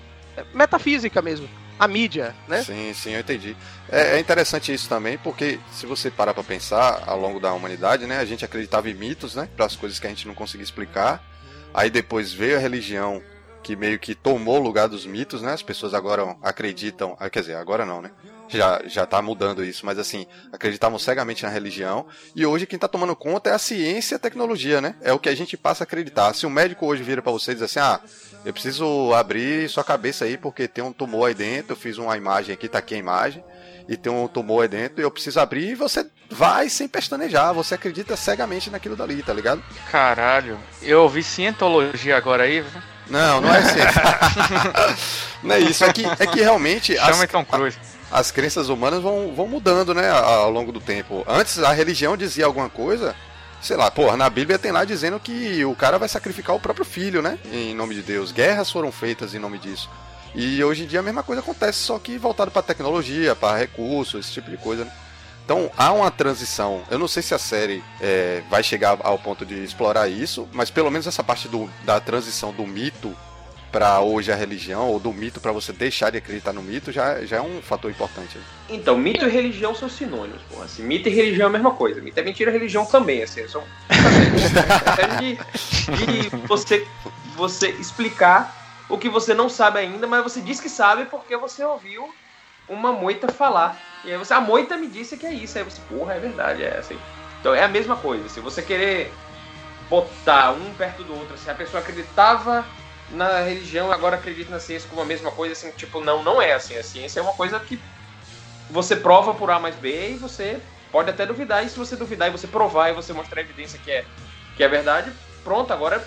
metafísica 0.54 1.22
mesmo. 1.22 1.48
A 1.80 1.88
mídia, 1.88 2.36
né? 2.48 2.62
Sim, 2.62 2.94
sim, 2.94 3.12
eu 3.14 3.22
entendi. 3.22 3.56
É, 3.90 4.16
é 4.16 4.20
interessante 4.20 4.72
isso 4.72 4.88
também, 4.88 5.18
porque 5.18 5.60
se 5.72 5.88
você 5.88 6.12
parar 6.12 6.32
pra 6.34 6.44
pensar, 6.44 7.04
ao 7.08 7.20
longo 7.20 7.40
da 7.40 7.52
humanidade, 7.54 8.06
né, 8.06 8.20
a 8.20 8.26
gente 8.26 8.46
acreditava 8.46 8.88
em 8.88 8.94
mitos, 8.94 9.34
né, 9.34 9.50
para 9.58 9.66
as 9.66 9.76
coisas 9.76 9.98
que 10.00 10.06
a 10.06 10.10
gente 10.10 10.28
não 10.28 10.36
conseguia 10.36 10.64
explicar. 10.64 11.24
Aí 11.74 11.90
depois 11.90 12.32
veio 12.32 12.56
a 12.58 12.60
religião 12.60 13.22
que 13.62 13.76
meio 13.76 14.00
que 14.00 14.16
tomou 14.16 14.60
o 14.60 14.64
lugar 14.64 14.88
dos 14.88 15.06
mitos, 15.06 15.42
né? 15.42 15.54
As 15.54 15.62
pessoas 15.62 15.94
agora 15.94 16.36
acreditam, 16.42 17.16
ah, 17.20 17.30
quer 17.30 17.42
dizer, 17.42 17.56
agora 17.56 17.86
não, 17.86 18.02
né? 18.02 18.12
Já, 18.48 18.82
já 18.86 19.06
tá 19.06 19.22
mudando 19.22 19.64
isso, 19.64 19.86
mas 19.86 19.98
assim, 19.98 20.28
acreditavam 20.52 21.00
cegamente 21.00 21.44
na 21.44 21.50
religião. 21.50 22.06
E 22.36 22.46
hoje 22.46 22.66
quem 22.66 22.78
tá 22.78 22.88
tomando 22.88 23.16
conta 23.16 23.50
é 23.50 23.54
a 23.54 23.60
ciência 23.60 24.16
e 24.16 24.18
a 24.18 24.20
tecnologia, 24.20 24.82
né? 24.82 24.96
É 25.02 25.14
o 25.14 25.20
que 25.20 25.30
a 25.30 25.36
gente 25.36 25.56
passa 25.56 25.84
a 25.84 25.86
acreditar. 25.86 26.34
Se 26.34 26.46
um 26.46 26.50
médico 26.50 26.86
hoje 26.86 27.02
vira 27.02 27.22
pra 27.22 27.32
você 27.32 27.52
e 27.52 27.54
diz 27.54 27.64
assim, 27.64 27.80
ah, 27.80 28.02
eu 28.44 28.52
preciso 28.52 29.14
abrir 29.14 29.70
sua 29.70 29.84
cabeça 29.84 30.26
aí 30.26 30.38
porque 30.38 30.68
tem 30.68 30.84
um 30.84 30.92
tumor 30.92 31.28
aí 31.28 31.34
dentro, 31.34 31.74
eu 31.74 31.78
fiz 31.78 31.98
uma 31.98 32.18
imagem 32.18 32.54
aqui, 32.54 32.68
tá 32.68 32.80
aqui 32.80 32.96
a 32.96 32.98
imagem, 32.98 33.44
e 33.88 33.96
tem 33.96 34.12
um 34.12 34.28
tumor 34.28 34.64
aí 34.64 34.68
dentro, 34.68 35.00
e 35.00 35.04
eu 35.04 35.12
preciso 35.12 35.40
abrir, 35.40 35.70
e 35.70 35.76
você 35.76 36.06
vai 36.30 36.70
sem 36.70 36.88
pestanejar, 36.88 37.54
você 37.54 37.76
acredita 37.76 38.16
cegamente 38.16 38.70
naquilo 38.70 38.96
dali, 38.96 39.22
tá 39.22 39.34
ligado? 39.34 39.64
Caralho, 39.92 40.58
eu 40.82 41.04
ouvi 41.04 41.24
cientologia 41.24 42.18
agora 42.18 42.44
aí. 42.44 42.64
Não, 43.12 43.42
não 43.42 43.54
é 43.54 43.58
assim. 43.58 43.80
não 45.44 45.56
é 45.56 45.60
isso, 45.60 45.84
é 45.84 45.92
que, 45.92 46.06
é 46.06 46.26
que 46.26 46.40
realmente 46.40 46.98
as, 46.98 47.08
Chama 47.08 47.28
Tom 47.28 47.44
Cruise. 47.46 47.78
as 48.10 48.32
crenças 48.32 48.70
humanas 48.70 49.02
vão, 49.02 49.34
vão 49.36 49.48
mudando, 49.48 49.94
né, 49.94 50.10
ao 50.10 50.50
longo 50.50 50.72
do 50.72 50.80
tempo. 50.80 51.24
Antes 51.28 51.60
a 51.60 51.74
religião 51.74 52.16
dizia 52.16 52.46
alguma 52.46 52.70
coisa, 52.70 53.14
sei 53.62 53.76
lá, 53.76 53.92
porra, 53.92 54.16
na 54.16 54.30
Bíblia 54.30 54.58
tem 54.58 54.72
lá 54.72 54.86
dizendo 54.86 55.20
que 55.20 55.64
o 55.66 55.76
cara 55.76 56.00
vai 56.00 56.08
sacrificar 56.08 56.56
o 56.56 56.60
próprio 56.60 56.86
filho, 56.86 57.22
né, 57.22 57.38
em 57.52 57.76
nome 57.76 57.96
de 57.96 58.02
Deus. 58.02 58.32
Guerras 58.32 58.72
foram 58.72 58.92
feitas 58.92 59.36
em 59.36 59.40
nome 59.40 59.60
disso. 59.60 59.90
E 60.34 60.64
hoje 60.64 60.84
em 60.84 60.88
dia 60.88 61.02
a 61.02 61.04
mesma 61.04 61.22
coisa 61.22 61.42
acontece, 61.42 61.80
só 61.80 62.00
que 62.00 62.18
voltado 62.18 62.50
para 62.50 62.62
tecnologia, 62.62 63.36
para 63.36 63.58
recursos, 63.58 64.26
esse 64.26 64.34
tipo 64.34 64.50
de 64.50 64.56
coisa, 64.56 64.86
né? 64.86 64.92
Então 65.44 65.72
há 65.78 65.92
uma 65.92 66.12
transição. 66.12 66.82
Eu 66.90 67.00
não 67.00 67.08
sei 67.08 67.24
se 67.24 67.34
a 67.34 67.40
série 67.40 67.84
é, 68.00 68.42
vai 68.50 68.64
chegar 68.64 68.98
ao 69.02 69.18
ponto 69.18 69.46
de 69.46 69.64
explorar 69.64 70.08
isso, 70.08 70.48
mas 70.54 70.70
pelo 70.70 70.90
menos 70.90 71.08
essa 71.08 71.24
parte 71.24 71.48
do, 71.48 71.70
da 71.84 72.00
transição 72.00 72.52
do 72.52 72.66
mito 72.66 73.16
para 73.72 74.02
hoje 74.02 74.32
a 74.32 74.36
religião, 74.36 74.90
ou 74.90 75.00
do 75.00 75.14
mito 75.14 75.40
para 75.40 75.52
você 75.52 75.72
deixar 75.72 76.10
de 76.10 76.18
acreditar 76.18 76.52
no 76.52 76.62
mito, 76.62 76.92
já, 76.92 77.24
já 77.26 77.38
é 77.38 77.42
um 77.42 77.62
fator 77.62 77.90
importante. 77.90 78.38
Então, 78.70 78.98
mito 78.98 79.26
e 79.26 79.30
religião 79.30 79.74
são 79.74 79.88
sinônimos, 79.88 80.42
porra. 80.50 80.66
Assim, 80.66 80.84
mito 80.84 81.08
e 81.08 81.12
religião 81.12 81.46
é 81.46 81.50
a 81.50 81.52
mesma 81.54 81.72
coisa. 81.72 82.02
Mito 82.02 82.20
é 82.20 82.24
mentira, 82.24 82.52
religião 82.52 82.86
também, 82.86 83.24
assim. 83.24 83.48
São 83.48 83.64
de, 85.20 85.36
de 85.36 86.30
você, 86.48 86.86
você 87.36 87.70
explicar 87.72 88.84
o 88.90 88.98
que 88.98 89.08
você 89.08 89.34
não 89.34 89.48
sabe 89.48 89.80
ainda, 89.80 90.06
mas 90.06 90.22
você 90.22 90.42
diz 90.42 90.60
que 90.60 90.68
sabe 90.68 91.06
porque 91.06 91.38
você 91.38 91.64
ouviu 91.64 92.14
uma 92.68 92.92
moita 92.92 93.32
falar. 93.32 93.80
E 94.04 94.12
aí 94.12 94.18
você, 94.18 94.34
a 94.34 94.42
moita 94.42 94.78
me 94.78 94.88
disse 94.88 95.18
que 95.18 95.26
é 95.26 95.34
isso. 95.34 95.58
Aí 95.58 95.64
você, 95.64 95.82
porra, 95.90 96.14
é 96.16 96.20
verdade, 96.20 96.64
é 96.64 96.78
assim. 96.78 96.98
Então 97.40 97.54
é 97.54 97.64
a 97.64 97.68
mesma 97.68 97.96
coisa. 97.96 98.28
Se 98.30 98.40
você 98.40 98.62
querer 98.62 99.14
botar 99.90 100.52
um 100.52 100.74
perto 100.74 101.04
do 101.04 101.14
outro, 101.14 101.34
assim, 101.34 101.50
a 101.50 101.56
pessoa 101.56 101.82
acreditava 101.82 102.66
na 103.10 103.42
religião, 103.42 103.92
agora 103.92 104.16
acredita 104.16 104.52
na 104.52 104.60
ciência 104.60 104.90
como 104.90 105.02
a 105.02 105.06
mesma 105.06 105.32
coisa, 105.32 105.54
assim, 105.54 105.72
tipo, 105.72 106.00
não, 106.00 106.24
não 106.24 106.42
é 106.42 106.54
assim. 106.54 106.78
A 106.78 106.84
ciência 106.84 107.20
é 107.20 107.24
uma 107.24 107.34
coisa 107.34 107.60
que 107.60 107.80
você 108.70 108.96
prova 108.96 109.34
por 109.34 109.52
A 109.52 109.60
mais 109.60 109.76
B 109.76 110.12
e 110.12 110.18
você 110.18 110.62
pode 110.92 111.10
até 111.10 111.26
duvidar. 111.26 111.66
E 111.66 111.70
se 111.70 111.78
você 111.78 111.96
duvidar 111.96 112.30
e 112.30 112.32
você 112.32 112.48
provar 112.48 112.90
e 112.90 112.94
você 112.94 113.12
mostrar 113.14 113.42
evidência 113.42 113.80
que 113.84 113.92
é, 113.92 114.06
que 114.56 114.64
é 114.64 114.68
verdade, 114.68 115.12
pronto, 115.44 115.74
agora 115.74 116.04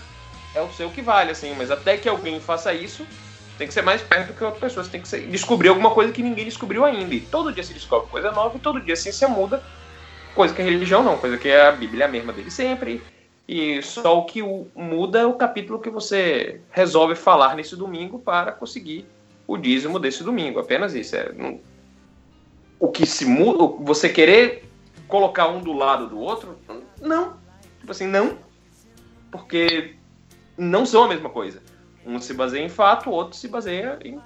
é 0.55 0.61
o 0.63 0.73
seu 0.73 0.91
que 0.91 1.03
vale, 1.03 1.31
assim. 1.31 1.55
Mas 1.55 1.71
até 1.71 1.97
que 1.97 2.09
alguém 2.09 2.41
faça 2.41 2.73
isso, 2.73 3.07
tem 3.59 3.67
que 3.69 3.75
ser 3.75 3.83
mais 3.83 4.03
perto 4.03 4.29
do 4.29 4.35
que 4.35 4.45
outra 4.45 4.61
pessoa. 4.61 4.85
Tem 4.87 5.01
que 5.01 5.09
ser- 5.09 5.27
descobrir 5.29 5.69
alguma 5.69 5.91
coisa 5.91 6.13
que 6.13 6.23
ninguém 6.23 6.45
descobriu 6.45 6.85
ainda. 6.85 7.15
E 7.15 7.21
todo 7.21 7.53
dia 7.53 7.63
se 7.63 7.73
descobre 7.75 8.09
coisa 8.11 8.31
nova 8.33 8.57
e 8.57 8.61
todo 8.61 8.81
dia 8.81 8.95
a 8.95 8.97
ciência 8.97 9.29
muda. 9.29 9.63
Coisa 10.35 10.53
que 10.53 10.61
a 10.61 10.65
religião 10.65 11.03
não, 11.03 11.17
coisa 11.17 11.39
que 11.39 11.51
a 11.53 11.71
Bíblia 11.71 12.05
é 12.05 12.09
a 12.09 12.11
mesma 12.11 12.33
dele 12.33 12.51
sempre. 12.51 13.03
E 13.47 13.81
só 13.83 14.19
o 14.19 14.25
que 14.25 14.43
muda 14.75 15.21
é 15.21 15.27
o 15.27 15.35
capítulo 15.35 15.79
que 15.79 15.91
você 15.91 16.61
resolve 16.71 17.15
falar 17.15 17.55
nesse 17.55 17.77
domingo 17.77 18.19
para 18.19 18.51
conseguir 18.53 19.07
o 19.47 19.57
dízimo 19.57 19.99
desse 19.99 20.25
domingo. 20.25 20.59
Apenas 20.59 20.95
isso. 20.95 21.15
É, 21.15 21.31
não- 21.33 21.61
o 22.81 22.89
que 22.89 23.07
se 23.07 23.25
muda, 23.25 23.77
você 23.85 24.09
querer 24.09 24.65
colocar 25.07 25.49
um 25.49 25.61
do 25.61 25.73
lado 25.73 26.09
do 26.09 26.19
outro, 26.19 26.59
não. 27.01 27.37
Tipo 27.79 27.93
assim, 27.93 28.07
não. 28.07 28.39
Porque 29.31 29.95
não 30.57 30.85
são 30.87 31.05
a 31.05 31.09
mesma 31.09 31.29
coisa. 31.29 31.63
Um 32.07 32.21
se 32.21 32.35
baseia 32.35 32.63
em 32.65 32.69
fato, 32.69 33.09
o 33.09 33.13
outro 33.13 33.37
se 33.39 33.49
baseia 33.49 33.99
em 34.05 34.21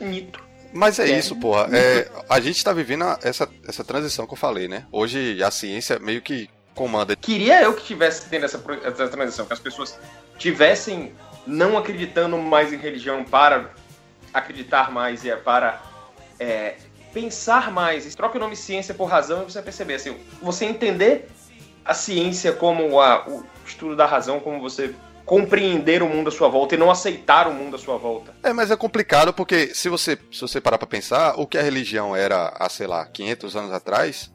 mito. 0.00 0.42
Mas 0.72 0.98
é 0.98 1.10
É. 1.10 1.18
isso, 1.18 1.34
porra. 1.36 1.68
É, 1.76 2.08
a 2.28 2.38
gente 2.40 2.62
tá 2.62 2.72
vivendo 2.72 3.04
essa, 3.22 3.48
essa 3.66 3.82
transição 3.84 4.26
que 4.26 4.32
eu 4.32 4.36
falei, 4.38 4.68
né? 4.68 4.86
Hoje 4.92 5.42
a 5.42 5.50
ciência 5.50 5.98
meio 5.98 6.22
que 6.22 6.48
comanda. 6.74 7.16
Queria 7.16 7.60
eu 7.62 7.74
que 7.74 7.84
tivesse 7.84 8.28
tendo 8.30 8.44
essa, 8.44 8.62
essa 8.84 9.08
transição, 9.08 9.44
que 9.46 9.52
as 9.52 9.58
pessoas 9.58 9.98
tivessem 10.38 11.12
não 11.46 11.76
acreditando 11.76 12.38
mais 12.38 12.72
em 12.72 12.76
religião 12.76 13.24
para 13.24 13.70
acreditar 14.32 14.92
mais 14.92 15.24
e 15.24 15.30
é 15.30 15.36
para 15.36 15.82
é, 16.38 16.76
pensar 17.12 17.72
mais. 17.72 18.14
Troca 18.14 18.36
o 18.38 18.40
nome 18.40 18.54
ciência 18.54 18.94
por 18.94 19.06
razão 19.06 19.42
e 19.42 19.44
você 19.46 19.54
vai 19.54 19.64
perceber, 19.64 19.94
assim, 19.94 20.16
você 20.40 20.64
entender 20.66 21.28
a 21.84 21.92
ciência 21.94 22.52
como 22.52 23.00
a- 23.00 23.26
o 23.28 23.44
estudo 23.66 23.96
da 23.96 24.06
razão, 24.06 24.38
como 24.38 24.60
você 24.60 24.94
compreender 25.30 26.02
o 26.02 26.08
mundo 26.08 26.26
à 26.26 26.32
sua 26.32 26.48
volta 26.48 26.74
e 26.74 26.78
não 26.78 26.90
aceitar 26.90 27.46
o 27.46 27.54
mundo 27.54 27.76
à 27.76 27.78
sua 27.78 27.96
volta. 27.96 28.34
É, 28.42 28.52
mas 28.52 28.68
é 28.72 28.76
complicado 28.76 29.32
porque 29.32 29.72
se 29.72 29.88
você, 29.88 30.18
se 30.32 30.40
você 30.40 30.60
parar 30.60 30.76
pra 30.76 30.88
pensar, 30.88 31.38
o 31.38 31.46
que 31.46 31.56
a 31.56 31.62
religião 31.62 32.16
era 32.16 32.52
há, 32.58 32.68
sei 32.68 32.88
lá, 32.88 33.06
500 33.06 33.54
anos 33.54 33.72
atrás, 33.72 34.28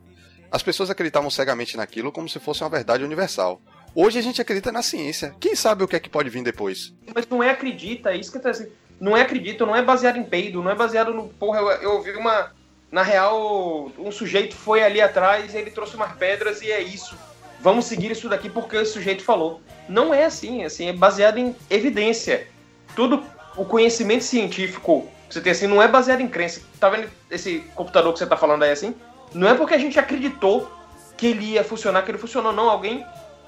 as 0.50 0.64
pessoas 0.64 0.90
acreditavam 0.90 1.30
cegamente 1.30 1.76
naquilo 1.76 2.14
como 2.14 2.30
se 2.30 2.40
fosse 2.40 2.64
uma 2.64 2.70
verdade 2.70 3.04
universal. 3.04 3.62
Hoje 3.94 4.20
a 4.20 4.22
gente 4.22 4.42
acredita 4.42 4.72
na 4.72 4.82
ciência. 4.82 5.36
Quem 5.38 5.54
sabe 5.54 5.84
o 5.84 5.88
que 5.90 5.98
é 5.98 6.00
que 6.00 6.08
pode 6.08 6.30
vir 6.30 6.44
depois? 6.44 6.94
Mas 7.14 7.28
não 7.28 7.44
é 7.44 7.50
acredita, 7.50 8.12
é 8.12 8.18
isso 8.18 8.32
que 8.32 8.38
eu 8.38 8.44
tô 8.44 8.50
dizendo. 8.50 8.72
Não 8.98 9.18
é 9.18 9.22
acredita, 9.24 9.66
não 9.66 9.76
é 9.76 9.82
baseado 9.82 10.16
em 10.16 10.24
peido, 10.24 10.64
não 10.64 10.72
é 10.72 10.76
baseado 10.76 11.14
no. 11.14 11.28
Porra, 11.28 11.60
eu, 11.60 11.68
eu 11.72 11.92
ouvi 11.96 12.12
uma. 12.12 12.54
Na 12.90 13.02
real, 13.04 13.92
um 14.00 14.14
sujeito 14.14 14.56
foi 14.56 14.82
ali 14.82 15.02
atrás, 15.02 15.54
ele 15.54 15.72
trouxe 15.72 15.98
umas 15.98 16.14
pedras 16.14 16.62
e 16.62 16.72
é 16.72 16.82
isso. 16.82 17.18
Vamos 17.60 17.86
seguir 17.86 18.12
isso 18.12 18.30
daqui 18.30 18.50
porque 18.50 18.78
o 18.78 18.86
sujeito 18.86 19.24
falou. 19.24 19.62
Não 19.88 20.14
é 20.14 20.26
assim, 20.26 20.64
assim, 20.64 20.88
é 20.88 20.94
baseado 20.94 21.38
em 21.38 21.56
evidência. 21.70 22.48
Tudo 22.96 23.24
o 23.58 23.66
conhecimento 23.66 24.24
científico 24.24 25.08
que 25.28 25.34
você 25.34 25.42
tem 25.42 25.52
assim 25.52 25.68
não 25.68 25.82
é 25.82 25.88
baseado 25.88 26.22
em 26.22 26.28
crença. 26.28 26.62
Tá 26.80 26.90
vendo 26.90 27.10
esse 27.30 27.60
computador 27.76 28.14
que 28.14 28.20
você 28.20 28.26
tá 28.26 28.38
falando 28.38 28.64
aí 28.64 28.72
assim? 28.72 28.96
Não 29.34 29.48
é 29.48 29.56
porque 29.56 29.74
a 29.74 29.78
gente 29.78 30.00
acreditou 30.00 30.72
que 31.18 31.28
ele 31.28 31.54
ia 31.54 31.64
funcionar, 31.64 32.04
que 32.04 32.12
ele 32.12 32.18
funcionou, 32.18 32.54
não. 32.54 32.70
Alguém 32.70 33.06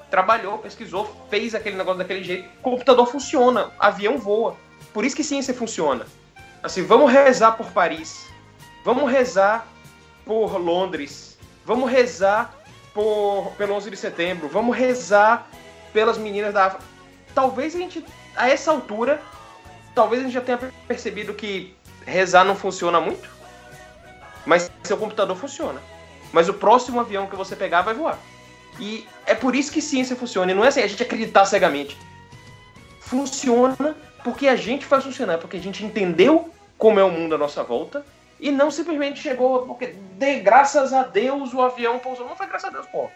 trabalhou, 0.09 0.57
pesquisou, 0.57 1.13
fez 1.29 1.53
aquele 1.53 1.75
negócio 1.75 1.99
daquele 1.99 2.23
jeito. 2.23 2.49
O 2.59 2.61
computador 2.61 3.07
funciona, 3.07 3.71
avião 3.79 4.17
voa. 4.17 4.55
Por 4.93 5.05
isso 5.05 5.15
que 5.15 5.23
ciência 5.23 5.53
funciona. 5.53 6.05
Assim, 6.63 6.83
vamos 6.83 7.11
rezar 7.11 7.53
por 7.53 7.67
Paris. 7.71 8.25
Vamos 8.83 9.11
rezar 9.11 9.67
por 10.25 10.57
Londres. 10.57 11.37
Vamos 11.65 11.91
rezar 11.91 12.55
por, 12.97 13.53
pelo 13.55 13.75
11 13.75 13.91
de 13.91 13.95
setembro. 13.95 14.47
Vamos 14.47 14.75
rezar 14.75 15.47
pelas 15.93 16.17
meninas 16.17 16.51
da 16.51 16.65
África. 16.65 16.83
Talvez 17.35 17.75
a 17.75 17.77
gente, 17.77 18.03
a 18.35 18.49
essa 18.49 18.71
altura, 18.71 19.21
talvez 19.93 20.19
a 20.19 20.25
gente 20.25 20.33
já 20.33 20.41
tenha 20.41 20.57
percebido 20.87 21.35
que 21.35 21.75
rezar 22.07 22.43
não 22.43 22.55
funciona 22.55 22.99
muito. 22.99 23.29
Mas 24.47 24.71
seu 24.83 24.97
computador 24.97 25.37
funciona. 25.37 25.79
Mas 26.33 26.49
o 26.49 26.55
próximo 26.55 26.99
avião 26.99 27.27
que 27.27 27.35
você 27.35 27.55
pegar 27.55 27.83
vai 27.83 27.93
voar. 27.93 28.17
E 28.79 29.05
é 29.27 29.35
por 29.35 29.55
isso 29.55 29.71
que 29.71 29.79
ciência 29.81 30.15
funciona. 30.15 30.51
E 30.51 30.55
não 30.55 30.65
é 30.65 30.69
assim 30.69 30.81
a 30.81 30.87
gente 30.87 31.03
acreditar 31.03 31.45
cegamente. 31.45 31.95
Funciona 32.99 33.95
porque 34.23 34.47
a 34.47 34.55
gente 34.55 34.87
faz 34.87 35.03
funcionar, 35.03 35.37
porque 35.37 35.57
a 35.57 35.61
gente 35.61 35.85
entendeu 35.85 36.51
como 36.79 36.99
é 36.99 37.03
o 37.03 37.11
mundo 37.11 37.35
à 37.35 37.37
nossa 37.37 37.63
volta 37.63 38.03
e 38.39 38.51
não 38.51 38.69
simplesmente 38.71 39.19
chegou 39.19 39.65
porque 39.65 39.88
de 39.88 40.39
graças 40.39 40.93
a 40.93 41.03
Deus 41.03 41.53
o 41.53 41.61
avião 41.61 41.99
pousou. 41.99 42.27
Não 42.27 42.35
foi 42.35 42.47
graças 42.47 42.69
a 42.69 42.73
Deus, 42.73 42.85
pô. 42.88 43.09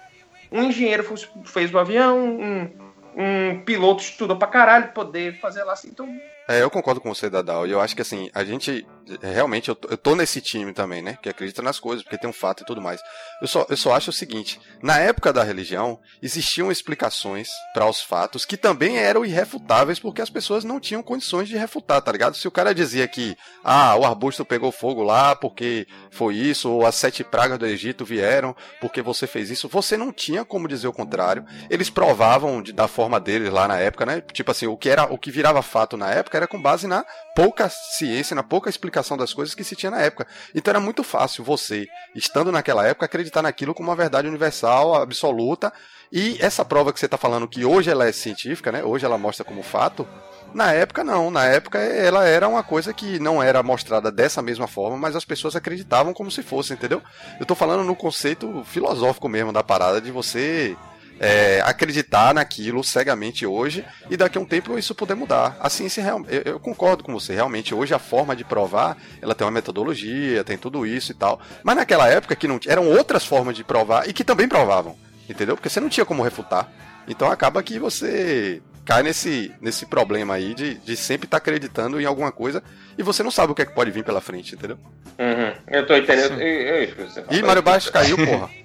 Um 0.51 0.63
engenheiro 0.63 1.03
fez- 1.45 1.74
o 1.74 1.78
avião, 1.80 2.17
um, 2.19 2.69
um 3.15 3.61
piloto 3.63 4.01
estudou 4.03 4.36
pra 4.38 4.47
caralho 4.47 4.89
poder 4.89 5.39
fazer 5.39 5.63
lá 5.63 5.74
assim. 5.74 5.89
Então, 5.89 6.07
É, 6.47 6.61
eu 6.61 6.69
concordo 6.69 6.99
com 6.99 7.13
você, 7.13 7.30
Dadal. 7.30 7.65
E 7.65 7.72
eu 7.72 7.80
acho 7.80 7.95
que 7.95 8.01
assim, 8.01 8.30
a 8.34 8.43
gente. 8.43 8.86
Realmente, 9.22 9.70
eu 9.70 9.76
tô, 9.76 9.88
eu 9.89 9.97
tô 9.97 10.16
nesse 10.16 10.39
time 10.41 10.74
também, 10.74 11.02
né? 11.02 11.18
Que 11.22 11.30
acredita 11.30 11.62
nas 11.62 11.80
coisas, 11.80 12.04
porque 12.04 12.18
tem 12.18 12.30
um 12.30 12.34
fato 12.34 12.64
e 12.64 12.66
tudo 12.66 12.82
mais. 12.82 13.02
Eu 13.41 13.47
só, 13.47 13.66
eu 13.70 13.76
só 13.78 13.93
acho 13.95 14.10
o 14.10 14.14
seguinte: 14.14 14.60
na 14.82 14.97
época 14.99 15.34
da 15.34 15.43
religião, 15.43 15.99
existiam 16.22 16.72
explicações 16.72 17.49
para 17.74 17.86
os 17.89 18.02
fatos 18.02 18.45
que 18.45 18.56
também 18.56 18.97
eram 18.97 19.26
irrefutáveis, 19.26 19.99
porque 19.99 20.22
as 20.22 20.30
pessoas 20.30 20.64
não 20.64 20.80
tinham 20.80 21.02
condições 21.02 21.47
de 21.49 21.58
refutar, 21.58 22.02
tá 22.02 22.12
ligado? 22.12 22.36
Se 22.38 22.47
o 22.47 22.52
cara 22.52 22.74
dizia 22.74 23.08
que, 23.08 23.36
ah, 23.64 23.95
o 23.95 24.06
arbusto 24.06 24.45
pegou 24.45 24.72
fogo 24.72 25.04
lá 25.04 25.36
porque 25.36 25.88
foi 26.12 26.36
isso, 26.36 26.70
ou 26.70 26.86
as 26.86 26.95
sete 26.95 27.24
pragas 27.24 27.58
do 27.58 27.66
Egito 27.66 28.06
vieram 28.06 28.56
porque 28.80 29.02
você 29.02 29.26
fez 29.28 29.49
isso, 29.49 29.68
você 29.68 29.97
não 29.97 30.12
tinha 30.14 30.45
como 30.45 30.68
dizer 30.68 30.88
o 30.88 30.93
contrário. 30.93 31.45
Eles 31.70 31.89
provavam 31.89 32.62
de- 32.62 32.72
da 32.72 32.88
forma 32.88 33.20
deles 33.20 33.52
lá 33.52 33.68
na 33.68 33.78
época, 33.80 34.06
né? 34.06 34.22
Tipo 34.34 34.52
assim, 34.52 34.68
o 34.68 34.78
que 34.78 34.89
era, 34.89 35.06
o 35.12 35.18
que 35.18 35.32
virava 35.32 35.62
fato 35.62 35.97
na 35.97 36.10
época 36.12 36.38
era 36.38 36.47
com 36.47 36.62
base 36.62 36.88
na 36.88 37.04
pouca 37.36 37.70
ciência, 37.70 38.36
na 38.36 38.43
pouca 38.43 38.70
explicação 38.70 38.90
das 39.17 39.33
coisas 39.33 39.55
que 39.55 39.63
se 39.63 39.75
tinha 39.75 39.91
na 39.91 40.01
época. 40.01 40.27
Então 40.53 40.71
era 40.71 40.79
muito 40.79 41.03
fácil 41.03 41.43
você, 41.43 41.87
estando 42.15 42.51
naquela 42.51 42.85
época, 42.85 43.05
acreditar 43.05 43.41
naquilo 43.41 43.73
como 43.73 43.89
uma 43.89 43.95
verdade 43.95 44.27
universal, 44.27 44.95
absoluta. 44.95 45.71
E 46.11 46.37
essa 46.41 46.65
prova 46.65 46.91
que 46.91 46.99
você 46.99 47.05
está 47.05 47.17
falando 47.17 47.47
que 47.47 47.63
hoje 47.63 47.89
ela 47.89 48.05
é 48.05 48.11
científica, 48.11 48.71
né? 48.71 48.83
Hoje 48.83 49.05
ela 49.05 49.17
mostra 49.17 49.45
como 49.45 49.63
fato. 49.63 50.07
Na 50.53 50.73
época 50.73 51.03
não, 51.03 51.31
na 51.31 51.45
época 51.45 51.79
ela 51.79 52.25
era 52.27 52.47
uma 52.47 52.61
coisa 52.61 52.93
que 52.93 53.17
não 53.19 53.41
era 53.41 53.63
mostrada 53.63 54.11
dessa 54.11 54.41
mesma 54.41 54.67
forma, 54.67 54.97
mas 54.97 55.15
as 55.15 55.23
pessoas 55.23 55.55
acreditavam 55.55 56.13
como 56.13 56.29
se 56.29 56.43
fosse, 56.43 56.73
entendeu? 56.73 57.01
Eu 57.39 57.45
tô 57.45 57.55
falando 57.55 57.85
no 57.85 57.95
conceito 57.95 58.61
filosófico 58.65 59.29
mesmo 59.29 59.53
da 59.53 59.63
parada 59.63 60.01
de 60.01 60.11
você 60.11 60.75
é, 61.24 61.61
acreditar 61.63 62.34
naquilo 62.34 62.84
cegamente 62.84 63.45
hoje 63.45 63.86
e 64.09 64.17
daqui 64.17 64.39
a 64.39 64.41
um 64.41 64.45
tempo 64.45 64.78
isso 64.78 64.95
poder 64.95 65.13
mudar. 65.13 65.55
A 65.59 65.69
ciência, 65.69 66.03
real- 66.03 66.26
eu, 66.28 66.41
eu 66.53 66.59
concordo 66.59 67.03
com 67.03 67.13
você, 67.13 67.36
realmente, 67.36 67.76
hoje 67.76 67.93
a 67.93 67.99
forma 67.99 68.36
de 68.36 68.43
provar, 68.43 68.97
ela 69.22 69.36
tem 69.36 69.45
uma 69.45 69.51
metodologia, 69.51 70.43
tem 70.43 70.57
tudo 70.57 70.84
isso 70.86 71.11
e 71.11 71.15
tal. 71.15 71.39
Mas 71.63 71.76
naquela 71.76 72.07
época 72.09 72.36
que 72.36 72.47
não 72.47 72.59
eram 72.67 72.88
outras 72.89 73.24
formas 73.24 73.55
de 73.55 73.63
provar 73.63 74.09
e 74.09 74.13
que 74.13 74.24
também 74.24 74.47
provavam, 74.47 74.97
entendeu? 75.30 75.55
Porque 75.55 75.69
você 75.69 75.80
não 75.80 75.89
tinha 75.89 76.05
como 76.05 76.24
refutar. 76.24 76.67
Então 77.07 77.30
acaba 77.32 77.61
que 77.61 77.78
você 77.78 78.61
cai 78.84 79.03
nesse, 79.03 79.51
nesse 79.61 79.86
problema 79.86 80.34
aí 80.34 80.55
de, 80.55 80.74
de 80.76 80.97
sempre 80.97 81.28
estar 81.28 81.38
acreditando 81.38 82.01
em 82.01 82.05
alguma 82.05 82.32
coisa 82.32 82.63
e 82.97 83.03
você 83.03 83.22
não 83.22 83.30
sabe 83.30 83.51
o 83.51 83.55
que 83.55 83.61
é 83.61 83.65
que 83.65 83.76
pode 83.76 83.91
vir 83.91 84.03
pela 84.03 84.19
frente, 84.22 84.55
entendeu? 84.55 84.78
uhum, 85.19 85.53
eu 85.67 85.86
tô 85.86 85.95
entendendo. 85.95 86.41
Eu, 86.41 86.95
você 87.07 87.22
fala. 87.22 87.38
Ih, 87.38 87.43
Mário 87.43 87.61
Baixo 87.61 87.91
caiu, 87.91 88.17
porra. 88.17 88.49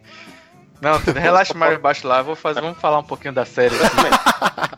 Não, 0.81 0.99
relaxa, 0.99 1.55
Mário 1.55 1.79
Baixo 1.81 2.07
lá. 2.07 2.23
Vou 2.23 2.37
fazer, 2.37 2.61
vamos 2.61 2.79
falar 2.79 2.99
um 2.99 3.05
pouquinho 3.05 3.33
da 3.33 3.45
série 3.45 3.75
aqui. 3.75 3.97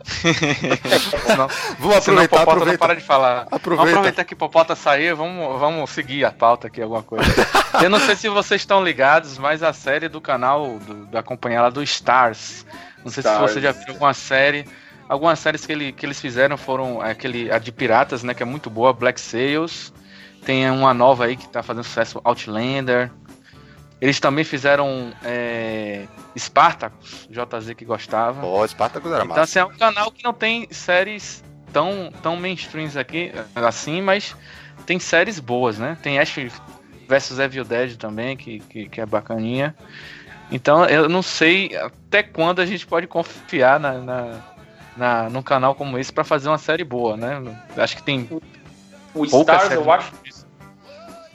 senão, 1.26 1.48
Vamos 1.78 2.04
senão 2.04 2.18
o 2.18 2.24
aproveitar, 2.24 2.28
Popota 2.28 2.44
não 2.46 2.52
aproveita. 2.52 2.78
para 2.78 2.94
de 2.94 3.00
falar. 3.02 3.34
Vamos 3.34 3.52
Aproveita. 3.52 3.90
aproveitar 3.90 4.24
que 4.24 4.34
o 4.34 4.36
Popota 4.36 4.74
saiu, 4.74 5.16
vamos, 5.16 5.58
vamos 5.60 5.90
seguir 5.90 6.24
a 6.24 6.30
pauta 6.30 6.66
aqui, 6.68 6.80
alguma 6.82 7.02
coisa. 7.02 7.24
Eu 7.82 7.90
não 7.90 8.00
sei 8.00 8.16
se 8.16 8.28
vocês 8.28 8.60
estão 8.60 8.82
ligados, 8.82 9.38
mas 9.38 9.62
a 9.62 9.72
série 9.72 10.08
do 10.08 10.20
canal 10.20 10.78
do, 10.78 11.06
da 11.06 11.22
companhia 11.22 11.62
lá 11.62 11.70
do 11.70 11.82
Stars. 11.82 12.64
Não 13.04 13.10
sei 13.10 13.20
Stars. 13.20 13.50
se 13.50 13.54
você 13.54 13.60
já 13.60 13.72
viu 13.72 13.84
alguma 13.88 14.14
série. 14.14 14.66
Algumas 15.08 15.38
séries 15.38 15.64
que, 15.64 15.72
ele, 15.72 15.92
que 15.92 16.04
eles 16.04 16.20
fizeram 16.20 16.56
foram 16.58 17.00
aquele, 17.00 17.50
a 17.50 17.58
de 17.58 17.72
Piratas, 17.72 18.22
né? 18.22 18.34
Que 18.34 18.42
é 18.42 18.46
muito 18.46 18.68
boa, 18.68 18.92
Black 18.92 19.18
Sails. 19.20 19.92
Tem 20.44 20.70
uma 20.70 20.92
nova 20.92 21.24
aí 21.24 21.36
que 21.36 21.48
tá 21.48 21.62
fazendo 21.62 21.84
sucesso, 21.84 22.20
Outlander. 22.24 23.10
Eles 24.00 24.20
também 24.20 24.44
fizeram 24.44 25.12
é, 25.24 26.06
Spartacus, 26.36 27.28
JZ 27.30 27.74
que 27.76 27.84
gostava. 27.84 28.46
Ó, 28.46 28.64
Spartacus 28.66 29.10
era 29.10 29.24
Então, 29.24 29.28
massa. 29.36 29.42
assim, 29.42 29.58
é 29.58 29.64
um 29.64 29.76
canal 29.76 30.12
que 30.12 30.22
não 30.22 30.32
tem 30.32 30.68
séries 30.70 31.42
tão, 31.72 32.12
tão 32.22 32.36
mainstreams 32.36 32.96
aqui, 32.96 33.32
assim, 33.56 34.00
mas 34.00 34.36
tem 34.86 34.98
séries 35.00 35.40
boas, 35.40 35.78
né? 35.78 35.98
Tem 36.02 36.18
Ash 36.20 36.32
vs 37.08 37.38
Evil 37.40 37.64
Dead 37.64 37.96
também, 37.96 38.36
que, 38.36 38.60
que, 38.60 38.88
que 38.88 39.00
é 39.00 39.06
bacaninha. 39.06 39.74
Então, 40.50 40.84
eu 40.86 41.08
não 41.08 41.20
sei 41.22 41.76
até 41.76 42.22
quando 42.22 42.60
a 42.60 42.66
gente 42.66 42.86
pode 42.86 43.06
confiar 43.08 43.80
na, 43.80 43.94
na, 43.94 44.40
na- 44.96 45.28
num 45.30 45.42
canal 45.42 45.74
como 45.74 45.98
esse 45.98 46.12
pra 46.12 46.22
fazer 46.24 46.48
uma 46.48 46.56
série 46.58 46.84
boa, 46.84 47.16
né? 47.16 47.42
Acho 47.76 47.96
que 47.96 48.02
tem 48.02 48.28
O 49.12 49.24
Stars, 49.24 49.62
séries 49.64 49.76
eu 49.84 49.90
acho. 49.92 50.12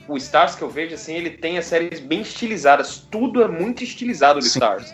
O 0.08 0.18
Stars 0.18 0.56
que 0.56 0.62
eu 0.62 0.70
vejo, 0.70 0.95
assim, 0.95 1.16
ele 1.16 1.30
tem 1.32 1.58
as 1.58 1.66
séries 1.66 1.99
bem 1.99 2.22
estilizadas. 2.22 2.97
Tudo 3.10 3.41
é 3.43 3.47
muito 3.47 3.84
estilizado 3.84 4.39
do 4.39 4.45
Sim. 4.45 4.60
Stars. 4.60 4.93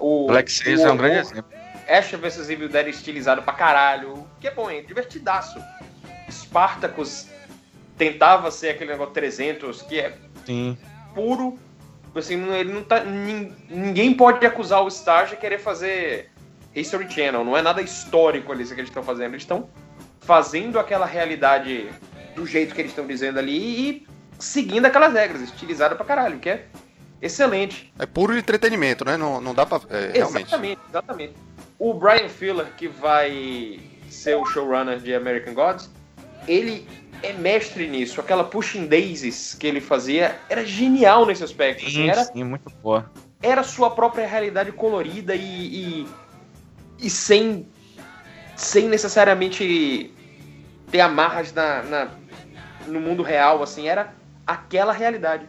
O, 0.00 0.26
Black 0.26 0.50
o- 0.68 0.80
é 0.82 0.92
um 0.92 0.96
grande 0.96 1.18
exemplo. 1.18 1.52
Ash 1.88 2.10
vs 2.12 2.50
Evil 2.50 2.68
Dead 2.68 2.86
é 2.86 2.90
estilizado 2.90 3.42
pra 3.42 3.52
caralho. 3.52 4.26
Que 4.40 4.48
é 4.48 4.50
bom, 4.50 4.68
é 4.70 4.80
divertidaço. 4.80 5.58
Spartacus 6.30 7.26
tentava 7.96 8.50
ser 8.50 8.70
aquele 8.70 8.90
negócio 8.92 9.12
300, 9.14 9.82
que 9.82 10.00
é 10.00 10.16
Sim. 10.44 10.76
puro. 11.14 11.58
Assim, 12.14 12.42
ele 12.54 12.72
não 12.72 12.82
tá. 12.82 13.00
nin- 13.04 13.52
Ninguém 13.68 14.14
pode 14.14 14.44
acusar 14.46 14.82
o 14.82 14.88
Stars 14.88 15.30
de 15.30 15.36
querer 15.36 15.58
fazer 15.58 16.30
History 16.74 17.10
Channel. 17.10 17.44
Não 17.44 17.56
é 17.56 17.62
nada 17.62 17.82
histórico 17.82 18.52
ali 18.52 18.62
isso 18.62 18.74
que 18.74 18.80
eles 18.80 18.90
estão 18.90 19.02
fazendo. 19.02 19.32
Eles 19.32 19.42
estão 19.42 19.68
fazendo 20.20 20.78
aquela 20.78 21.06
realidade 21.06 21.88
do 22.34 22.46
jeito 22.46 22.74
que 22.74 22.80
eles 22.80 22.92
estão 22.92 23.06
dizendo 23.06 23.38
ali 23.38 23.58
e 23.88 24.06
seguindo 24.38 24.86
aquelas 24.86 25.12
regras, 25.12 25.42
estilizada 25.42 25.94
pra 25.94 26.04
caralho, 26.04 26.38
que 26.38 26.48
é 26.50 26.66
excelente. 27.20 27.92
É 27.98 28.06
puro 28.06 28.36
entretenimento, 28.36 29.04
né? 29.04 29.16
Não, 29.16 29.40
não 29.40 29.54
dá 29.54 29.64
pra. 29.66 29.80
é, 29.90 30.12
realmente. 30.12 30.46
Exatamente, 30.48 30.80
exatamente. 30.88 31.32
O 31.78 31.94
Brian 31.94 32.28
Fuller, 32.28 32.66
que 32.76 32.88
vai 32.88 33.80
ser 34.08 34.36
o 34.36 34.44
showrunner 34.46 34.98
de 35.00 35.14
American 35.14 35.54
Gods, 35.54 35.90
ele 36.46 36.86
é 37.22 37.32
mestre 37.32 37.86
nisso. 37.88 38.20
Aquela 38.20 38.44
pushing 38.44 38.86
daisies 38.86 39.54
que 39.54 39.66
ele 39.66 39.80
fazia 39.80 40.38
era 40.48 40.64
genial 40.64 41.26
nesse 41.26 41.42
aspecto. 41.42 41.84
assim, 41.84 41.94
Sim, 41.94 42.08
era, 42.10 42.24
sim, 42.24 42.44
muito 42.44 42.70
boa. 42.82 43.10
era 43.42 43.62
sua 43.62 43.90
própria 43.90 44.26
realidade 44.26 44.70
colorida 44.72 45.34
e, 45.34 45.40
e, 45.42 46.08
e 47.00 47.10
sem, 47.10 47.66
sem 48.56 48.88
necessariamente 48.88 50.12
ter 50.90 51.00
amarras 51.00 51.52
na, 51.52 51.82
na- 51.82 52.08
no 52.86 53.00
mundo 53.00 53.22
real, 53.22 53.62
assim, 53.62 53.88
era 53.88 54.12
aquela 54.46 54.92
realidade. 54.92 55.46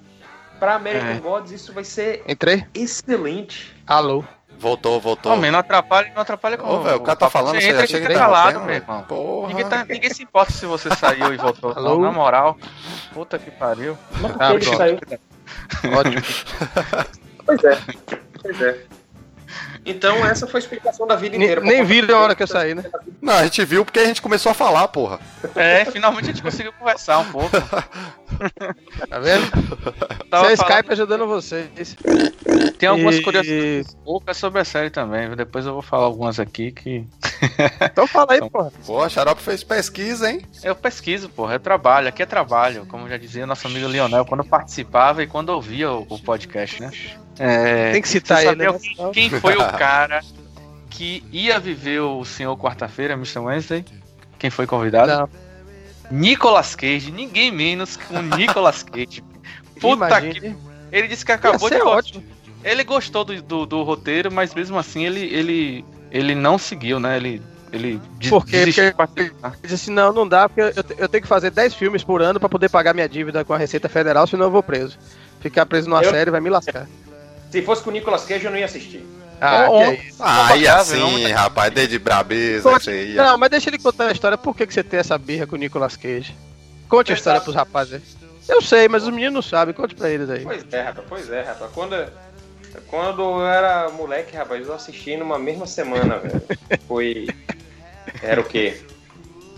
Pra 0.60 0.76
American 0.76 1.10
É. 1.12 1.20
Gods 1.20 1.52
isso 1.52 1.74
vai 1.74 1.84
ser 1.84 2.24
Entrei? 2.28 2.66
excelente. 2.74 3.76
Alô? 3.86 4.24
Voltou, 4.58 5.02
voltou. 5.02 5.34
Homem, 5.34 5.52
não 5.52 5.60
atrapalha, 5.60 6.14
não 6.16 6.22
atrapalha 6.22 6.58
com 6.58 6.66
Ô, 6.66 6.82
velho, 6.82 6.96
o 6.96 7.02
cara 7.02 7.18
tá 7.18 7.30
falando, 7.30 7.60
você 7.60 7.68
entra 7.72 7.84
e 7.84 7.88
chega 7.90 8.08
fica 8.08 8.18
calado, 8.20 8.60
meu 8.60 8.68
velho. 8.68 8.84
irmão. 8.84 9.04
Porra. 9.04 9.48
Ninguém, 9.50 9.66
tá- 9.68 9.84
ninguém 9.84 10.14
se 10.14 10.24
importa 10.24 10.54
se 10.54 10.66
você 10.66 10.90
saiu 10.96 11.34
e 11.34 11.38
voltou. 11.38 11.74
Alô? 11.76 11.96
Não, 11.96 12.02
na 12.04 12.12
moral. 12.14 12.58
Puta 13.14 13.38
que 13.38 13.52
pariu. 13.52 13.98
Mas 14.22 14.32
por 14.32 14.42
Ah, 14.42 14.54
ele 14.54 14.64
saiu? 14.64 15.00
Ótimo. 15.94 16.22
Pois 17.46 17.64
é. 17.66 17.78
Pois 18.42 18.62
é. 18.62 18.80
Então 19.86 20.26
essa 20.26 20.48
foi 20.48 20.60
a 20.60 20.64
explicação 20.64 21.06
da 21.06 21.16
vida 21.16 21.38
nem 21.38 21.44
inteira. 21.48 21.62
nem 21.62 21.84
viram 21.84 22.18
a 22.18 22.22
hora 22.22 22.36
que 22.36 22.42
eu 22.44 22.48
saí, 22.48 22.74
né? 22.74 22.84
Não, 23.22 23.34
a 23.34 23.44
gente 23.44 23.64
viu 23.66 23.86
porque 23.86 24.00
a 24.00 24.06
gente 24.06 24.22
começou 24.22 24.52
a 24.52 24.56
falar, 24.56 24.88
porra. 24.88 25.20
É, 25.56 25.86
finalmente 25.86 26.24
a 26.24 26.28
gente 26.34 26.42
conseguiu 26.42 26.74
conversar 26.74 27.20
um 27.20 27.32
pouco. 27.32 27.52
Tá 29.10 29.20
vendo? 29.20 29.50
Tava 30.30 30.52
Isso 30.52 30.64
é 30.64 30.66
falando- 30.66 30.74
Skype 30.74 30.92
ajudando 30.94 31.28
vocês. 31.28 31.96
Tem 32.78 32.90
algumas 32.90 33.16
E- 33.16 33.22
curiosidades 33.22 33.96
poucas 34.04 34.36
sobre 34.36 34.60
a 34.60 34.66
série 34.66 34.90
também, 34.90 35.28
viu? 35.28 35.36
Depois 35.38 35.66
eu 35.66 35.74
vou 35.74 35.82
falar 35.82 36.06
algumas 36.06 36.40
aqui 36.40 36.72
que. 36.72 37.06
Então 37.82 38.08
fala 38.08 38.34
aí, 38.34 38.50
porra. 38.50 38.72
Pô, 38.86 39.02
a 39.02 39.08
Xarope 39.08 39.42
fez 39.42 39.64
pesquisa, 39.64 40.30
hein? 40.30 40.42
Eu 40.64 40.76
pesquiso, 40.76 41.30
porra, 41.30 41.54
é 41.56 41.60
trabalho, 41.60 42.08
aqui 42.10 42.24
é 42.24 42.26
trabalho, 42.26 42.86
como 42.88 43.08
já 43.08 43.16
dizia 43.18 43.46
nosso 43.46 43.68
amigo 43.68 43.88
Lionel, 43.88 44.26
quando 44.26 44.44
participava 44.44 45.24
e 45.24 45.28
quando 45.28 45.50
ouvia 45.50 45.92
o, 45.92 46.06
o 46.10 46.20
podcast, 46.20 46.82
né? 46.82 46.92
É, 47.40 47.92
Tem 47.92 48.02
que 48.02 48.08
citar 48.08 48.44
ele, 48.46 48.56
né? 48.56 48.68
quem, 49.14 49.30
foi 49.30 49.56
o 49.56 49.72
cara 49.74 50.22
que 50.90 51.24
ia 51.32 51.60
viver 51.60 52.00
o 52.00 52.24
senhor 52.24 52.56
quarta-feira, 52.58 53.14
Mr. 53.16 53.40
Wednesday? 53.40 53.84
Quem 54.40 54.50
foi 54.50 54.66
convidado? 54.66 55.12
Não. 55.12 55.30
Nicolas 56.12 56.76
Cage, 56.76 57.12
ninguém 57.12 57.52
menos 57.52 57.98
que 57.98 58.14
o 58.16 58.22
Nicolas 58.22 58.84
Cage. 58.84 59.24
Puta 59.82 60.06
Imagine. 60.08 60.40
que. 60.40 60.56
Ele 60.92 61.08
disse 61.08 61.26
que 61.26 61.32
acabou 61.32 61.70
de 61.70 61.82
ótimo. 61.82 62.24
Ele 62.64 62.84
gostou 62.84 63.26
do, 63.26 63.42
do, 63.42 63.66
do 63.66 63.84
roteiro, 63.84 64.32
mas 64.32 64.54
mesmo 64.54 64.78
assim 64.78 65.06
ele, 65.06 65.26
ele, 65.26 65.86
ele 66.12 66.34
não 66.34 66.58
seguiu, 66.58 67.00
né? 67.00 67.18
Ele, 67.18 67.42
ele 67.72 68.00
Porque- 68.30 68.92
participar. 68.96 69.10
Ele 69.18 69.62
disse 69.64 69.74
assim, 69.76 69.92
não, 69.92 70.14
não 70.14 70.28
dá, 70.28 70.48
porque 70.48 70.62
eu, 70.62 70.84
eu 70.98 71.10
tenho 71.10 71.22
que 71.22 71.28
fazer 71.28 71.52
10 71.52 71.74
filmes 71.74 72.04
por 72.04 72.22
ano 72.22 72.40
pra 72.40 72.48
poder 72.50 72.70
pagar 72.70 72.94
minha 72.94 73.10
dívida 73.10 73.44
com 73.44 73.54
a 73.54 73.58
Receita 73.58 73.90
Federal, 73.90 74.26
senão 74.26 74.46
eu 74.46 74.52
vou 74.52 74.64
preso. 74.64 74.98
Ficar 75.42 75.66
preso 75.66 75.90
numa 75.90 76.02
Eu- 76.04 76.12
série 76.12 76.32
vai 76.32 76.40
me 76.42 76.50
lascar. 76.50 76.88
Se 77.56 77.62
fosse 77.62 77.82
com 77.82 77.90
o 77.90 77.94
Nicolas 77.94 78.26
Cage, 78.26 78.44
eu 78.44 78.52
não 78.52 78.58
ia 78.58 78.66
assistir. 78.66 79.02
Ah, 79.40 79.68
Ó, 79.70 79.78
que 79.78 79.84
é 79.84 79.94
isso. 79.94 80.22
Aí 80.22 80.66
Confortável, 80.66 81.06
assim, 81.06 81.24
não, 81.24 81.34
rapaz, 81.34 81.74
desde 81.74 81.98
brabeza 81.98 82.70
você 82.70 83.06
ia. 83.06 83.24
Não, 83.24 83.38
mas 83.38 83.50
deixa 83.50 83.70
ele 83.70 83.80
contar 83.80 84.08
a 84.08 84.12
história. 84.12 84.38
Por 84.38 84.54
que, 84.54 84.68
que 84.68 84.74
você 84.74 84.84
tem 84.84 85.00
essa 85.00 85.18
birra 85.18 85.48
com 85.48 85.56
o 85.56 85.58
Nicolas 85.58 85.96
Cage? 85.96 86.36
Conte 86.90 87.14
a 87.14 87.16
história 87.16 87.40
pros 87.40 87.56
rapazes 87.56 87.94
aí. 87.94 88.02
Eu 88.50 88.62
sei, 88.62 88.90
mas 88.90 89.04
os 89.04 89.10
meninos 89.10 89.34
não 89.36 89.42
sabem. 89.42 89.74
Conte 89.74 89.96
pra 89.96 90.10
eles 90.10 90.30
aí. 90.30 90.44
Pois 90.44 90.66
é, 90.70 90.82
rapaz, 90.82 91.08
pois 91.08 91.32
é, 91.32 91.44
rapaz. 91.44 91.72
Quando, 91.74 92.12
quando 92.88 93.22
eu 93.22 93.48
era 93.48 93.90
moleque, 93.90 94.36
rapaz, 94.36 94.68
eu 94.68 94.74
assisti 94.74 95.16
numa 95.16 95.40
mesma 95.40 95.66
semana, 95.66 96.18
velho. 96.18 96.44
Foi. 96.90 97.26
Era 98.22 98.42
o 98.42 98.44
quê? 98.44 98.82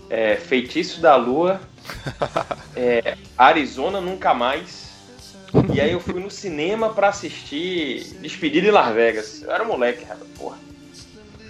É, 0.08 0.36
Feitiço 0.36 1.00
da 1.00 1.16
Lua, 1.16 1.60
é, 2.76 3.16
Arizona 3.36 4.00
Nunca 4.00 4.32
Mais. 4.32 4.87
E 5.74 5.80
aí 5.80 5.92
eu 5.92 6.00
fui 6.00 6.20
no 6.20 6.30
cinema 6.30 6.90
pra 6.90 7.08
assistir 7.08 8.16
Despedida 8.20 8.68
em 8.68 8.70
Las 8.70 8.94
Vegas. 8.94 9.42
Eu 9.42 9.50
era 9.50 9.64
moleque, 9.64 10.04
rapaz, 10.04 10.30
porra. 10.36 10.58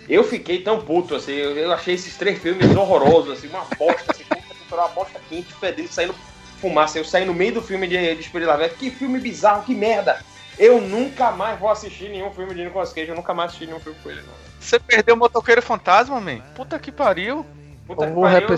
Eu 0.09 0.25
fiquei 0.25 0.63
tão 0.63 0.81
puto, 0.81 1.15
assim, 1.15 1.33
eu, 1.33 1.71
achei 1.73 1.95
esses 1.95 2.17
três 2.17 2.41
filmes 2.41 2.75
horrorosos, 2.75 3.39
assim, 3.39 3.49
uma 3.49 3.67
bosta, 3.79 4.13
assim, 4.13 4.25
uma 4.73 4.89
bosta 4.89 5.21
quente, 5.29 5.53
fedendo, 5.55 5.89
saindo 5.89 6.15
fumaça. 6.61 6.99
Eu 6.99 7.05
saí 7.05 7.25
no 7.25 7.35
meio 7.35 7.55
do 7.55 7.63
filme 7.63 7.87
de 7.87 8.15
Despedida 8.15 8.45
em 8.45 8.47
Las 8.47 8.59
Vegas. 8.59 8.79
Que 8.79 8.91
filme 8.91 9.21
bizarro, 9.21 9.65
que 9.65 9.75
merda! 9.75 10.25
Eu 10.59 10.81
nunca 10.81 11.31
mais 11.31 11.59
vou 11.59 11.69
assistir 11.69 12.09
nenhum 12.09 12.33
filme 12.33 12.55
de 12.55 12.65
Nicolas 12.65 12.93
Cage, 12.93 13.09
eu 13.09 13.15
nunca 13.15 13.33
mais 13.33 13.51
assisti 13.51 13.67
nenhum 13.67 13.79
filme 13.79 13.99
com 14.03 14.11
ele, 14.11 14.23
não. 14.23 14.35
Você 14.59 14.79
perdeu 14.79 15.15
o 15.15 15.19
motoqueiro 15.19 15.63
fantasma, 15.63 16.21
man? 16.21 16.41
Puta 16.55 16.79
que 16.79 16.91
pariu. 16.91 17.47
Puta 17.89 18.07
que 18.07 18.12
pariu, 18.12 18.49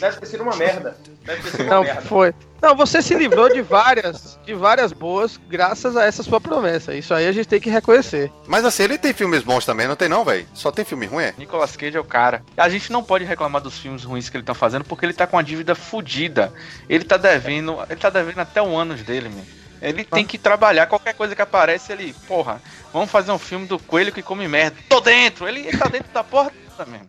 deve 0.00 0.16
ter 0.20 0.26
sido 0.26 0.42
uma 0.42 0.56
merda. 0.56 0.96
Deve 1.22 1.42
ter 1.42 1.50
sido 1.50 1.64
uma 1.64 1.74
Não, 1.74 1.82
merda. 1.82 2.00
foi. 2.00 2.34
Não, 2.62 2.74
você 2.74 3.02
se 3.02 3.14
livrou 3.14 3.52
de 3.52 3.60
várias, 3.60 4.38
de 4.44 4.54
várias 4.54 4.90
boas 4.90 5.38
graças 5.50 5.98
a 5.98 6.06
essa 6.06 6.22
sua 6.22 6.40
promessa. 6.40 6.94
Isso 6.94 7.12
aí 7.12 7.28
a 7.28 7.32
gente 7.32 7.46
tem 7.46 7.60
que 7.60 7.68
reconhecer. 7.68 8.32
Mas 8.46 8.64
assim, 8.64 8.84
ele 8.84 8.96
tem 8.96 9.12
filmes 9.12 9.42
bons 9.42 9.66
também, 9.66 9.86
não 9.86 9.96
tem 9.96 10.08
não, 10.08 10.24
velho? 10.24 10.46
Só 10.54 10.72
tem 10.72 10.82
filme 10.82 11.04
ruim, 11.04 11.24
é? 11.24 11.34
Nicolas 11.36 11.76
Cage 11.76 11.98
é 11.98 12.00
o 12.00 12.04
cara. 12.04 12.42
A 12.56 12.70
gente 12.70 12.90
não 12.90 13.02
pode 13.02 13.24
reclamar 13.24 13.60
dos 13.60 13.78
filmes 13.78 14.02
ruins 14.02 14.30
que 14.30 14.36
ele 14.38 14.44
tá 14.44 14.54
fazendo 14.54 14.84
porque 14.84 15.04
ele 15.04 15.12
tá 15.12 15.26
com 15.26 15.36
a 15.38 15.42
dívida 15.42 15.74
fodida. 15.74 16.50
Ele 16.88 17.04
tá 17.04 17.18
devendo, 17.18 17.78
ele 17.88 18.00
tá 18.00 18.08
devendo 18.08 18.40
até 18.40 18.62
um 18.62 18.78
anos 18.78 19.02
dele, 19.02 19.28
man. 19.28 19.44
Ele 19.82 20.04
tem 20.04 20.24
que 20.24 20.38
trabalhar, 20.38 20.86
qualquer 20.86 21.14
coisa 21.14 21.34
que 21.34 21.40
aparece, 21.40 21.92
ele, 21.92 22.14
porra, 22.26 22.60
vamos 22.92 23.10
fazer 23.10 23.30
um 23.32 23.38
filme 23.38 23.66
do 23.66 23.78
coelho 23.78 24.12
que 24.12 24.22
come 24.22 24.46
merda. 24.48 24.76
Tô 24.88 25.00
dentro! 25.00 25.48
Ele, 25.48 25.60
ele 25.60 25.76
tá 25.78 25.88
dentro 25.88 26.12
da 26.12 26.24
porta 26.24 26.54
mesmo. 26.86 27.06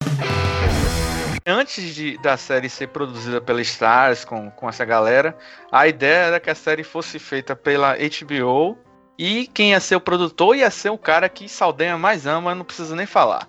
Antes 1.46 1.96
de, 1.96 2.18
da 2.20 2.38
série 2.38 2.70
ser 2.70 2.88
produzida 2.88 3.42
pela 3.42 3.62
Stars 3.62 4.24
com, 4.24 4.52
com 4.52 4.70
essa 4.70 4.86
galera, 4.86 5.36
a 5.72 5.88
ideia 5.88 6.26
era 6.28 6.40
que 6.40 6.50
a 6.50 6.56
série 6.56 6.84
fosse 6.84 7.18
feita 7.18 7.56
pela 7.56 7.96
HBO 7.96 8.78
e 9.18 9.48
quem 9.48 9.72
ia 9.72 9.80
ser 9.80 9.96
o 9.96 10.02
produtor 10.02 10.56
ia 10.56 10.70
ser 10.70 10.90
o 10.90 10.98
cara 10.98 11.28
que 11.28 11.50
Saldanha 11.50 11.98
mais 11.98 12.28
ama, 12.28 12.54
não 12.54 12.64
preciso 12.66 12.96
nem 12.96 13.06
falar. 13.06 13.48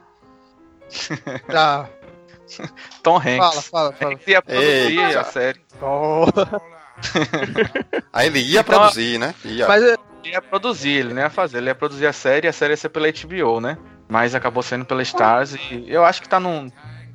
Ah, 1.55 1.86
Tom 3.03 3.16
Hanks. 3.16 3.36
fala, 3.36 3.62
fala, 3.62 3.93
fala. 3.93 4.12
Hanks 4.12 4.26
ia 4.26 4.43
produzir 4.43 4.99
Eita. 4.99 5.20
a 5.20 5.24
série. 5.24 5.61
Oh, 5.80 6.24
Aí 8.12 8.26
ele 8.28 8.40
ia 8.40 8.61
Então, 8.61 8.78
produzir, 8.78 9.18
né? 9.18 9.34
Ia. 9.45 9.66
mas 9.68 9.82
é, 9.82 9.97
Ele 10.24 10.32
ia 10.34 10.43
produzir, 10.43 10.90
ele 10.90 11.14
não 11.14 11.22
ia 11.22 11.30
fazer, 11.30 11.59
ele 11.59 11.66
ia 11.68 11.74
produzir 11.74 12.07
a 12.07 12.12
série 12.12 12.47
e 12.47 12.49
a 12.49 12.53
série 12.53 12.72
ia 12.72 12.76
ser 12.76 12.88
pela 12.90 13.09
HBO, 13.11 13.61
né? 13.61 13.76
Mas 14.09 14.34
acabou 14.34 14.62
sendo 14.62 14.84
pela 14.84 15.03
Stars 15.03 15.55
e 15.55 15.84
eu 15.88 16.05
acho 16.05 16.20
que 16.22 16.28
tá 16.28 16.38
num, 16.38 16.70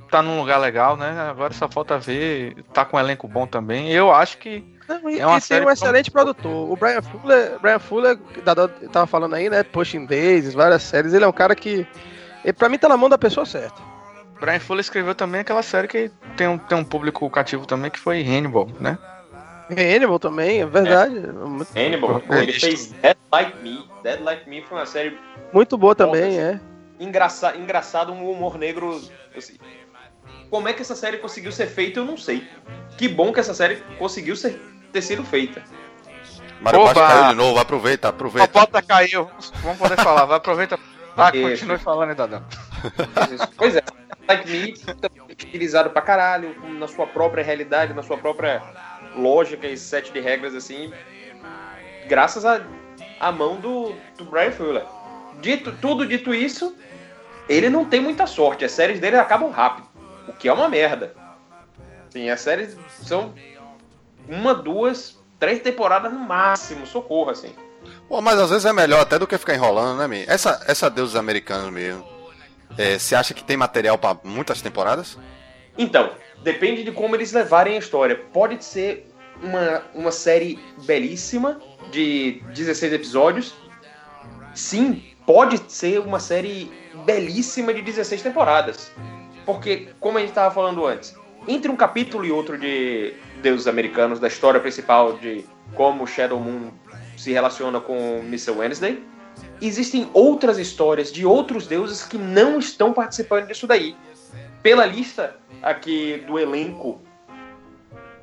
tá 0.10 0.22
num 0.22 0.40
lugar 0.40 0.58
legal, 0.58 0.96
né? 0.98 1.28
Agora 1.30 1.54
só 1.54 1.68
falta 1.68 1.98
ver, 1.98 2.56
tá 2.74 2.86
com 2.86 2.98
um 2.98 3.00
elenco 3.00 3.28
bom 3.28 3.46
também. 3.46 3.92
Eu 3.92 4.12
acho 4.12 4.38
que 4.38 4.64
Não, 4.88 5.10
e, 5.10 5.20
É 5.20 5.26
uma 5.26 5.38
e 5.38 5.42
tem 5.42 5.48
série 5.48 5.66
um 5.66 5.70
excelente 5.70 6.12
produtor. 6.12 6.72
O 6.72 6.76
Brian 6.76 7.02
Fuller, 7.02 7.60
Brian 7.60 7.80
Fuller, 7.80 8.18
da, 8.44 8.54
da, 8.54 8.68
tava 8.68 9.08
falando 9.08 9.36
aí, 9.36 9.50
né? 9.50 9.64
Pushing 9.64 10.06
Days, 10.06 10.54
várias 10.54 10.84
séries. 10.84 11.14
Ele 11.14 11.26
é 11.26 11.28
um 11.28 11.34
cara 11.34 11.56
que, 11.56 11.86
ele, 12.44 12.54
pra 12.54 12.70
mim, 12.70 12.78
tá 12.78 12.88
na 12.88 12.98
mão 12.98 13.10
da 13.10 13.18
pessoa 13.18 13.46
certa. 13.46 13.82
Brian 14.40 14.60
Fuller 14.60 14.82
escreveu 14.82 15.16
também 15.16 15.42
aquela 15.42 15.64
série 15.64 15.88
que 15.88 16.12
tem 16.36 16.48
um, 16.48 16.58
tem 16.58 16.78
um 16.78 16.84
público 16.84 17.30
cativo 17.30 17.66
também, 17.66 17.90
que 17.90 18.00
foi 18.00 18.22
Hannibal, 18.22 18.68
né? 18.80 18.98
Hannibal 19.70 20.20
também, 20.20 20.62
é 20.62 20.66
verdade. 20.66 21.16
Muito, 21.16 21.70
Hannibal, 21.76 22.22
ele 22.30 22.54
fez 22.54 22.92
Dead 23.02 23.18
Like 23.32 23.58
Me. 23.62 23.84
Dead 24.04 24.22
Like 24.22 24.50
Me 24.50 24.62
foi 24.62 24.78
uma 24.78 24.86
série 24.86 25.18
muito 25.52 25.78
boa 25.78 25.96
também, 25.96 26.40
é. 26.40 26.60
engraça, 27.00 27.56
engraçado, 27.56 28.12
um 28.12 28.30
humor 28.30 28.58
negro. 28.58 29.02
assim. 29.36 29.56
Como 30.50 30.68
é 30.68 30.74
que 30.74 30.82
essa 30.82 30.96
série 30.96 31.18
conseguiu 31.18 31.52
ser 31.52 31.68
feita, 31.68 32.00
eu 32.00 32.06
não 32.06 32.18
sei. 32.18 32.48
Que 32.98 33.08
bom 33.08 33.34
que 33.34 33.40
essa 33.40 33.54
série 33.54 33.78
conseguiu 33.98 34.36
ser, 34.36 34.60
ter 34.92 35.02
sido 35.02 35.24
feita. 35.24 35.64
Baixo 36.62 36.80
Oba! 36.80 36.94
caiu 36.94 37.30
de 37.30 37.36
novo, 37.36 37.60
aproveita, 37.60 38.08
A 38.08 38.10
aproveita. 38.10 38.48
bota 38.48 38.82
caiu, 38.82 39.30
vamos, 39.62 39.78
poder 39.78 39.98
falar, 39.98 40.26
vai, 40.26 40.38
aproveita. 40.38 40.80
Vai, 41.16 41.32
Isso. 41.36 41.50
continue 41.50 41.78
falando, 41.78 42.16
Dadão. 42.16 42.44
Pois 43.58 43.76
é, 43.76 43.84
Like 44.28 44.50
Me, 44.50 44.74
também 44.74 45.22
utilizado 45.30 45.90
pra 45.90 46.02
caralho, 46.02 46.56
na 46.78 46.88
sua 46.88 47.08
própria 47.08 47.44
realidade, 47.44 47.94
na 47.94 48.04
sua 48.04 48.18
própria 48.18 48.62
lógica 49.16 49.68
e 49.68 49.76
set 49.78 50.12
de 50.12 50.20
regras, 50.20 50.54
assim, 50.54 50.92
graças 52.08 52.46
à 52.46 52.62
à 53.20 53.32
mão 53.32 53.56
do, 53.58 53.94
do 54.18 54.26
Brian 54.26 54.52
Fuller. 54.52 54.86
Dito, 55.42 55.72
tudo 55.82 56.06
dito 56.06 56.34
isso, 56.34 56.76
ele 57.48 57.70
não 57.70 57.86
tem 57.86 58.00
muita 58.00 58.26
sorte, 58.26 58.66
as 58.66 58.72
séries 58.72 59.00
dele 59.00 59.18
acabam 59.18 59.52
rápido, 59.52 59.87
o 60.28 60.34
que 60.34 60.48
é 60.48 60.54
uma 60.54 60.70
merda. 60.70 61.14
Sim, 62.10 62.30
as 62.30 62.42
séries 62.42 62.76
são 63.04 63.34
uma, 64.28 64.54
duas, 64.54 65.18
três 65.40 65.60
temporadas 65.62 66.12
no 66.12 66.20
máximo, 66.20 66.86
socorro, 66.86 67.30
assim. 67.32 67.54
Pô, 68.08 68.22
mas 68.22 68.40
às 68.40 68.50
vezes 68.50 68.66
é 68.66 68.74
melhor 68.74 69.02
até 69.02 69.18
do 69.20 69.28
que 69.28 69.38
ficar 69.38 69.56
enrolando, 69.56 69.98
né, 70.00 70.08
Mi? 70.08 70.24
Essa, 70.28 70.64
essa 70.68 70.90
deuses 70.90 71.16
americanos 71.16 71.72
mesmo. 71.72 72.06
é, 72.78 72.98
Você 72.98 73.16
acha 73.16 73.34
que 73.34 73.44
tem 73.44 73.56
material 73.58 73.98
pra 73.98 74.18
muitas 74.24 74.62
temporadas? 74.62 75.18
Então, 75.78 76.12
depende 76.44 76.84
de 76.84 76.92
como 76.92 77.16
eles 77.16 77.32
levarem 77.32 77.76
a 77.76 77.80
história. 77.80 78.16
Pode 78.34 78.64
ser 78.64 79.10
uma, 79.42 79.84
uma 79.94 80.12
série 80.12 80.58
belíssima 80.86 81.60
de 81.92 82.42
16 82.54 82.94
episódios. 82.94 83.54
Sim, 84.54 85.04
pode 85.26 85.62
ser 85.72 86.00
uma 86.00 86.20
série 86.20 86.72
belíssima 87.06 87.74
de 87.74 87.82
16 87.82 88.22
temporadas. 88.22 88.92
Porque, 89.48 89.88
como 90.02 90.18
a 90.18 90.22
gente 90.22 90.32
estava 90.32 90.54
falando 90.54 90.86
antes, 90.86 91.16
entre 91.48 91.72
um 91.72 91.76
capítulo 91.78 92.26
e 92.26 92.32
outro 92.34 92.58
de 92.58 93.14
deuses 93.42 93.66
americanos, 93.66 94.20
da 94.20 94.28
história 94.28 94.60
principal 94.60 95.14
de 95.14 95.46
como 95.74 96.06
Shadow 96.06 96.38
Moon 96.38 96.70
se 97.16 97.32
relaciona 97.32 97.80
com 97.80 98.20
Mr. 98.20 98.52
Wednesday. 98.52 99.02
Existem 99.62 100.10
outras 100.14 100.58
histórias 100.58 101.14
de 101.14 101.26
outros 101.26 101.66
deuses 101.66 102.04
que 102.04 102.18
não 102.18 102.60
estão 102.60 102.92
participando 102.92 103.48
disso 103.48 103.66
daí. 103.66 103.96
Pela 104.62 104.86
lista 104.86 105.38
aqui 105.64 106.22
do 106.28 106.38
elenco 106.38 107.02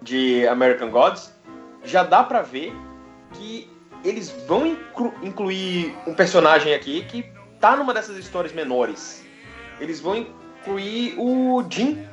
de 0.03 0.47
American 0.47 0.91
Gods, 0.91 1.35
já 1.85 2.03
dá 2.03 2.23
pra 2.23 2.43
ver 2.43 2.71
que 3.33 3.71
eles 4.05 4.31
vão 4.47 4.67
inclu- 4.67 5.15
incluir 5.23 5.97
um 6.07 6.13
personagem 6.13 6.75
aqui 6.75 7.03
que 7.07 7.25
tá 7.59 7.75
numa 7.75 7.95
dessas 7.95 8.19
histórias 8.19 8.53
menores. 8.53 9.25
Eles 9.81 10.01
vão 10.01 10.27
incluir 10.65 11.15
o 11.19 11.63
Jin, 11.69 12.07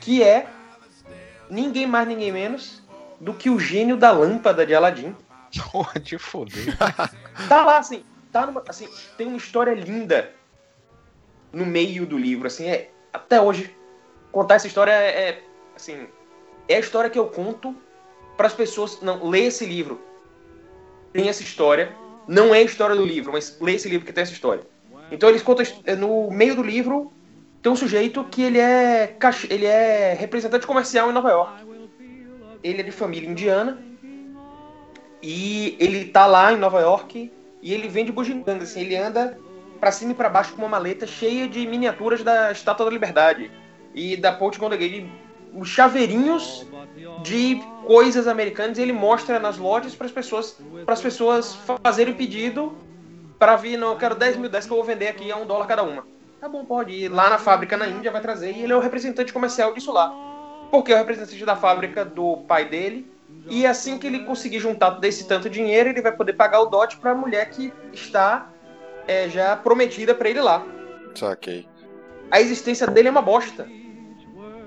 que 0.00 0.22
é 0.22 0.46
ninguém 1.48 1.86
mais, 1.86 2.06
ninguém 2.06 2.30
menos 2.30 2.82
do 3.18 3.32
que 3.32 3.48
o 3.48 3.58
gênio 3.58 3.96
da 3.96 4.12
lâmpada 4.12 4.66
de 4.66 4.74
Aladdin. 4.74 5.16
Porra, 5.72 5.98
de 5.98 6.18
foder. 6.18 6.76
Tá 7.48 7.64
lá, 7.64 7.78
assim, 7.78 8.04
tá 8.30 8.44
numa, 8.44 8.62
assim, 8.68 8.86
tem 9.16 9.26
uma 9.26 9.38
história 9.38 9.72
linda 9.72 10.30
no 11.50 11.64
meio 11.64 12.04
do 12.04 12.18
livro, 12.18 12.46
assim, 12.46 12.68
é, 12.68 12.90
até 13.12 13.40
hoje, 13.40 13.74
contar 14.30 14.56
essa 14.56 14.66
história 14.66 14.92
é, 14.92 15.30
é, 15.30 15.42
assim, 15.74 16.06
é 16.68 16.76
a 16.76 16.78
história 16.78 17.08
que 17.08 17.18
eu 17.18 17.26
conto 17.26 17.74
para 18.36 18.46
as 18.46 18.52
pessoas, 18.52 19.00
não, 19.00 19.26
lê 19.28 19.46
esse 19.46 19.64
livro, 19.64 20.00
tem 21.14 21.28
essa 21.28 21.42
história, 21.42 21.96
não 22.28 22.54
é 22.54 22.58
a 22.58 22.62
história 22.62 22.94
do 22.94 23.04
livro, 23.04 23.32
mas 23.32 23.58
lê 23.58 23.74
esse 23.74 23.88
livro 23.88 24.06
que 24.06 24.12
tem 24.12 24.22
essa 24.22 24.32
história. 24.32 24.62
Então 25.10 25.28
eles 25.28 25.42
contam, 25.42 25.64
no 25.98 26.30
meio 26.30 26.54
do 26.54 26.62
livro, 26.62 27.10
tem 27.62 27.70
um 27.70 27.76
sujeito 27.76 28.24
que 28.24 28.42
ele 28.42 28.58
é, 28.58 29.16
ele 29.48 29.66
é 29.66 30.14
representante 30.14 30.66
comercial 30.66 31.10
em 31.10 31.12
Nova 31.12 31.30
York. 31.30 31.52
Ele 32.62 32.80
é 32.80 32.84
de 32.84 32.92
família 32.92 33.28
indiana, 33.28 33.78
e 35.22 35.76
ele 35.78 36.06
tá 36.06 36.26
lá 36.26 36.52
em 36.52 36.56
Nova 36.56 36.80
York 36.80 37.30
e 37.62 37.74
ele 37.74 37.88
vende 37.88 38.10
bugiganga, 38.10 38.62
assim, 38.62 38.80
ele 38.80 38.96
anda 38.96 39.38
pra 39.78 39.92
cima 39.92 40.12
e 40.12 40.14
pra 40.14 40.28
baixo 40.28 40.52
com 40.52 40.62
uma 40.62 40.68
maleta 40.68 41.06
cheia 41.06 41.46
de 41.46 41.66
miniaturas 41.66 42.22
da 42.22 42.50
Estátua 42.50 42.86
da 42.86 42.92
Liberdade 42.92 43.50
e 43.94 44.16
da 44.16 44.32
Ponte 44.32 44.58
Golden 44.58 44.78
Gate, 44.78 45.06
os 45.52 45.68
chaveirinhos 45.68 46.66
de 47.22 47.60
coisas 47.86 48.26
americanas 48.26 48.78
e 48.78 48.82
ele 48.82 48.92
mostra 48.92 49.38
nas 49.38 49.58
lojas 49.58 49.94
para 49.94 50.06
as 50.06 50.12
pessoas 50.12 50.58
para 50.84 50.94
as 50.94 51.00
pessoas 51.00 51.56
fazerem 51.82 52.14
pedido 52.14 52.74
para 53.38 53.56
vir, 53.56 53.76
não, 53.76 53.92
eu 53.92 53.96
quero 53.96 54.14
10 54.14 54.36
mil 54.36 54.50
dessas 54.50 54.66
que 54.66 54.72
eu 54.72 54.76
vou 54.76 54.84
vender 54.84 55.08
aqui 55.08 55.30
a 55.30 55.36
um 55.36 55.46
dólar 55.46 55.66
cada 55.66 55.82
uma. 55.82 56.06
Tá 56.40 56.48
bom, 56.48 56.64
pode 56.64 56.92
ir 56.92 57.08
lá 57.08 57.28
na 57.28 57.38
fábrica 57.38 57.76
na 57.76 57.86
Índia, 57.86 58.10
vai 58.10 58.22
trazer 58.22 58.52
e 58.52 58.62
ele 58.62 58.72
é 58.72 58.76
o 58.76 58.80
representante 58.80 59.32
comercial 59.32 59.74
disso 59.74 59.92
lá. 59.92 60.10
Porque 60.70 60.92
é 60.92 60.94
o 60.94 60.98
representante 60.98 61.44
da 61.44 61.54
fábrica 61.54 62.04
do 62.04 62.38
pai 62.48 62.64
dele 62.66 63.10
e 63.48 63.66
assim 63.66 63.98
que 63.98 64.06
ele 64.06 64.20
conseguir 64.20 64.58
juntar 64.58 64.90
desse 64.90 65.26
tanto 65.26 65.50
dinheiro, 65.50 65.88
ele 65.88 66.00
vai 66.00 66.12
poder 66.12 66.34
pagar 66.34 66.60
o 66.60 66.66
dote 66.66 66.96
para 66.96 67.10
a 67.10 67.14
mulher 67.14 67.50
que 67.50 67.72
está 67.92 68.48
é, 69.06 69.28
já 69.28 69.56
prometida 69.56 70.14
para 70.14 70.28
ele 70.28 70.40
lá. 70.40 70.64
Saquei. 71.14 71.66
A 72.30 72.40
existência 72.40 72.86
dele 72.86 73.08
é 73.08 73.10
uma 73.10 73.22
bosta. 73.22 73.68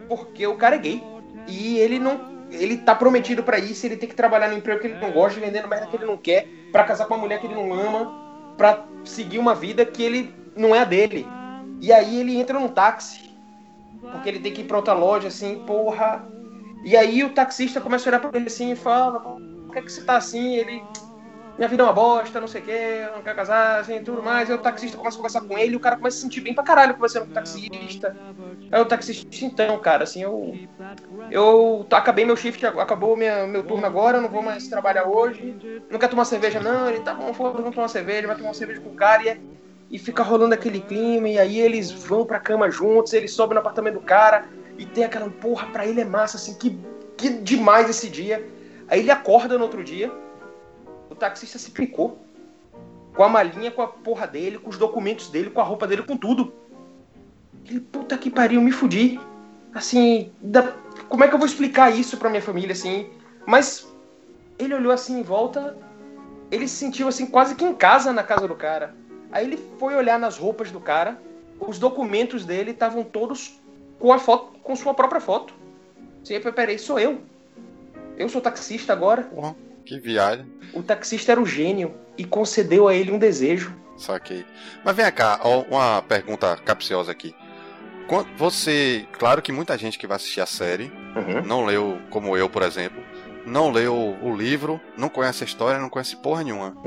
Porque 0.08 0.46
o 0.46 0.56
cara 0.56 0.76
é 0.76 0.80
gay. 0.80 1.04
E 1.48 1.78
ele 1.78 1.98
não. 1.98 2.34
Ele 2.52 2.78
tá 2.78 2.94
prometido 2.94 3.42
para 3.42 3.58
isso, 3.58 3.84
ele 3.86 3.98
tem 3.98 4.08
que 4.08 4.14
trabalhar 4.14 4.48
no 4.50 4.58
emprego 4.58 4.80
que 4.80 4.86
ele 4.86 5.00
não 5.00 5.12
gosta, 5.12 5.40
vendendo 5.40 5.68
merda 5.68 5.88
que 5.88 5.96
ele 5.96 6.06
não 6.06 6.18
quer, 6.18 6.48
para 6.72 6.84
casar 6.84 7.08
com 7.08 7.16
uma 7.16 7.22
mulher 7.22 7.40
que 7.40 7.48
ele 7.48 7.56
não 7.56 7.74
ama, 7.74 8.54
para 8.56 8.86
seguir 9.04 9.40
uma 9.40 9.56
vida 9.56 9.84
que 9.84 10.04
ele 10.04 10.36
não 10.56 10.76
é 10.76 10.80
a 10.80 10.84
dele. 10.84 11.26
E 11.84 11.94
aí 11.94 12.18
ele 12.22 12.38
entra 12.38 12.60
num 12.60 12.70
táxi. 12.70 13.22
Porque 14.12 14.30
ele 14.30 14.40
tem 14.40 14.54
que 14.54 14.62
ir 14.62 14.66
pra 14.66 14.78
outra 14.78 14.94
loja, 14.94 15.28
assim, 15.30 15.60
porra. 15.60 16.28
E 16.84 16.98
aí 16.98 17.24
o 17.24 17.34
taxista 17.34 17.82
começa 17.82 18.10
a 18.10 18.12
olhar 18.12 18.20
pra 18.22 18.32
ele 18.36 18.48
assim 18.48 18.72
e 18.74 18.76
fala, 18.76 19.20
por 19.22 19.74
que, 19.74 19.84
que 19.84 19.92
você 19.92 20.04
tá 20.06 20.18
assim? 20.18 20.56
Ele. 20.58 20.90
Minha 21.58 21.70
vida 21.70 21.84
é 21.84 21.86
uma 21.88 21.94
bosta, 21.94 22.40
não 22.42 22.48
sei 22.48 22.62
o 22.62 22.66
que, 22.66 23.08
não 23.14 23.24
quero 23.24 23.36
casar, 23.38 23.80
assim, 23.82 24.04
tudo 24.04 24.24
mais. 24.24 24.50
Aí 24.50 24.56
o 24.56 24.62
taxista 24.62 24.98
começa 24.98 25.16
a 25.18 25.20
conversar 25.20 25.42
com 25.44 25.58
ele 25.58 25.74
e 25.74 25.78
o 25.78 25.82
cara 25.82 25.98
começa 25.98 26.16
a 26.18 26.20
se 26.20 26.24
sentir 26.24 26.42
bem 26.42 26.56
pra 26.56 26.64
caralho 26.64 26.96
conversando 26.96 27.26
com 27.26 27.32
o 27.32 27.34
taxista. 27.34 28.18
Aí 28.72 28.82
o 28.82 28.86
taxista, 28.88 29.26
então, 29.46 29.80
cara, 29.82 30.04
assim, 30.06 30.24
eu. 30.24 30.62
Eu 31.30 31.88
acabei 31.92 32.26
meu 32.26 32.36
shift, 32.38 32.66
acabou 32.66 33.18
minha, 33.18 33.48
meu 33.48 33.66
turno 33.66 33.86
agora, 33.88 34.22
não 34.22 34.30
vou 34.30 34.44
mais 34.44 34.68
trabalhar 34.68 35.08
hoje. 35.08 35.58
Não 35.90 36.00
quer 36.00 36.10
tomar 36.10 36.26
cerveja, 36.26 36.60
não? 36.60 36.90
Ele 36.90 37.02
tá 37.02 37.14
bom, 37.16 37.34
foda, 37.34 37.58
vamos 37.62 37.76
tomar 37.76 37.88
cerveja, 37.88 38.28
vai 38.28 38.36
tomar 38.38 38.54
cerveja 38.54 38.82
com 38.82 38.90
o 38.90 38.96
cara 38.96 39.24
e, 39.24 39.30
é- 39.30 39.42
e 39.94 40.00
fica 40.00 40.24
rolando 40.24 40.56
aquele 40.56 40.80
clima. 40.82 41.30
E 41.30 41.38
aí 41.38 41.60
eles 41.62 41.92
vão 41.92 42.26
pra 42.26 42.40
cama 42.40 42.70
juntos, 42.70 43.14
eles 43.14 43.32
sobem 43.32 43.54
no 43.54 43.60
apartamento 43.60 43.94
do 43.94 44.02
cara 44.02 44.50
e 44.76 44.88
tem 44.88 45.04
aquela 45.04 45.30
porra 45.30 45.68
pra 45.68 45.86
ele 45.86 46.02
é 46.02 46.06
massa, 46.06 46.36
assim, 46.36 46.56
que, 46.56 46.76
que 47.16 47.30
demais 47.30 47.88
esse 47.88 48.10
dia. 48.10 48.44
Aí 48.88 49.02
ele 49.02 49.12
acorda 49.12 49.56
no 49.56 49.64
outro 49.64 49.84
dia, 49.84 50.12
o 51.12 51.16
taxista 51.16 51.60
se 51.60 51.70
picou. 51.70 52.18
Com 53.14 53.24
a 53.24 53.30
malinha, 53.30 53.70
com 53.70 53.84
a 53.84 53.88
porra 53.88 54.26
dele, 54.26 54.58
com 54.58 54.72
os 54.72 54.78
documentos 54.80 55.30
dele, 55.30 55.52
com 55.52 55.62
a 55.62 55.64
roupa 55.64 55.86
dele, 55.86 56.02
com 56.02 56.18
tudo. 56.18 56.52
Ele, 57.70 57.80
puta 57.80 58.18
que 58.18 58.32
pariu, 58.32 58.60
me 58.60 58.72
fudi. 58.72 59.20
Assim, 59.72 60.32
da- 60.42 60.74
como 61.08 61.24
é 61.24 61.28
que 61.28 61.36
eu 61.36 61.38
vou 61.38 61.46
explicar 61.46 61.92
isso 61.96 62.18
pra 62.18 62.32
minha 62.32 62.42
família, 62.42 62.72
assim? 62.72 63.12
Mas 63.46 63.88
ele 64.58 64.74
olhou 64.74 64.92
assim 64.92 65.20
em 65.20 65.22
volta, 65.22 65.78
ele 66.50 66.68
se 66.68 66.76
sentiu 66.78 67.08
assim 67.08 67.28
quase 67.28 67.54
que 67.54 67.64
em 67.64 67.76
casa 67.76 68.12
na 68.12 68.24
casa 68.24 68.48
do 68.48 68.56
cara. 68.56 68.96
Aí 69.34 69.48
ele 69.48 69.58
foi 69.80 69.96
olhar 69.96 70.20
nas 70.20 70.38
roupas 70.38 70.70
do 70.70 70.80
cara, 70.80 71.20
os 71.60 71.80
documentos 71.80 72.46
dele 72.46 72.70
estavam 72.70 73.04
todos 73.04 73.60
com 74.00 74.14
a 74.14 74.20
foto, 74.20 74.60
com 74.60 74.76
sua 74.76 74.94
própria 74.94 75.20
foto. 75.20 75.56
Assim, 76.22 76.40
peraí, 76.40 76.78
sou 76.78 77.00
eu. 77.00 77.20
Eu 78.16 78.30
sou 78.30 78.40
taxista 78.40 78.94
agora. 78.94 79.24
Porra, 79.24 79.56
que 79.84 80.00
viagem. 80.00 80.46
O 80.72 80.84
taxista 80.84 81.32
era 81.32 81.42
o 81.42 81.48
gênio 81.48 81.96
e 82.16 82.24
concedeu 82.24 82.88
a 82.88 82.94
ele 82.94 83.12
um 83.12 83.18
desejo. 83.18 83.76
Saquei. 83.98 84.46
Mas 84.86 84.96
vem 84.96 85.12
cá, 85.12 85.40
ó, 85.44 85.62
uma 85.62 86.04
pergunta 86.04 86.56
capciosa 86.58 87.12
aqui. 87.12 87.36
Você, 88.38 89.08
claro 89.14 89.42
que 89.42 89.52
muita 89.52 89.76
gente 89.80 89.98
que 89.98 90.06
vai 90.06 90.18
assistir 90.18 90.42
a 90.42 90.46
série 90.46 90.92
não 91.44 91.66
leu, 91.66 92.00
como 92.12 92.38
eu, 92.38 92.48
por 92.48 92.62
exemplo, 92.62 93.02
não 93.48 93.72
leu 93.72 93.96
o 94.22 94.36
livro, 94.36 94.80
não 94.96 95.10
conhece 95.10 95.44
a 95.44 95.48
história, 95.48 95.80
não 95.80 95.90
conhece 95.90 96.16
porra 96.18 96.44
nenhuma. 96.44 96.78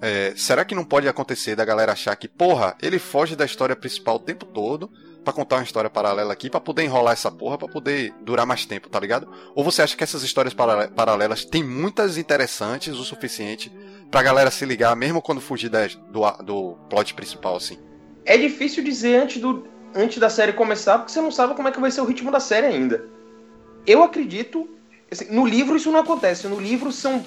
É, 0.00 0.32
será 0.36 0.64
que 0.64 0.74
não 0.74 0.84
pode 0.84 1.08
acontecer 1.08 1.56
da 1.56 1.64
galera 1.64 1.92
achar 1.92 2.14
que, 2.16 2.28
porra, 2.28 2.76
ele 2.80 2.98
foge 2.98 3.34
da 3.34 3.44
história 3.44 3.74
principal 3.74 4.16
o 4.16 4.20
tempo 4.20 4.44
todo 4.46 4.88
pra 5.24 5.32
contar 5.32 5.56
uma 5.56 5.64
história 5.64 5.90
paralela 5.90 6.32
aqui, 6.32 6.48
pra 6.48 6.60
poder 6.60 6.84
enrolar 6.84 7.12
essa 7.12 7.30
porra, 7.30 7.58
pra 7.58 7.66
poder 7.68 8.14
durar 8.22 8.46
mais 8.46 8.64
tempo, 8.64 8.88
tá 8.88 8.98
ligado? 9.00 9.28
Ou 9.54 9.62
você 9.64 9.82
acha 9.82 9.96
que 9.96 10.04
essas 10.04 10.22
histórias 10.22 10.54
parale- 10.54 10.88
paralelas 10.92 11.44
têm 11.44 11.62
muitas 11.64 12.16
interessantes 12.16 12.94
o 12.96 13.04
suficiente 13.04 13.70
pra 14.10 14.22
galera 14.22 14.50
se 14.50 14.64
ligar, 14.64 14.94
mesmo 14.96 15.20
quando 15.20 15.40
fugir 15.40 15.68
das- 15.68 15.96
do, 15.96 16.20
do 16.42 16.74
plot 16.88 17.12
principal, 17.14 17.56
assim? 17.56 17.76
É 18.24 18.38
difícil 18.38 18.82
dizer 18.84 19.16
antes, 19.20 19.40
do, 19.42 19.66
antes 19.94 20.18
da 20.18 20.30
série 20.30 20.52
começar, 20.52 20.98
porque 20.98 21.12
você 21.12 21.20
não 21.20 21.32
sabe 21.32 21.54
como 21.54 21.66
é 21.68 21.72
que 21.72 21.80
vai 21.80 21.90
ser 21.90 22.00
o 22.00 22.04
ritmo 22.06 22.30
da 22.30 22.40
série 22.40 22.66
ainda. 22.68 23.04
Eu 23.86 24.02
acredito. 24.04 24.68
assim, 25.10 25.26
no 25.34 25.44
livro 25.44 25.76
isso 25.76 25.90
não 25.90 26.00
acontece. 26.00 26.46
No 26.46 26.60
livro 26.60 26.92
são, 26.92 27.24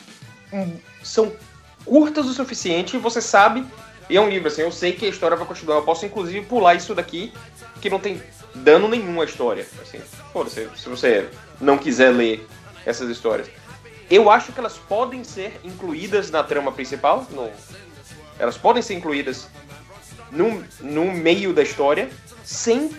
são 1.04 1.32
curtas 1.86 2.26
o 2.26 2.34
suficiente 2.34 2.96
e 2.96 3.00
você 3.00 3.22
sabe. 3.22 3.66
E 4.10 4.18
é 4.18 4.22
um 4.22 4.30
livro, 4.30 4.48
assim, 4.48 4.62
eu 4.62 4.72
sei 4.72 4.92
que 4.92 5.06
a 5.06 5.10
história 5.10 5.38
vai 5.38 5.46
continuar. 5.48 5.76
Eu 5.78 5.84
posso, 5.84 6.06
inclusive, 6.06 6.46
pular 6.46 6.76
isso 6.76 6.94
daqui, 6.94 7.32
que 7.80 7.90
não 7.90 8.00
tem 8.00 8.22
dano 8.54 8.88
nenhum 8.88 9.22
à 9.22 9.26
história. 9.26 9.66
Assim, 9.82 10.00
foda-se, 10.34 10.68
se 10.76 10.90
você 10.90 11.30
não 11.60 11.78
quiser 11.78 12.10
ler 12.12 12.46
essas 12.86 13.10
histórias. 13.10 13.48
Eu 14.10 14.30
acho 14.30 14.52
que 14.52 14.60
elas 14.60 14.78
podem 14.78 15.24
ser 15.24 15.60
incluídas 15.64 16.30
na 16.30 16.44
trama 16.44 16.72
principal. 16.72 17.26
no- 17.32 17.50
elas 18.38 18.58
podem 18.58 18.82
ser 18.82 18.96
incluídas 18.96 19.48
no, 20.32 20.64
no 20.82 21.06
meio 21.12 21.54
da 21.54 21.62
história, 21.62 22.10
sem 22.44 22.90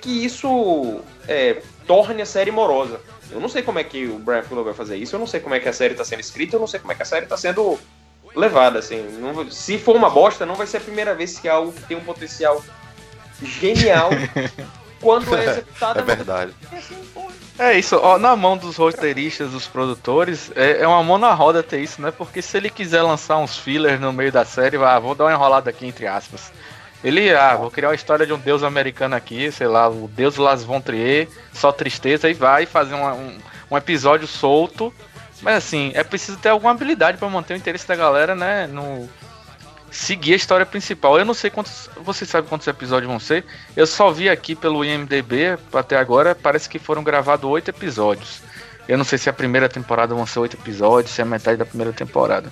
que 0.00 0.24
isso 0.24 1.00
é, 1.28 1.62
torne 1.86 2.20
a 2.20 2.26
série 2.26 2.50
morosa. 2.50 3.00
Eu 3.30 3.40
não 3.40 3.48
sei 3.48 3.62
como 3.62 3.78
é 3.78 3.84
que 3.84 4.06
o 4.06 4.18
Brian 4.18 4.42
Fuller 4.42 4.64
vai 4.64 4.74
fazer 4.74 4.96
isso, 4.96 5.14
eu 5.14 5.20
não 5.20 5.26
sei 5.26 5.40
como 5.40 5.54
é 5.54 5.60
que 5.60 5.68
a 5.68 5.72
série 5.72 5.94
está 5.94 6.04
sendo 6.04 6.20
escrita, 6.20 6.56
eu 6.56 6.60
não 6.60 6.66
sei 6.66 6.80
como 6.80 6.92
é 6.92 6.94
que 6.94 7.02
a 7.02 7.06
série 7.06 7.24
está 7.24 7.36
sendo 7.36 7.78
levada, 8.34 8.78
assim. 8.78 9.00
Não 9.20 9.50
se 9.50 9.78
for 9.78 9.94
uma 9.96 10.10
bosta, 10.10 10.44
não 10.46 10.54
vai 10.54 10.66
ser 10.66 10.78
a 10.78 10.80
primeira 10.80 11.14
vez 11.14 11.38
que 11.38 11.48
algo 11.48 11.72
que 11.72 11.82
tem 11.82 11.96
um 11.96 12.04
potencial 12.04 12.62
genial 13.42 14.10
quando 15.00 15.34
é 15.36 15.44
executado. 15.44 15.98
É 15.98 16.02
verdade. 16.02 16.52
É 17.58 17.78
isso, 17.78 17.96
ó, 18.02 18.18
na 18.18 18.34
mão 18.34 18.56
dos 18.56 18.76
roteiristas, 18.76 19.52
dos 19.52 19.66
produtores, 19.68 20.50
é, 20.56 20.82
é 20.82 20.88
uma 20.88 21.02
mão 21.04 21.18
na 21.18 21.32
roda 21.32 21.62
ter 21.62 21.80
isso, 21.80 22.02
né? 22.02 22.10
Porque 22.10 22.42
se 22.42 22.56
ele 22.56 22.68
quiser 22.68 23.02
lançar 23.02 23.36
uns 23.38 23.56
fillers 23.56 24.00
no 24.00 24.12
meio 24.12 24.32
da 24.32 24.44
série, 24.44 24.76
vai, 24.76 24.94
ah, 24.94 24.98
vou 24.98 25.14
dar 25.14 25.24
uma 25.24 25.32
enrolada 25.32 25.70
aqui, 25.70 25.86
entre 25.86 26.06
aspas. 26.06 26.50
Ele, 27.04 27.32
ah, 27.32 27.54
vou 27.54 27.70
criar 27.70 27.90
uma 27.90 27.94
história 27.94 28.26
de 28.26 28.32
um 28.32 28.38
deus 28.38 28.62
americano 28.64 29.14
aqui, 29.14 29.52
sei 29.52 29.68
lá, 29.68 29.88
o 29.88 30.08
deus 30.08 30.36
Las 30.36 30.64
Von 30.64 30.80
Trier, 30.80 31.28
só 31.52 31.70
tristeza, 31.70 32.28
e 32.28 32.34
vai 32.34 32.66
fazer 32.66 32.94
uma- 32.94 33.12
um, 33.14 33.38
um 33.70 33.76
episódio 33.76 34.26
solto. 34.26 34.92
Mas 35.44 35.56
assim, 35.56 35.92
é 35.94 36.02
preciso 36.02 36.38
ter 36.38 36.48
alguma 36.48 36.72
habilidade 36.72 37.18
pra 37.18 37.28
manter 37.28 37.52
o 37.52 37.56
interesse 37.56 37.86
da 37.86 37.94
galera, 37.94 38.34
né? 38.34 38.66
No, 38.66 39.06
seguir 39.90 40.32
a 40.32 40.36
história 40.36 40.64
principal. 40.64 41.18
Eu 41.18 41.24
não 41.26 41.34
sei 41.34 41.50
quantos. 41.50 41.90
Você 42.02 42.24
sabe 42.24 42.48
quantos 42.48 42.66
episódios 42.66 43.10
vão 43.10 43.20
ser? 43.20 43.44
Eu 43.76 43.86
só 43.86 44.10
vi 44.10 44.30
aqui 44.30 44.54
pelo 44.54 44.82
IMDB 44.82 45.58
até 45.74 45.98
agora, 45.98 46.34
parece 46.34 46.66
que 46.66 46.78
foram 46.78 47.04
gravados 47.04 47.48
oito 47.48 47.68
episódios. 47.68 48.40
Eu 48.88 48.96
não 48.96 49.04
sei 49.04 49.18
se 49.18 49.28
a 49.28 49.34
primeira 49.34 49.68
temporada 49.68 50.14
vão 50.14 50.26
ser 50.26 50.38
oito 50.38 50.56
episódios, 50.56 51.14
se 51.14 51.20
é 51.20 51.24
a 51.24 51.26
metade 51.26 51.58
da 51.58 51.66
primeira 51.66 51.92
temporada. 51.92 52.50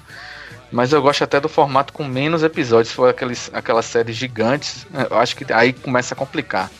Mas 0.70 0.92
eu 0.92 1.00
gosto 1.00 1.24
até 1.24 1.40
do 1.40 1.48
formato 1.48 1.94
com 1.94 2.04
menos 2.04 2.42
episódios, 2.42 2.88
se 2.88 2.94
for 2.94 3.08
aqueles, 3.08 3.50
aquelas 3.54 3.86
séries 3.86 4.16
gigantes. 4.16 4.86
Eu 5.10 5.18
acho 5.18 5.34
que 5.34 5.50
aí 5.50 5.72
começa 5.72 6.12
a 6.12 6.16
complicar. 6.16 6.70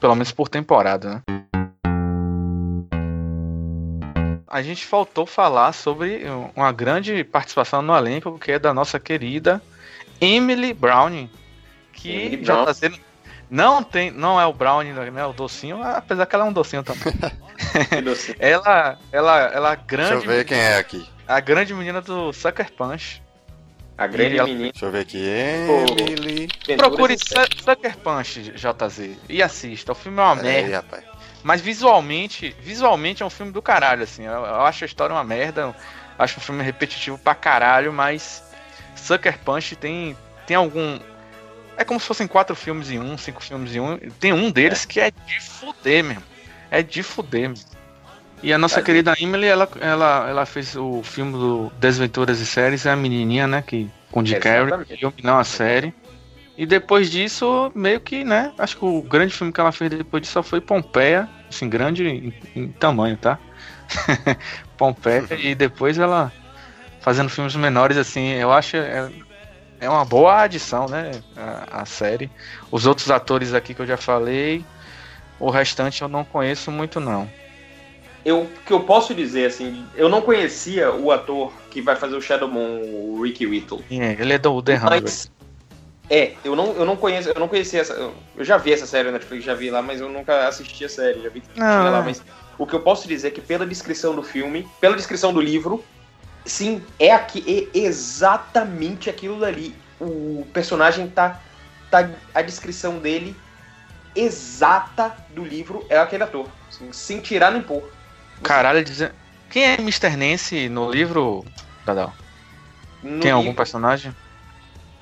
Pelo 0.00 0.14
menos 0.14 0.32
por 0.32 0.48
temporada, 0.48 1.22
né? 1.28 1.47
A 4.50 4.62
gente 4.62 4.84
faltou 4.86 5.26
falar 5.26 5.72
sobre 5.72 6.22
uma 6.56 6.72
grande 6.72 7.22
participação 7.22 7.82
no 7.82 7.94
elenco, 7.96 8.38
que 8.38 8.52
é 8.52 8.58
da 8.58 8.72
nossa 8.72 8.98
querida 8.98 9.60
Emily 10.20 10.72
Browning. 10.72 11.30
Que 11.92 12.10
Emily 12.10 12.44
já 12.44 12.54
Brown. 12.54 12.64
tá 12.64 12.74
sendo. 12.74 12.98
Não 13.50 13.82
tem, 13.82 14.10
não 14.10 14.40
é 14.40 14.46
o 14.46 14.52
Brownie, 14.52 14.92
né? 14.92 15.24
O 15.26 15.32
docinho, 15.32 15.82
apesar 15.82 16.26
que 16.26 16.34
ela 16.34 16.44
é 16.44 16.48
um 16.48 16.52
docinho 16.52 16.82
também. 16.82 17.12
Que 17.88 18.00
doce. 18.02 18.36
ela, 18.40 18.98
ela, 19.10 19.38
ela 19.40 19.68
é 19.70 19.72
a 19.72 19.74
Deixa 19.74 19.86
grande, 19.86 20.14
eu 20.14 20.20
ver 20.32 20.44
quem 20.44 20.58
é 20.58 20.76
aqui. 20.76 21.06
a 21.26 21.40
grande 21.40 21.72
menina 21.74 22.00
do 22.02 22.32
Sucker 22.32 22.70
Punch. 22.72 23.22
A 23.96 24.06
grande 24.06 24.36
ela- 24.38 24.46
menina. 24.48 24.70
Deixa 24.70 24.86
eu 24.86 24.90
ver 24.92 25.00
aqui. 25.00 25.18
Emily. 25.18 26.48
Procure 26.76 27.16
Su- 27.18 27.62
Sucker 27.64 27.96
Punch, 27.98 28.52
JZ, 28.52 29.16
e 29.28 29.42
assista. 29.42 29.92
O 29.92 29.94
filme 29.94 30.18
é 30.20 30.22
uma 30.22 30.34
merda, 30.36 30.76
rapaz. 30.76 31.04
Mas 31.42 31.60
visualmente, 31.60 32.54
visualmente 32.60 33.22
é 33.22 33.26
um 33.26 33.30
filme 33.30 33.52
do 33.52 33.62
caralho, 33.62 34.02
assim. 34.02 34.24
Eu, 34.24 34.32
eu 34.32 34.62
acho 34.62 34.84
a 34.84 34.86
história 34.86 35.14
uma 35.14 35.24
merda, 35.24 35.74
acho 36.18 36.38
um 36.38 36.42
filme 36.42 36.62
repetitivo 36.62 37.18
pra 37.18 37.34
caralho, 37.34 37.92
mas 37.92 38.42
Sucker 38.96 39.38
Punch 39.38 39.76
tem, 39.76 40.16
tem 40.46 40.56
algum... 40.56 40.98
É 41.76 41.84
como 41.84 42.00
se 42.00 42.06
fossem 42.06 42.26
quatro 42.26 42.56
filmes 42.56 42.90
em 42.90 42.98
um, 42.98 43.16
cinco 43.16 43.42
filmes 43.42 43.74
em 43.74 43.78
um. 43.78 43.98
Tem 44.18 44.32
um 44.32 44.50
deles 44.50 44.84
que 44.84 44.98
é 44.98 45.12
de 45.12 45.40
fuder 45.40 46.02
mesmo. 46.02 46.24
É 46.70 46.82
de 46.82 47.04
fuder 47.04 47.50
mesmo. 47.50 47.68
E 48.42 48.52
a 48.52 48.58
nossa 48.58 48.80
É. 48.80 48.82
querida 48.82 49.14
Emily, 49.18 49.46
ela, 49.46 49.68
ela, 49.80 50.26
ela 50.28 50.46
fez 50.46 50.76
o 50.76 51.02
filme 51.02 51.32
do 51.32 51.72
Desventuras 51.78 52.40
e 52.40 52.46
Séries, 52.46 52.86
é 52.86 52.90
a 52.90 52.96
menininha, 52.96 53.46
né, 53.46 53.62
que, 53.66 53.88
com 54.10 54.20
o 54.20 54.26
Jim 54.26 54.38
Carrey, 54.40 54.72
não 55.22 55.38
a 55.38 55.44
série. 55.44 55.94
E 56.58 56.66
depois 56.66 57.08
disso, 57.08 57.70
meio 57.72 58.00
que, 58.00 58.24
né, 58.24 58.52
acho 58.58 58.76
que 58.76 58.84
o 58.84 59.00
grande 59.00 59.32
filme 59.32 59.52
que 59.52 59.60
ela 59.60 59.70
fez 59.70 59.92
depois 59.92 60.20
disso 60.20 60.32
só 60.32 60.42
foi 60.42 60.60
Pompeia, 60.60 61.28
assim, 61.48 61.68
grande 61.68 62.04
em, 62.04 62.34
em 62.56 62.72
tamanho, 62.72 63.16
tá? 63.16 63.38
Pompeia, 64.76 65.24
e 65.38 65.54
depois 65.54 65.98
ela 65.98 66.32
fazendo 67.00 67.28
filmes 67.28 67.54
menores, 67.54 67.96
assim, 67.96 68.30
eu 68.30 68.50
acho 68.50 68.76
é, 68.76 69.08
é 69.78 69.88
uma 69.88 70.04
boa 70.04 70.42
adição, 70.42 70.86
né, 70.88 71.12
a, 71.36 71.82
a 71.82 71.86
série. 71.86 72.28
Os 72.72 72.86
outros 72.86 73.08
atores 73.08 73.54
aqui 73.54 73.72
que 73.72 73.80
eu 73.80 73.86
já 73.86 73.96
falei, 73.96 74.64
o 75.38 75.50
restante 75.50 76.02
eu 76.02 76.08
não 76.08 76.24
conheço 76.24 76.72
muito, 76.72 76.98
não. 76.98 77.30
Eu, 78.24 78.42
o 78.42 78.48
que 78.66 78.72
eu 78.72 78.80
posso 78.80 79.14
dizer, 79.14 79.46
assim, 79.46 79.86
eu 79.94 80.08
não 80.08 80.20
conhecia 80.20 80.90
o 80.92 81.12
ator 81.12 81.52
que 81.70 81.80
vai 81.80 81.94
fazer 81.94 82.16
o 82.16 82.20
Shadow 82.20 82.48
Moon, 82.48 82.80
o 82.82 83.22
Ricky 83.22 83.46
Whittle. 83.46 83.80
É, 83.88 84.16
ele 84.18 84.32
é 84.32 84.38
do 84.38 84.60
The. 84.60 84.80
Mas, 84.80 85.30
é, 86.10 86.32
eu 86.44 86.56
não, 86.56 86.72
eu 86.72 86.84
não 86.84 86.96
conheço, 86.96 87.28
eu 87.28 87.38
não 87.40 87.48
conhecia 87.48 87.80
essa. 87.80 87.92
Eu 87.92 88.14
eu 88.36 88.44
já 88.44 88.56
vi 88.56 88.72
essa 88.72 88.86
série 88.86 89.06
na 89.06 89.12
Netflix, 89.12 89.44
já 89.44 89.54
vi 89.54 89.70
lá, 89.70 89.82
mas 89.82 90.00
eu 90.00 90.08
nunca 90.08 90.46
assisti 90.48 90.84
a 90.84 90.88
série, 90.88 91.20
já 91.22 91.28
vi 91.28 91.40
que 91.40 91.48
Não, 91.58 91.80
tinha 91.80 91.90
lá, 91.90 92.02
mas 92.02 92.22
o 92.56 92.66
que 92.66 92.74
eu 92.74 92.80
posso 92.80 93.06
dizer 93.08 93.28
é 93.28 93.30
que 93.30 93.40
pela 93.40 93.66
descrição 93.66 94.14
do 94.14 94.22
filme, 94.22 94.66
pela 94.80 94.96
descrição 94.96 95.32
do 95.32 95.40
livro, 95.40 95.84
sim, 96.46 96.82
é 96.98 97.12
aqui 97.12 97.70
é 97.74 97.78
exatamente 97.78 99.10
aquilo 99.10 99.38
dali. 99.40 99.74
O 100.00 100.46
personagem 100.52 101.08
tá 101.08 101.40
tá 101.90 102.08
a 102.34 102.42
descrição 102.42 102.98
dele 102.98 103.34
exata 104.14 105.14
do 105.30 105.44
livro 105.44 105.84
é 105.88 105.98
aquele 105.98 106.22
ator, 106.24 106.46
assim, 106.68 106.92
sem 106.92 107.20
tirar 107.20 107.50
nem 107.50 107.62
pôr. 107.62 107.82
Caralho, 108.42 108.82
dizendo. 108.84 109.12
Quem 109.50 109.64
é 109.64 109.74
Mr. 109.74 110.16
Nancy 110.16 110.68
no 110.68 110.90
livro, 110.90 111.44
Dadal? 111.84 112.14
No 113.02 113.20
Tem 113.20 113.30
algum 113.30 113.44
livro- 113.48 113.56
personagem? 113.56 114.14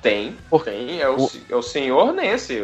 Tem, 0.07 0.37
Por- 0.49 0.63
tem, 0.63 1.01
é 1.01 1.09
o, 1.09 1.25
o- 1.25 1.31
é 1.49 1.55
o 1.55 1.61
senhor 1.61 2.13
Nancy. 2.13 2.61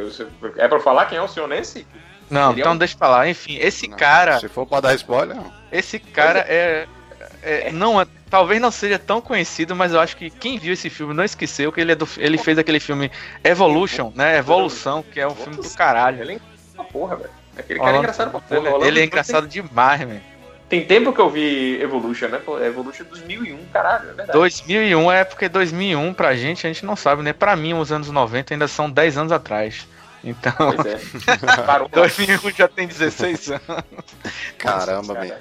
É 0.57 0.67
pra 0.67 0.79
falar 0.79 1.05
quem 1.07 1.17
é 1.17 1.21
o 1.21 1.27
senhor 1.27 1.47
Nancy? 1.47 1.85
Não, 2.29 2.51
Ele 2.51 2.59
é 2.59 2.61
então 2.61 2.73
um- 2.73 2.77
deixa 2.77 2.93
eu 2.95 2.97
falar. 2.99 3.27
Enfim, 3.27 3.57
esse 3.59 3.87
Não, 3.87 3.97
cara, 3.97 4.39
Se 4.39 4.47
for 4.47 4.65
pra 4.65 4.79
dar 4.79 4.93
spoiler, 4.95 5.35
não. 5.35 5.51
esse 5.71 5.99
cara 5.99 6.39
é, 6.47 6.87
é- 7.43 7.71
não 7.71 7.99
é- 8.01 8.07
talvez 8.29 8.61
não 8.61 8.71
seja 8.71 8.97
tão 8.97 9.19
conhecido, 9.21 9.75
mas 9.75 9.93
eu 9.93 9.99
acho 9.99 10.15
que 10.17 10.29
quem 10.29 10.57
viu 10.57 10.73
esse 10.73 10.89
filme 10.89 11.13
não 11.13 11.23
esqueceu 11.23 11.71
que 11.71 11.81
ele 11.81 11.91
é 11.91 11.95
do, 11.95 12.07
ele 12.17 12.37
fez 12.37 12.57
aquele 12.57 12.79
filme 12.79 13.11
Evolution, 13.43 14.11
né? 14.15 14.37
Evolução, 14.37 15.03
que 15.03 15.19
é 15.19 15.27
um 15.27 15.35
filme 15.35 15.57
do 15.57 15.69
caralho. 15.71 16.21
Ele 16.21 16.33
é 16.35 16.39
uma 16.75 16.85
porra, 16.85 17.15
velho. 17.17 17.29
Aquele 17.57 17.79
cara 17.79 17.97
é 17.97 17.99
engraçado 17.99 18.31
pra 18.31 18.39
porra. 18.39 18.69
Ele, 18.77 18.87
ele 18.87 18.99
é 19.01 19.03
engraçado 19.05 19.47
demais, 19.47 19.99
velho. 19.99 20.21
Tem, 20.73 20.79
tem 20.79 20.87
tempo 20.87 21.13
que 21.13 21.21
eu 21.21 21.29
vi 21.29 21.79
Evolution, 21.79 22.29
né? 22.29 22.39
Pô, 22.43 22.59
Evolution 22.59 23.03
2001, 23.05 23.65
caralho, 23.71 24.09
é 24.09 24.13
verdade. 24.13 24.31
2001 24.31 25.11
é 25.11 25.23
porque 25.23 25.47
2001 25.47 26.13
pra 26.15 26.35
gente, 26.35 26.65
a 26.65 26.73
gente 26.73 26.83
não 26.83 26.95
sabe, 26.95 27.21
né? 27.21 27.31
Pra 27.31 27.55
mim, 27.55 27.75
os 27.75 27.91
anos 27.91 28.09
90 28.09 28.55
ainda 28.55 28.67
são 28.67 28.89
10 28.89 29.17
anos 29.19 29.31
atrás. 29.31 29.87
Então, 30.23 30.51
Pois 30.57 30.85
é. 30.85 30.99
Parou. 31.67 31.87
2001 31.89 32.49
já 32.51 32.67
tem 32.67 32.87
16 32.87 33.51
anos. 33.51 33.61
Caramba, 34.57 35.13
Cara. 35.13 35.27
man. 35.27 35.35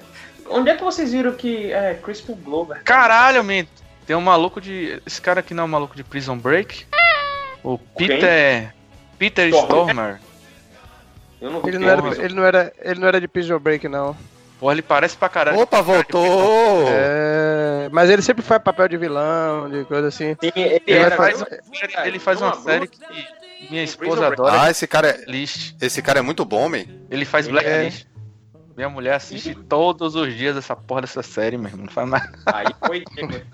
Onde 0.55 0.69
é 0.69 0.75
que 0.75 0.83
vocês 0.83 1.11
viram 1.11 1.33
que 1.33 1.71
é 1.71 1.95
Crispin 1.95 2.35
Glover? 2.35 2.83
Caralho, 2.83 3.43
man. 3.43 3.65
Tem 4.05 4.15
um 4.15 4.21
maluco 4.21 4.61
de. 4.61 5.01
Esse 5.03 5.19
cara 5.19 5.39
aqui 5.39 5.55
não 5.55 5.63
é 5.63 5.65
um 5.65 5.69
maluco 5.69 5.95
de 5.95 6.03
Prison 6.03 6.37
Break? 6.37 6.85
O 7.63 7.79
Peter. 7.79 8.71
Peter 9.17 9.47
Stormer. 9.47 10.19
Stormer. 10.19 10.19
Eu 11.41 11.49
não 11.49 11.61
vi 11.61 11.69
Ele 11.69 11.77
quem 11.77 11.87
não, 11.87 11.93
era, 11.93 12.07
é, 12.07 12.25
ele, 12.25 12.33
não 12.35 12.45
era, 12.45 12.73
ele 12.81 12.99
não 12.99 13.07
era 13.07 13.19
de 13.19 13.27
Prison 13.27 13.57
Break, 13.57 13.87
não. 13.87 14.15
Porra, 14.63 14.73
ele 14.75 14.81
parece 14.81 15.17
pra 15.17 15.27
caralho. 15.27 15.59
Opa, 15.59 15.81
voltou! 15.81 16.87
É, 16.87 17.89
mas 17.91 18.09
ele 18.09 18.21
sempre 18.21 18.41
faz 18.41 18.61
papel 18.63 18.87
de 18.87 18.95
vilão, 18.95 19.69
de 19.69 19.83
coisa 19.83 20.07
assim. 20.07 20.37
Sim, 20.39 20.51
ele, 20.55 20.81
Ele 20.87 20.99
era- 20.99 21.17
faz, 21.17 21.41
eu- 21.41 21.47
ele, 21.51 22.07
ele 22.07 22.19
faz 22.19 22.41
uma 22.41 22.55
série 22.55 22.87
que 22.87 22.97
minha 23.69 23.83
esposa 23.83 24.27
adora. 24.27 24.61
Ah, 24.61 24.71
esse 24.71 24.87
cara 24.87 25.09
é, 25.09 25.13
Blacklist. 25.13 25.73
esse 25.81 26.01
cara 26.01 26.19
é 26.19 26.21
muito 26.21 26.45
bom, 26.45 26.69
man. 26.69 26.85
Ele 27.11 27.25
faz 27.25 27.45
Ele 27.45 27.57
é. 27.59 27.61
Blacklist. 27.61 28.07
Minha 28.77 28.87
mulher 28.87 29.15
assiste 29.15 29.53
todos 29.53 30.15
os 30.15 30.33
dias 30.33 30.55
essa 30.55 30.77
porra 30.77 31.01
dessa 31.01 31.21
série, 31.21 31.57
meu 31.57 31.67
irmão. 31.69 31.85
Não 31.85 31.91
faz 31.91 32.07
nada. 32.09 32.31
Aí 32.45 32.67
foi. 32.87 33.03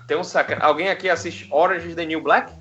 Tem 0.06 0.16
um 0.16 0.22
saca. 0.22 0.58
Alguém 0.60 0.90
aqui 0.90 1.10
assiste 1.10 1.48
Orange 1.50 1.88
is 1.88 1.96
the 1.96 2.06
New 2.06 2.20
Black? 2.22 2.52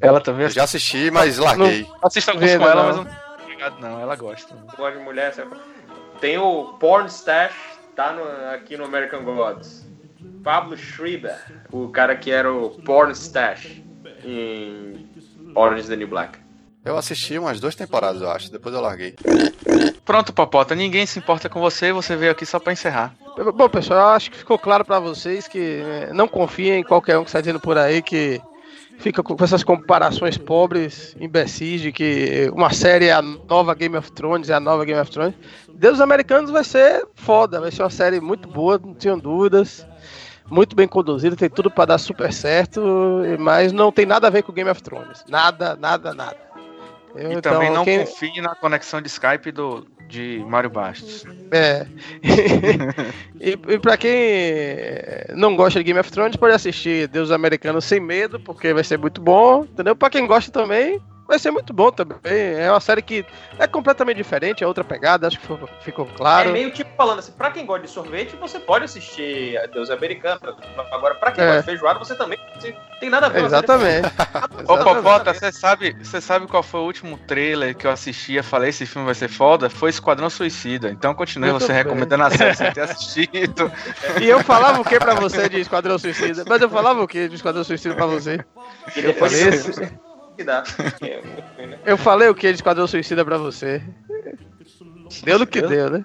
Ela 0.00 0.20
também 0.20 0.40
Eu 0.42 0.46
assiste. 0.46 0.56
já 0.56 0.64
assisti, 0.64 1.10
mas 1.12 1.38
larguei. 1.38 1.86
Assiste 2.02 2.28
alguns 2.28 2.44
Vendo, 2.44 2.60
com 2.60 2.68
ela, 2.68 2.92
não. 2.92 3.04
mas 3.04 3.06
não 3.80 3.88
não. 3.88 4.00
Ela 4.00 4.16
gosta. 4.16 4.52
Gosta 4.76 4.98
de 4.98 5.04
mulher, 5.04 5.32
sabe? 5.32 5.50
Tem 6.20 6.38
o 6.38 6.74
Porn 6.80 7.06
Stash, 7.08 7.54
tá 7.94 8.12
no- 8.12 8.50
aqui 8.54 8.76
no 8.76 8.84
American 8.84 9.24
Gods. 9.24 9.86
Pablo 10.42 10.76
Schreiber, 10.76 11.36
o 11.70 11.88
cara 11.88 12.16
que 12.16 12.30
era 12.30 12.52
o 12.52 12.70
Porn 12.82 13.12
Stash 13.12 13.82
em 14.24 15.08
Orange 15.54 15.82
is 15.82 15.88
the 15.88 15.96
New 15.96 16.08
Black. 16.08 16.38
Eu 16.84 16.96
assisti 16.96 17.36
umas 17.38 17.60
duas 17.60 17.74
temporadas, 17.74 18.22
eu 18.22 18.30
acho. 18.30 18.50
Depois 18.50 18.74
eu 18.74 18.80
larguei. 18.80 19.14
Pronto, 20.04 20.32
Popota. 20.32 20.74
Ninguém 20.74 21.04
se 21.04 21.18
importa 21.18 21.48
com 21.48 21.60
você. 21.60 21.92
Você 21.92 22.16
veio 22.16 22.32
aqui 22.32 22.46
só 22.46 22.58
pra 22.58 22.72
encerrar. 22.72 23.14
Bom, 23.54 23.68
pessoal, 23.68 24.00
eu 24.00 24.06
acho 24.14 24.30
que 24.30 24.38
ficou 24.38 24.58
claro 24.58 24.84
pra 24.84 24.98
vocês 24.98 25.46
que 25.46 25.82
é, 25.84 26.12
não 26.12 26.26
confiem 26.26 26.80
em 26.80 26.84
qualquer 26.84 27.18
um 27.18 27.24
que 27.24 27.28
está 27.28 27.40
dizendo 27.40 27.60
por 27.60 27.76
aí 27.76 28.00
que 28.00 28.40
fica 28.98 29.22
com 29.22 29.36
essas 29.42 29.62
comparações 29.64 30.36
pobres, 30.36 31.16
imbecis, 31.20 31.80
de 31.80 31.92
que 31.92 32.50
uma 32.52 32.70
série 32.72 33.06
é 33.06 33.12
a 33.12 33.22
nova 33.22 33.74
Game 33.74 33.96
of 33.96 34.10
Thrones, 34.12 34.50
é 34.50 34.54
a 34.54 34.60
nova 34.60 34.84
Game 34.84 35.00
of 35.00 35.10
Thrones. 35.10 35.34
Deus 35.72 36.00
Americanos 36.00 36.50
vai 36.50 36.64
ser 36.64 37.06
foda, 37.14 37.60
vai 37.60 37.70
ser 37.70 37.82
uma 37.82 37.90
série 37.90 38.20
muito 38.20 38.48
boa, 38.48 38.78
não 38.82 38.94
tenho 38.94 39.16
dúvidas. 39.20 39.86
Muito 40.50 40.74
bem 40.74 40.88
conduzida, 40.88 41.36
tem 41.36 41.50
tudo 41.50 41.70
pra 41.70 41.84
dar 41.84 41.98
super 41.98 42.32
certo, 42.32 42.80
mas 43.38 43.70
não 43.70 43.92
tem 43.92 44.06
nada 44.06 44.28
a 44.28 44.30
ver 44.30 44.42
com 44.42 44.50
Game 44.50 44.70
of 44.70 44.82
Thrones. 44.82 45.22
Nada, 45.28 45.76
nada, 45.76 46.14
nada. 46.14 46.36
Eu, 47.14 47.32
E 47.32 47.40
também 47.42 47.70
não 47.70 47.84
quem- 47.84 47.98
confie 48.00 48.40
na 48.40 48.54
conexão 48.54 49.02
de 49.02 49.08
Skype 49.08 49.52
do, 49.52 49.86
de 50.08 50.42
Mário 50.48 50.70
Bastos. 50.70 51.24
É. 51.50 51.86
e, 53.40 53.50
e 53.50 53.78
pra 53.78 53.96
quem 53.96 54.10
não 55.34 55.54
gosta 55.54 55.78
de 55.78 55.84
Game 55.84 56.00
of 56.00 56.10
Thrones, 56.10 56.36
pode 56.36 56.54
assistir 56.54 57.06
Deus 57.08 57.30
Americanos 57.30 57.84
sem 57.84 58.00
medo, 58.00 58.40
porque 58.40 58.72
vai 58.72 58.82
ser 58.82 58.98
muito 58.98 59.20
bom, 59.20 59.64
entendeu? 59.64 59.94
Pra 59.94 60.10
quem 60.10 60.26
gosta 60.26 60.50
também, 60.50 61.00
vai 61.28 61.38
ser 61.38 61.50
muito 61.50 61.72
bom 61.72 61.90
também. 61.92 62.18
É 62.24 62.70
uma 62.70 62.80
série 62.80 63.02
que 63.02 63.24
é 63.58 63.66
completamente 63.66 64.16
diferente, 64.16 64.64
é 64.64 64.66
outra 64.66 64.82
pegada, 64.82 65.26
acho 65.28 65.38
que 65.38 65.46
ficou, 65.80 66.06
claro. 66.06 66.48
É 66.48 66.52
meio 66.52 66.70
tipo 66.72 66.90
falando 66.96 67.18
assim, 67.20 67.32
pra 67.32 67.50
quem 67.50 67.66
gosta 67.66 67.82
de 67.86 67.90
sorvete, 67.90 68.34
você 68.36 68.58
pode 68.58 68.86
assistir 68.86 69.56
Deus 69.72 69.90
Americano. 69.90 70.40
Agora, 70.90 71.14
pra 71.16 71.30
quem 71.30 71.44
É. 71.44 71.46
gosta 71.46 71.60
de 71.60 71.66
feijoada, 71.66 71.98
você 71.98 72.14
também 72.16 72.38
você- 72.58 72.74
tem 72.98 73.10
nada 73.10 73.26
a 73.26 73.28
ver. 73.28 73.44
Exatamente. 73.44 74.06
Ô, 74.66 74.74
Exatamente. 74.74 74.94
Popota, 75.02 75.34
você 75.34 75.52
sabe, 75.52 75.96
você 76.02 76.20
sabe 76.20 76.46
qual 76.46 76.62
foi 76.62 76.80
o 76.80 76.84
último 76.84 77.18
trailer 77.18 77.76
que 77.76 77.86
eu 77.86 77.90
assisti 77.90 78.36
e 78.36 78.42
falei 78.42 78.70
esse 78.70 78.86
filme 78.86 79.04
vai 79.06 79.14
ser 79.14 79.28
foda? 79.28 79.68
Foi 79.68 79.90
Esquadrão 79.90 80.30
Suicida. 80.30 80.90
Então 80.90 81.14
continue 81.14 81.50
Muito 81.50 81.62
você 81.62 81.72
bem. 81.72 81.82
recomendando 81.82 82.24
a 82.24 82.30
série 82.30 82.54
sem 82.54 82.72
ter 82.72 82.80
assistido. 82.88 83.70
E 84.20 84.26
eu 84.28 84.42
falava 84.42 84.80
o 84.80 84.84
que 84.84 84.98
pra 84.98 85.14
você 85.14 85.48
de 85.48 85.60
Esquadrão 85.60 85.98
Suicida? 85.98 86.44
Mas 86.48 86.62
eu 86.62 86.70
falava 86.70 87.02
o 87.02 87.06
que 87.06 87.28
de 87.28 87.34
Esquadrão 87.34 87.62
Suicida 87.62 87.94
pra 87.94 88.06
você? 88.06 88.44
E 88.96 89.00
Eu 89.00 89.14
falei 89.14 89.42
esse- 89.48 89.92
que 90.38 90.44
dá. 90.44 90.62
É, 91.02 91.66
né? 91.66 91.78
Eu 91.84 91.98
falei 91.98 92.28
o 92.28 92.34
que 92.34 92.48
de 92.48 92.54
Esquadrão 92.54 92.86
Suicida 92.86 93.24
pra 93.24 93.36
você? 93.36 93.82
Deu 95.24 95.38
no 95.38 95.46
que 95.46 95.60
deu, 95.60 95.90
né? 95.90 96.04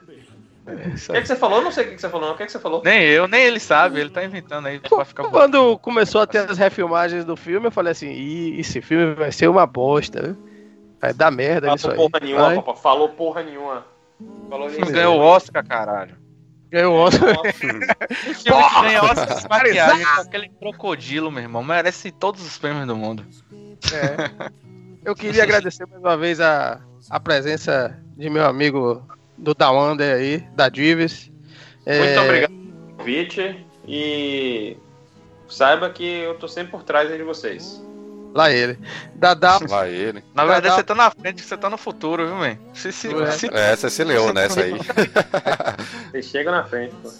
Isso 0.95 1.11
O 1.11 1.13
que, 1.13 1.19
é 1.19 1.21
que 1.21 1.27
você 1.27 1.35
falou? 1.35 1.61
Não 1.61 1.71
sei 1.71 1.85
o 1.85 1.89
que, 1.89 2.01
você 2.01 2.09
falou. 2.09 2.27
não. 2.27 2.33
O 2.33 2.37
que, 2.37 2.43
é 2.43 2.45
que 2.47 2.51
você 2.51 2.59
falou? 2.59 2.81
Nem 2.83 3.03
eu, 3.03 3.27
nem 3.27 3.43
ele 3.43 3.59
sabe, 3.59 3.99
ele 3.99 4.09
tá 4.09 4.23
inventando 4.23 4.65
aí 4.65 4.79
pra 4.79 5.05
ficar 5.05 5.23
bom. 5.23 5.29
Quando 5.29 5.77
começou 5.77 6.21
a 6.21 6.27
ter 6.27 6.49
as 6.49 6.57
refilmagens 6.57 7.25
do 7.25 7.35
filme, 7.35 7.67
eu 7.67 7.71
falei 7.71 7.91
assim, 7.91 8.09
Ih, 8.11 8.59
esse 8.59 8.81
filme 8.81 9.13
vai 9.13 9.31
ser 9.31 9.49
uma 9.49 9.67
bosta, 9.67 10.21
viu? 10.23 10.37
Vai 10.99 11.13
dar 11.13 11.29
merda 11.29 11.77
Falou 11.77 11.91
aí. 11.91 11.97
porra 11.97 12.25
nenhuma, 12.25 12.45
Vai. 12.45 12.55
papai. 12.55 12.81
Falou 12.81 13.09
porra 13.09 13.43
nenhuma. 13.43 13.85
Falou 14.49 14.67
O 14.67 14.71
nem 14.71 14.91
ganhou 14.91 15.19
o 15.19 15.21
Oscar, 15.21 15.67
caralho. 15.67 16.15
Ganhou 16.71 16.95
o 16.95 16.97
Oscar. 16.97 17.35
O 17.37 17.43
que 17.53 18.81
ganha 18.81 19.03
Oscar 19.03 19.41
de 19.41 19.49
maquiagem 19.49 20.05
com 20.05 20.21
aquele 20.21 20.49
crocodilo, 20.49 21.29
meu 21.29 21.43
irmão, 21.43 21.61
merece 21.63 22.09
todos 22.09 22.41
os 22.43 22.57
prêmios 22.57 22.87
do 22.87 22.95
mundo. 22.95 23.25
É. 23.93 24.51
Eu 25.05 25.15
queria 25.15 25.43
agradecer 25.43 25.85
mais 25.87 26.01
uma 26.01 26.15
vez 26.17 26.39
a, 26.39 26.79
a 27.09 27.19
presença 27.19 27.97
de 28.17 28.29
meu 28.29 28.45
amigo 28.45 29.05
do 29.37 29.53
Dawander 29.53 30.15
aí, 30.15 30.39
da 30.55 30.69
Dives. 30.69 31.31
É, 31.85 31.99
Muito 31.99 32.21
obrigado 32.21 32.51
pelo 32.51 32.97
convite 32.97 33.65
e 33.87 34.77
saiba 35.49 35.89
que 35.89 36.05
eu 36.05 36.35
tô 36.35 36.47
sempre 36.47 36.71
por 36.71 36.83
trás 36.83 37.11
aí 37.11 37.17
de 37.17 37.23
vocês. 37.23 37.81
Lá 38.33 38.49
ele. 38.51 38.79
Dadá. 39.13 39.59
Lá 39.69 39.87
ele. 39.87 40.23
Na 40.33 40.43
verdade, 40.45 40.63
Dadá. 40.69 40.75
você 40.77 40.83
tá 40.83 40.95
na 40.95 41.11
frente, 41.11 41.41
você 41.43 41.55
tá 41.57 41.69
no 41.69 41.77
futuro, 41.77 42.25
viu, 42.25 42.35
man? 42.35 42.57
Se, 42.73 42.91
se, 42.91 43.07
É. 43.13 43.31
se- 43.31 43.49
É, 43.53 43.75
você 43.75 43.89
se 43.91 44.03
leu 44.03 44.33
nessa 44.33 44.61
aí. 44.61 44.73
Vocês 46.11 46.25
chegam 46.25 46.51
na 46.53 46.63
frente, 46.63 46.95
pô. 47.03 47.11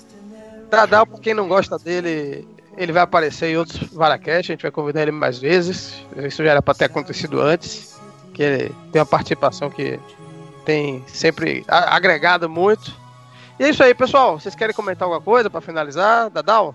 Dadá, 0.72 1.06
pra 1.06 1.20
quem 1.20 1.34
não 1.36 1.48
gosta 1.48 1.78
dele, 1.78 2.48
ele 2.78 2.92
vai 2.92 3.04
aparecer 3.04 3.48
em 3.48 3.58
outros 3.58 3.92
Varacast, 3.92 4.52
a 4.52 4.54
gente 4.54 4.62
vai 4.62 4.72
convidar 4.72 5.02
ele 5.02 5.12
mais 5.12 5.40
vezes. 5.40 6.04
Isso 6.18 6.44
já 6.44 6.52
era 6.52 6.62
pra 6.62 6.74
ter 6.74 6.86
acontecido 6.86 7.42
antes. 7.42 8.00
Que 8.34 8.42
ele 8.42 8.76
tem 8.92 9.00
uma 9.00 9.06
participação 9.06 9.70
que 9.70 10.00
tem 10.66 11.04
sempre 11.08 11.64
agregado 11.68 12.50
muito. 12.50 12.92
E 13.60 13.64
é 13.64 13.70
isso 13.70 13.84
aí, 13.84 13.94
pessoal. 13.94 14.40
Vocês 14.40 14.56
querem 14.56 14.74
comentar 14.74 15.06
alguma 15.06 15.22
coisa 15.22 15.50
pra 15.50 15.62
finalizar? 15.62 16.30
Dadal? 16.32 16.74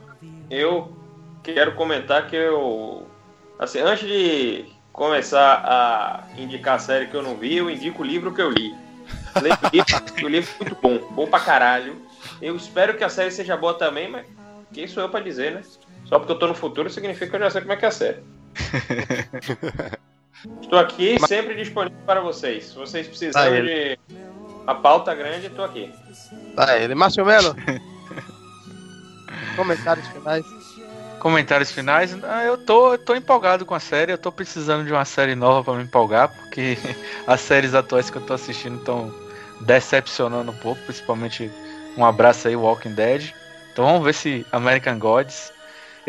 Eu 0.49 0.96
quero 1.42 1.74
comentar 1.74 2.28
que 2.28 2.36
eu. 2.36 3.07
Assim, 3.59 3.80
antes 3.80 4.07
de 4.07 4.66
começar 4.92 5.64
a 5.64 6.40
indicar 6.40 6.76
a 6.76 6.78
série 6.78 7.09
que 7.09 7.14
eu 7.16 7.22
não 7.22 7.36
vi, 7.36 7.57
eu 7.57 7.68
indico 7.68 8.03
o 8.03 8.07
livro 8.07 8.32
que 8.32 8.40
eu 8.40 8.51
li. 8.51 8.72
Leio 9.42 9.55
o 9.55 9.68
livro, 9.72 10.24
o 10.24 10.28
livro 10.28 10.51
é 10.61 10.64
muito 10.64 10.76
bom, 10.80 11.14
bom 11.14 11.26
pra 11.26 11.40
caralho. 11.40 11.96
Eu 12.40 12.55
espero 12.55 12.96
que 12.96 13.03
a 13.03 13.09
série 13.09 13.30
seja 13.30 13.57
boa 13.57 13.74
também, 13.74 14.09
mas 14.09 14.26
quem 14.72 14.86
sou 14.86 15.03
eu 15.03 15.09
pra 15.09 15.20
dizer, 15.20 15.53
né? 15.53 15.62
Só 16.09 16.18
porque 16.18 16.32
eu 16.32 16.38
tô 16.38 16.46
no 16.46 16.54
futuro 16.54 16.88
significa 16.88 17.30
que 17.30 17.36
eu 17.36 17.40
já 17.40 17.50
sei 17.50 17.61
como 17.61 17.72
é 17.74 17.76
que 17.76 17.84
é 17.84 17.88
a 17.88 17.92
série. 17.92 18.22
Estou 20.62 20.78
aqui 20.78 21.18
sempre 21.26 21.54
disponível 21.54 21.98
para 22.06 22.20
vocês. 22.20 22.66
Se 22.66 22.74
vocês 22.76 23.06
precisarem 23.06 23.64
de 23.64 23.98
a 24.66 24.74
pauta 24.74 25.14
grande, 25.14 25.46
estou 25.46 25.64
aqui. 25.64 25.92
Tá 26.54 26.78
ele. 26.78 26.94
Márcio 26.94 27.24
Melo? 27.24 27.56
Comentários 29.56 30.06
finais. 30.09 30.44
Comentários 31.18 31.72
finais. 31.72 32.16
Ah, 32.22 32.44
eu, 32.44 32.56
tô, 32.56 32.92
eu 32.92 32.98
tô 32.98 33.16
empolgado 33.16 33.66
com 33.66 33.74
a 33.74 33.80
série, 33.80 34.12
eu 34.12 34.18
tô 34.18 34.30
precisando 34.30 34.86
de 34.86 34.92
uma 34.92 35.04
série 35.04 35.34
nova 35.34 35.64
pra 35.64 35.74
me 35.74 35.82
empolgar, 35.82 36.28
porque 36.28 36.78
as 37.26 37.40
séries 37.40 37.74
atuais 37.74 38.09
que 38.09 38.18
eu 38.18 38.22
tô 38.22 38.34
assistindo 38.34 38.76
estão 38.76 39.12
decepcionando 39.62 40.52
um 40.52 40.56
pouco, 40.56 40.80
principalmente 40.82 41.50
um 41.96 42.04
abraço 42.04 42.46
aí, 42.46 42.54
Walking 42.54 42.94
Dead. 42.94 43.32
Então 43.72 43.84
vamos 43.84 44.04
ver 44.04 44.14
se 44.14 44.46
American 44.52 44.98
Gods. 44.98 45.52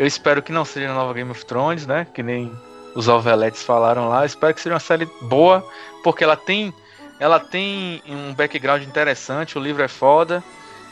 Eu 0.00 0.06
espero 0.06 0.40
que 0.40 0.50
não 0.50 0.64
seja 0.64 0.90
a 0.90 0.94
nova 0.94 1.12
Game 1.12 1.30
of 1.30 1.44
Thrones, 1.44 1.86
né? 1.86 2.06
Que 2.14 2.22
nem 2.22 2.50
os 2.94 3.06
Oveletes 3.06 3.62
falaram 3.62 4.08
lá. 4.08 4.22
Eu 4.22 4.24
espero 4.24 4.54
que 4.54 4.62
seja 4.62 4.72
uma 4.72 4.80
série 4.80 5.04
boa, 5.20 5.62
porque 6.02 6.24
ela 6.24 6.38
tem, 6.38 6.72
ela 7.18 7.38
tem 7.38 8.02
um 8.08 8.32
background 8.32 8.82
interessante, 8.82 9.58
o 9.58 9.60
livro 9.60 9.82
é 9.82 9.88
foda 9.88 10.42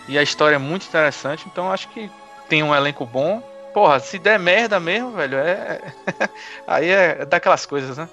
e 0.07 0.19
a 0.19 0.23
história 0.23 0.57
é 0.57 0.59
muito 0.59 0.87
interessante. 0.87 1.47
Então 1.51 1.73
acho 1.73 1.89
que 1.89 2.11
tem 2.51 2.63
um 2.63 2.75
elenco 2.75 3.07
bom. 3.07 3.41
Porra, 3.73 3.99
se 3.99 4.19
der 4.19 4.39
merda 4.39 4.79
mesmo, 4.79 5.13
velho, 5.13 5.39
é. 5.39 5.81
Aí 6.69 6.91
é 6.91 7.25
daquelas 7.25 7.65
coisas, 7.65 7.97
né? 7.97 8.07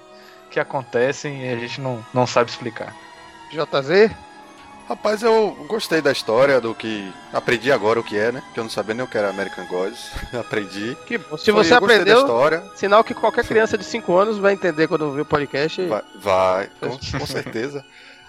Que 0.50 0.58
acontecem 0.58 1.44
e 1.44 1.52
a 1.52 1.58
gente 1.58 1.78
não, 1.78 2.02
não 2.14 2.26
sabe 2.26 2.48
explicar. 2.48 2.96
JZ? 3.50 4.10
Rapaz, 4.88 5.20
eu 5.22 5.50
gostei 5.66 6.00
da 6.00 6.12
história, 6.12 6.60
do 6.60 6.72
que. 6.74 7.12
Aprendi 7.32 7.72
agora 7.72 7.98
o 7.98 8.04
que 8.04 8.16
é, 8.16 8.30
né? 8.30 8.42
Que 8.54 8.60
eu 8.60 8.64
não 8.64 8.70
sabia 8.70 8.94
nem 8.94 9.04
o 9.04 9.08
que 9.08 9.18
era 9.18 9.28
American 9.30 9.66
Gods. 9.66 10.10
Aprendi. 10.32 10.96
Que 11.06 11.18
bom. 11.18 11.36
Se 11.36 11.50
Foi- 11.50 11.64
você 11.64 11.74
aprendeu, 11.74 12.20
história. 12.20 12.62
sinal 12.76 13.02
que 13.02 13.12
qualquer 13.12 13.44
criança 13.44 13.76
de 13.76 13.84
5 13.84 14.16
anos 14.16 14.38
vai 14.38 14.52
entender 14.52 14.86
quando 14.86 15.02
ouvir 15.02 15.22
o 15.22 15.26
podcast. 15.26 15.84
Vai, 15.86 16.02
vai 16.14 16.70
com, 16.78 17.18
com 17.18 17.26
certeza. 17.26 17.84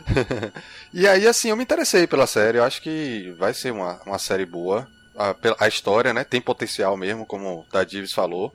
e 0.92 1.08
aí, 1.08 1.28
assim, 1.28 1.50
eu 1.50 1.56
me 1.58 1.62
interessei 1.64 2.08
pela 2.08 2.26
série. 2.26 2.58
Eu 2.58 2.64
acho 2.64 2.82
que 2.82 3.36
vai 3.38 3.54
ser 3.54 3.72
uma, 3.72 4.00
uma 4.06 4.18
série 4.18 4.46
boa. 4.46 4.88
A, 5.16 5.36
a 5.60 5.68
história, 5.68 6.14
né? 6.14 6.24
Tem 6.24 6.42
potencial 6.42 6.96
mesmo, 6.98 7.26
como 7.26 7.60
o 7.60 7.66
Dadives 7.72 8.14
falou. 8.14 8.52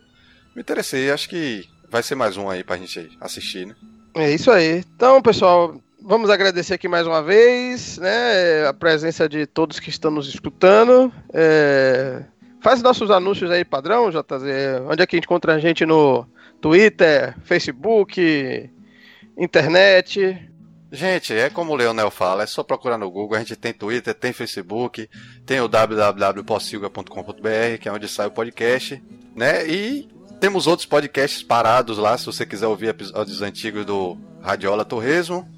Me 0.57 0.63
interessei. 0.63 1.11
Acho 1.11 1.29
que 1.29 1.69
vai 1.89 2.03
ser 2.03 2.15
mais 2.17 2.37
um 2.37 2.49
aí 2.51 2.65
pra 2.65 2.77
gente 2.77 3.17
assistir, 3.21 3.67
né? 3.67 3.77
É 4.15 4.31
isso 4.31 4.51
aí. 4.51 4.83
Então, 4.97 5.21
pessoal, 5.23 5.75
vamos 6.05 6.31
agradecer 6.31 6.75
aqui 6.75 6.89
mais 6.89 7.07
uma 7.07 7.23
vez, 7.23 7.99
né? 7.99 8.67
A 8.67 8.75
presença 8.75 9.29
de 9.29 9.47
todos 9.47 9.81
que 9.81 9.91
estão 9.91 10.11
nos 10.11 10.29
escutando. 10.29 11.13
É, 11.33 12.25
Faz 12.63 12.81
nossos 12.81 13.11
anúncios 13.11 13.51
aí, 13.51 13.65
padrão, 13.65 14.09
JZ. 14.09 14.81
Onde 14.89 15.03
é 15.03 15.07
que 15.07 15.17
encontra 15.17 15.57
a 15.57 15.59
gente 15.59 15.85
no 15.85 16.25
Twitter, 16.61 17.35
Facebook, 17.43 18.71
internet? 19.37 20.49
Gente, 20.93 21.35
é 21.35 21.51
como 21.51 21.73
o 21.73 21.75
Leonel 21.75 22.09
fala, 22.09 22.45
é 22.45 22.47
só 22.47 22.63
procurar 22.63 22.99
no 22.99 23.11
Google, 23.11 23.37
a 23.37 23.41
gente 23.41 23.57
tem 23.57 23.73
Twitter, 23.73 24.15
tem 24.15 24.33
Facebook, 24.33 25.11
tem 25.45 25.61
o 25.61 25.67
www.possilga.com.br, 25.67 27.79
que 27.81 27.89
é 27.89 27.93
onde 27.93 28.07
sai 28.07 28.29
o 28.29 28.31
podcast, 28.31 29.03
né? 29.35 29.67
E 29.67 30.09
temos 30.39 30.69
outros 30.69 30.87
podcasts 30.87 31.43
parados 31.43 31.99
lá, 31.99 32.17
se 32.17 32.27
você 32.27 32.47
quiser 32.47 32.69
ouvir 32.69 32.91
episódios 32.91 33.43
antigos 33.43 33.85
do 33.85 34.17
Radiola 34.41 34.85
Torresmo 34.85 35.49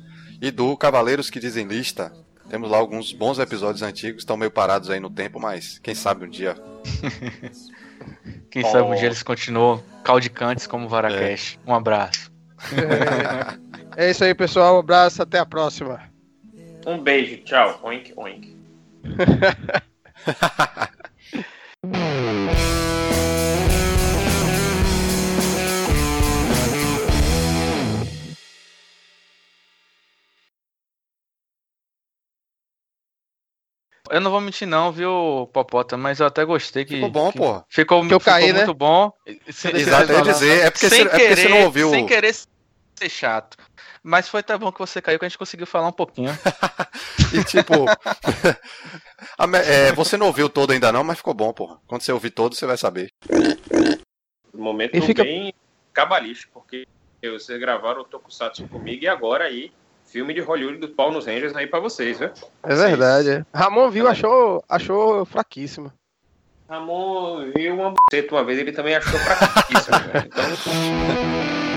e 0.40 0.50
do 0.50 0.76
Cavaleiros 0.76 1.30
que 1.30 1.40
Dizem 1.40 1.66
Lista. 1.66 2.12
Temos 2.50 2.70
lá 2.70 2.76
alguns 2.78 3.12
bons 3.12 3.38
episódios 3.38 3.82
antigos, 3.82 4.22
estão 4.22 4.36
meio 4.36 4.50
parados 4.50 4.90
aí 4.90 5.00
no 5.00 5.08
tempo, 5.10 5.40
mas 5.40 5.78
quem 5.78 5.94
sabe 5.94 6.26
um 6.26 6.28
dia. 6.28 6.54
Quem 8.50 8.62
Oh. 8.64 8.70
sabe 8.70 8.88
um 8.90 8.94
dia 8.94 9.06
eles 9.06 9.22
continuam 9.22 9.82
caudicantes 10.04 10.66
como 10.66 10.88
Varacash. 10.88 11.58
Um 11.66 11.74
abraço. 11.74 12.30
É 13.96 14.10
isso 14.10 14.24
aí, 14.24 14.34
pessoal. 14.34 14.74
Um 14.76 14.80
abraço, 14.80 15.22
até 15.22 15.38
a 15.38 15.46
próxima. 15.46 16.00
Um 16.84 16.98
beijo, 17.00 17.36
tchau. 17.44 17.78
Oink, 17.84 18.12
oink. 18.16 18.56
Eu 34.10 34.20
não 34.20 34.30
vou 34.30 34.40
mentir 34.40 34.68
não, 34.68 34.92
viu, 34.92 35.48
Popota, 35.52 35.96
mas 35.96 36.20
eu 36.20 36.26
até 36.26 36.44
gostei 36.44 36.84
que... 36.84 36.96
Ficou 36.96 37.10
bom, 37.10 37.32
que- 37.32 37.38
pô. 37.38 37.64
Ficou, 37.68 38.06
Que 38.06 38.14
eu 38.14 38.20
ficou 38.20 38.32
caí, 38.34 38.52
né? 38.52 38.58
muito 38.58 38.74
bom. 38.74 39.10
Deixa 39.26 39.70
eu 39.70 39.76
Exato, 39.78 40.02
eu 40.12 40.18
ia 40.18 40.20
falar. 40.20 40.32
dizer, 40.32 40.60
é 40.66 40.70
porque, 40.70 40.88
sem 40.90 40.98
você, 40.98 41.04
é 41.04 41.08
porque 41.08 41.28
querer, 41.28 41.36
você 41.42 41.48
não 41.48 41.64
ouviu. 41.64 41.90
sem 41.90 42.06
querer 42.06 42.34
ser 42.34 43.08
chato. 43.08 43.56
Mas 44.02 44.28
foi 44.28 44.42
tão 44.42 44.58
bom 44.58 44.70
que 44.70 44.78
você 44.78 45.00
caiu 45.00 45.18
que 45.18 45.24
a 45.24 45.28
gente 45.28 45.38
conseguiu 45.38 45.66
falar 45.66 45.88
um 45.88 45.92
pouquinho. 45.92 46.30
E 47.32 47.42
tipo. 47.42 47.72
a 49.38 49.46
é, 49.58 49.90
você 49.92 50.16
não 50.16 50.26
ouviu 50.26 50.48
todo 50.48 50.72
ainda 50.72 50.92
não, 50.92 51.02
mas 51.02 51.18
ficou 51.18 51.34
bom, 51.34 51.52
porra. 51.52 51.80
Quando 51.86 52.02
você 52.02 52.12
ouvir 52.12 52.30
todo, 52.30 52.54
você 52.54 52.64
vai 52.66 52.76
saber. 52.76 53.08
Momento 54.52 54.94
E 54.94 55.00
fica- 55.00 55.24
bem 55.24 55.52
cabalístico, 55.92 56.52
porque 56.60 56.86
vocês 57.22 57.58
gravaram 57.58 58.02
o 58.02 58.04
Tokusatsu 58.04 58.68
comigo 58.68 59.02
e 59.04 59.08
agora 59.08 59.44
aí, 59.46 59.72
filme 60.14 60.32
de 60.32 60.40
Hollywood 60.40 60.78
do 60.78 60.88
Paul 60.88 61.10
nos 61.10 61.26
Rangers 61.26 61.56
aí 61.56 61.66
pra 61.66 61.80
vocês, 61.80 62.20
viu? 62.20 62.30
É 62.62 62.72
verdade. 62.72 63.30
é. 63.30 63.44
Ramon 63.52 63.90
viu, 63.90 64.06
achou, 64.06 64.62
achou 64.68 65.24
fraquíssimo. 65.24 65.92
Ramon 66.68 67.50
viu 67.56 67.74
uma 67.74 67.92
buceta 67.92 68.32
uma 68.32 68.44
vez, 68.44 68.60
ele 68.60 68.70
também 68.70 68.94
achou 68.94 69.18
fraquíssimo. 69.18 69.98
velho. 70.12 70.30
Então, 70.30 71.73